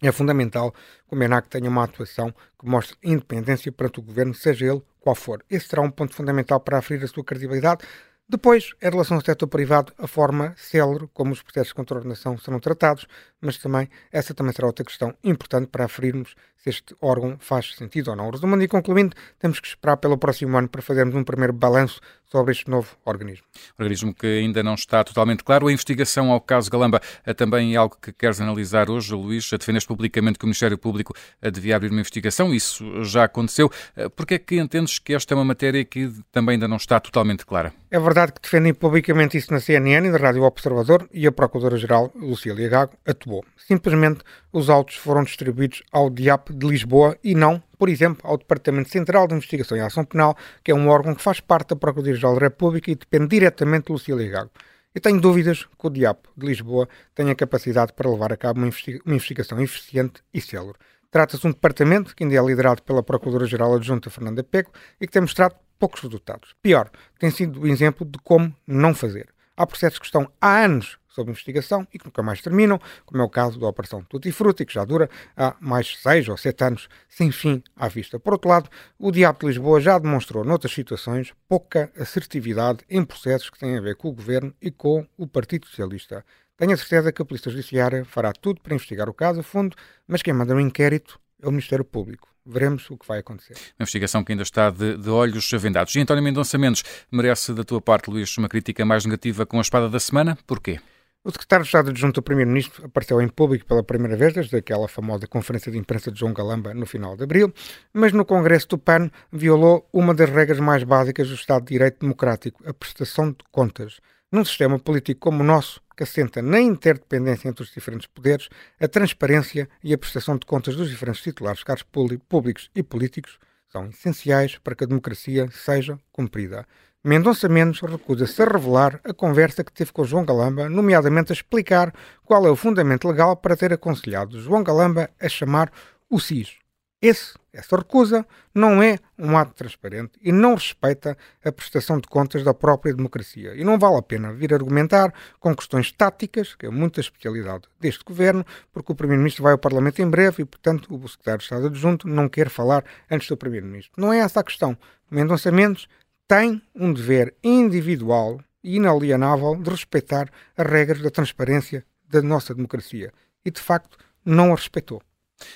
É 0.01 0.11
fundamental 0.11 0.71
que 0.71 1.15
o 1.15 1.15
MENAC 1.15 1.49
tenha 1.49 1.69
uma 1.69 1.83
atuação 1.83 2.31
que 2.59 2.67
mostre 2.67 2.95
independência 3.03 3.71
perante 3.71 3.99
o 3.99 4.03
governo, 4.03 4.33
seja 4.33 4.67
ele 4.67 4.81
qual 4.99 5.15
for. 5.15 5.43
Esse 5.49 5.69
será 5.69 5.81
um 5.81 5.89
ponto 5.89 6.13
fundamental 6.13 6.59
para 6.59 6.77
aferir 6.77 7.03
a 7.03 7.07
sua 7.07 7.23
credibilidade, 7.23 7.83
depois, 8.29 8.73
em 8.81 8.89
relação 8.89 9.15
ao 9.15 9.23
setor 9.23 9.47
privado, 9.47 9.93
a 9.97 10.05
forma 10.05 10.53
célere 10.57 11.07
como 11.13 11.31
os 11.31 11.41
processos 11.41 11.69
de 11.69 11.75
contornação 11.75 12.37
serão 12.37 12.59
tratados, 12.59 13.07
mas 13.41 13.57
também 13.57 13.89
essa 14.11 14.33
também 14.33 14.53
será 14.53 14.67
outra 14.67 14.85
questão 14.85 15.13
importante 15.23 15.67
para 15.67 15.85
aferirmos 15.85 16.35
se 16.57 16.69
este 16.69 16.95
órgão 17.01 17.37
faz 17.39 17.75
sentido 17.75 18.09
ou 18.09 18.15
não. 18.15 18.29
Resumindo 18.29 18.63
e 18.63 18.67
concluindo, 18.67 19.15
temos 19.39 19.59
que 19.59 19.67
esperar 19.67 19.97
pelo 19.97 20.17
próximo 20.17 20.57
ano 20.57 20.67
para 20.67 20.81
fazermos 20.81 21.15
um 21.15 21.23
primeiro 21.23 21.53
balanço 21.53 22.01
sobre 22.25 22.51
este 22.51 22.69
novo 22.69 22.97
organismo. 23.05 23.45
Organismo 23.79 24.13
que 24.13 24.27
ainda 24.27 24.61
não 24.61 24.73
está 24.73 25.03
totalmente 25.03 25.43
claro. 25.43 25.67
A 25.67 25.71
investigação 25.71 26.31
ao 26.31 26.41
caso 26.41 26.69
Galamba 26.69 26.99
é 27.25 27.33
também 27.33 27.75
algo 27.75 27.97
que 28.01 28.11
queres 28.11 28.41
analisar 28.41 28.89
hoje, 28.89 29.13
Luís. 29.13 29.49
Defendeste 29.49 29.87
publicamente 29.87 30.37
que 30.37 30.43
o 30.43 30.47
Ministério 30.47 30.77
Público 30.77 31.13
devia 31.51 31.75
abrir 31.75 31.89
uma 31.89 31.99
investigação. 31.99 32.53
Isso 32.53 33.03
já 33.03 33.23
aconteceu. 33.23 33.71
Por 34.15 34.25
que 34.25 34.33
é 34.33 34.39
que 34.39 34.59
entendes 34.59 34.99
que 34.99 35.13
esta 35.13 35.33
é 35.33 35.35
uma 35.35 35.45
matéria 35.45 35.85
que 35.85 36.11
também 36.31 36.53
ainda 36.53 36.67
não 36.67 36.77
está 36.77 36.99
totalmente 36.99 37.45
clara? 37.45 37.73
É 37.89 37.99
verdade 37.99 38.33
que 38.33 38.41
defendem 38.41 38.73
publicamente 38.73 39.37
isso 39.37 39.53
na 39.53 39.61
CNN 39.61 40.09
na 40.09 40.17
Rádio 40.17 40.43
Observador 40.43 41.07
e 41.13 41.25
a 41.25 41.31
Procuradora-Geral, 41.31 42.11
Lucília 42.15 42.67
Gago, 42.67 42.93
atuou. 43.05 43.26
Simplesmente 43.57 44.21
os 44.51 44.69
autos 44.69 44.95
foram 44.95 45.23
distribuídos 45.23 45.83
ao 45.91 46.09
DIAP 46.09 46.53
de 46.53 46.67
Lisboa 46.67 47.17
e 47.23 47.35
não, 47.35 47.61
por 47.77 47.89
exemplo, 47.89 48.21
ao 48.23 48.37
Departamento 48.37 48.89
Central 48.89 49.27
de 49.27 49.35
Investigação 49.35 49.77
e 49.77 49.81
Ação 49.81 50.05
Penal, 50.05 50.35
que 50.63 50.71
é 50.71 50.75
um 50.75 50.87
órgão 50.87 51.13
que 51.13 51.21
faz 51.21 51.39
parte 51.39 51.69
da 51.69 51.75
Procuradoria-Geral 51.75 52.35
da 52.35 52.41
República 52.41 52.91
e 52.91 52.95
depende 52.95 53.27
diretamente 53.27 53.87
de 53.87 53.91
Lucília 53.93 54.29
Gago. 54.29 54.51
E 54.95 54.99
tenho 54.99 55.21
dúvidas 55.21 55.63
que 55.63 55.87
o 55.87 55.89
DIAP 55.89 56.25
de 56.35 56.47
Lisboa 56.47 56.87
tenha 57.13 57.35
capacidade 57.35 57.93
para 57.93 58.09
levar 58.09 58.33
a 58.33 58.37
cabo 58.37 58.59
uma, 58.59 58.67
investigação 59.05 59.61
eficiente 59.61 60.23
e 60.33 60.41
célere. 60.41 60.77
Trata-se 61.11 61.41
de 61.41 61.47
um 61.47 61.51
departamento 61.51 62.15
que 62.15 62.23
ainda 62.23 62.35
é 62.35 62.41
liderado 62.41 62.81
pela 62.81 63.03
Procuradora-Geral 63.03 63.75
Adjunta 63.75 64.09
Fernanda 64.09 64.43
Peco 64.43 64.71
e 64.99 65.05
que 65.05 65.13
tem 65.13 65.21
mostrado 65.21 65.55
poucos 65.77 66.01
resultados. 66.01 66.55
Pior, 66.61 66.89
tem 67.19 67.29
sido 67.29 67.61
o 67.61 67.67
exemplo 67.67 68.05
de 68.05 68.17
como 68.19 68.53
não 68.65 68.93
fazer. 68.93 69.29
Há 69.55 69.65
processos 69.65 69.99
que 69.99 70.05
estão 70.05 70.29
há 70.41 70.63
anos 70.63 70.97
sob 71.17 71.31
investigação 71.31 71.87
e 71.91 71.97
que 71.97 72.05
nunca 72.05 72.21
mais 72.21 72.41
terminam, 72.41 72.79
como 73.05 73.21
é 73.21 73.25
o 73.25 73.29
caso 73.29 73.59
da 73.59 73.67
Operação 73.67 74.03
Tutti 74.03 74.31
Frutti, 74.31 74.65
que 74.65 74.73
já 74.73 74.85
dura 74.85 75.09
há 75.35 75.55
mais 75.59 75.97
seis 75.97 76.27
ou 76.29 76.37
sete 76.37 76.63
anos, 76.63 76.87
sem 77.09 77.31
fim 77.31 77.63
à 77.75 77.87
vista. 77.87 78.19
Por 78.19 78.33
outro 78.33 78.49
lado, 78.49 78.69
o 78.99 79.11
Diabo 79.11 79.39
de 79.39 79.47
Lisboa 79.47 79.81
já 79.81 79.97
demonstrou, 79.97 80.43
noutras 80.43 80.71
situações, 80.71 81.33
pouca 81.49 81.91
assertividade 81.99 82.85
em 82.87 83.03
processos 83.03 83.49
que 83.49 83.57
têm 83.57 83.75
a 83.75 83.81
ver 83.81 83.95
com 83.95 84.09
o 84.09 84.13
Governo 84.13 84.53
e 84.61 84.69
com 84.69 85.07
o 85.17 85.25
Partido 85.25 85.65
Socialista. 85.65 86.23
Tenho 86.55 86.73
a 86.73 86.77
certeza 86.77 87.11
que 87.11 87.21
a 87.21 87.25
Polícia 87.25 87.49
Judiciária 87.49 88.05
fará 88.05 88.31
tudo 88.31 88.61
para 88.61 88.75
investigar 88.75 89.09
o 89.09 89.13
caso 89.13 89.39
a 89.39 89.43
fundo, 89.43 89.75
mas 90.07 90.21
quem 90.21 90.33
manda 90.33 90.53
o 90.53 90.57
um 90.57 90.59
inquérito 90.59 91.19
é 91.41 91.47
o 91.47 91.51
Ministério 91.51 91.85
Público 91.85 92.27
veremos 92.47 92.89
o 92.89 92.97
que 92.97 93.05
vai 93.05 93.19
acontecer. 93.19 93.53
Uma 93.77 93.83
investigação 93.83 94.23
que 94.23 94.31
ainda 94.31 94.43
está 94.43 94.69
de, 94.69 94.97
de 94.97 95.09
olhos 95.09 95.51
vendados. 95.51 95.93
E 95.95 95.99
António 95.99 96.23
Mendonça 96.23 96.57
Mendes 96.57 96.83
merece 97.11 97.53
da 97.53 97.63
tua 97.63 97.81
parte, 97.81 98.09
Luís, 98.09 98.35
uma 98.37 98.47
crítica 98.47 98.85
mais 98.85 99.05
negativa 99.05 99.45
com 99.45 99.57
a 99.57 99.61
espada 99.61 99.89
da 99.89 99.99
semana. 99.99 100.37
Porquê? 100.47 100.79
O 101.27 101.29
secretário 101.29 101.63
de 101.63 101.67
Estado 101.67 101.89
adjunto 101.89 102.21
ao 102.21 102.23
Primeiro-Ministro 102.23 102.85
apareceu 102.85 103.21
em 103.21 103.27
público 103.27 103.65
pela 103.65 103.83
primeira 103.83 104.15
vez 104.15 104.33
desde 104.33 104.55
aquela 104.55 104.87
famosa 104.87 105.27
conferência 105.27 105.69
de 105.69 105.77
imprensa 105.77 106.09
de 106.09 106.17
João 106.17 106.31
Galamba 106.31 106.73
no 106.73 106.85
final 106.85 107.17
de 107.17 107.23
abril, 107.23 107.53
mas 107.91 108.13
no 108.13 108.23
Congresso 108.23 108.69
do 108.69 108.77
PAN 108.77 109.11
violou 109.29 109.85
uma 109.91 110.15
das 110.15 110.29
regras 110.29 110.57
mais 110.61 110.85
básicas 110.85 111.27
do 111.27 111.35
Estado 111.35 111.65
de 111.65 111.73
Direito 111.73 111.99
Democrático, 111.99 112.63
a 112.65 112.73
prestação 112.73 113.31
de 113.31 113.39
contas. 113.51 113.99
Num 114.31 114.45
sistema 114.45 114.79
político 114.79 115.19
como 115.19 115.43
o 115.43 115.45
nosso, 115.45 115.81
que 115.97 116.03
assenta 116.03 116.41
na 116.41 116.61
interdependência 116.61 117.49
entre 117.49 117.61
os 117.61 117.73
diferentes 117.73 118.07
poderes, 118.07 118.47
a 118.79 118.87
transparência 118.87 119.67
e 119.83 119.93
a 119.93 119.97
prestação 119.97 120.37
de 120.37 120.45
contas 120.45 120.77
dos 120.77 120.89
diferentes 120.89 121.21
titulares 121.21 121.59
de 121.59 121.65
cargos 121.65 121.85
públicos 122.29 122.71
e 122.73 122.81
políticos 122.81 123.37
são 123.69 123.89
essenciais 123.89 124.57
para 124.59 124.75
que 124.75 124.85
a 124.85 124.87
democracia 124.87 125.49
seja 125.51 125.99
cumprida. 126.09 126.65
Mendonça 127.03 127.47
Mendes 127.47 127.79
recusa-se 127.81 128.41
a 128.41 128.45
revelar 128.45 128.99
a 129.03 129.13
conversa 129.13 129.63
que 129.63 129.71
teve 129.71 129.91
com 129.91 130.03
João 130.03 130.25
Galamba, 130.25 130.67
nomeadamente 130.67 131.31
a 131.31 131.35
explicar 131.35 131.93
qual 132.25 132.45
é 132.45 132.49
o 132.49 132.55
fundamento 132.55 133.07
legal 133.07 133.37
para 133.37 133.55
ter 133.55 133.71
aconselhado 133.71 134.41
João 134.41 134.63
Galamba 134.63 135.09
a 135.19 135.29
chamar 135.29 135.71
o 136.09 136.19
SIS, 136.19 136.57
esse, 136.99 137.35
essa 137.53 137.77
recusa 137.77 138.25
não 138.55 138.81
é 138.81 138.97
um 139.19 139.37
ato 139.37 139.53
transparente 139.53 140.13
e 140.19 140.31
não 140.31 140.55
respeita 140.55 141.15
a 141.45 141.51
prestação 141.51 141.99
de 141.99 142.07
contas 142.07 142.43
da 142.43 142.55
própria 142.55 142.91
democracia. 142.91 143.53
E 143.55 143.63
não 143.63 143.77
vale 143.77 143.97
a 143.97 144.01
pena 144.01 144.33
vir 144.33 144.51
argumentar 144.51 145.13
com 145.39 145.55
questões 145.55 145.91
táticas, 145.91 146.55
que 146.55 146.65
é 146.65 146.69
muita 146.71 146.99
especialidade 146.99 147.65
deste 147.79 148.03
governo, 148.03 148.43
porque 148.73 148.91
o 148.91 148.95
Primeiro-Ministro 148.95 149.43
vai 149.43 149.51
ao 149.51 149.59
Parlamento 149.59 150.01
em 150.01 150.09
breve 150.09 150.41
e, 150.41 150.45
portanto, 150.45 150.87
o 150.91 151.07
Secretário 151.07 151.37
de 151.37 151.43
Estado 151.43 151.67
Adjunto 151.67 152.07
não 152.07 152.27
quer 152.27 152.49
falar 152.49 152.83
antes 153.11 153.27
do 153.27 153.37
Primeiro-Ministro. 153.37 153.93
Não 153.95 154.11
é 154.11 154.17
essa 154.17 154.39
a 154.39 154.43
questão. 154.43 154.75
Mendonça 155.11 155.51
Mendes 155.51 155.87
tem 156.27 156.61
um 156.75 156.91
dever 156.91 157.33
individual 157.43 158.39
e 158.63 158.75
inalienável 158.75 159.55
de 159.55 159.69
respeitar 159.69 160.29
as 160.57 160.67
regras 160.67 161.01
da 161.01 161.09
transparência 161.09 161.85
da 162.09 162.21
nossa 162.21 162.53
democracia. 162.53 163.13
E, 163.45 163.51
de 163.51 163.61
facto, 163.61 163.97
não 164.25 164.51
a 164.51 164.55
respeitou. 164.55 165.01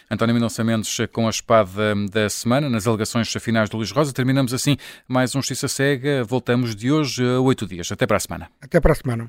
António 0.10 0.36
Mendonça 0.36 0.64
Mendes 0.64 0.96
com 1.12 1.26
a 1.26 1.30
espada 1.30 1.96
da 2.10 2.30
semana, 2.30 2.70
nas 2.70 2.86
alegações 2.86 3.34
finais 3.40 3.70
do 3.70 3.78
Luís 3.78 3.92
Rosa. 3.92 4.14
Terminamos 4.14 4.54
assim 4.54 4.78
mais 5.08 5.36
um 5.36 5.40
Justiça 5.40 5.68
Cega. 5.68 6.24
Voltamos 6.24 6.76
de 6.76 6.92
hoje 6.92 7.24
a 7.26 7.40
oito 7.40 7.66
dias. 7.66 7.92
Até 7.92 8.06
para 8.06 8.18
a 8.18 8.20
semana. 8.20 8.50
Até 8.62 8.80
para 8.80 8.92
a 8.92 8.96
semana. 8.96 9.28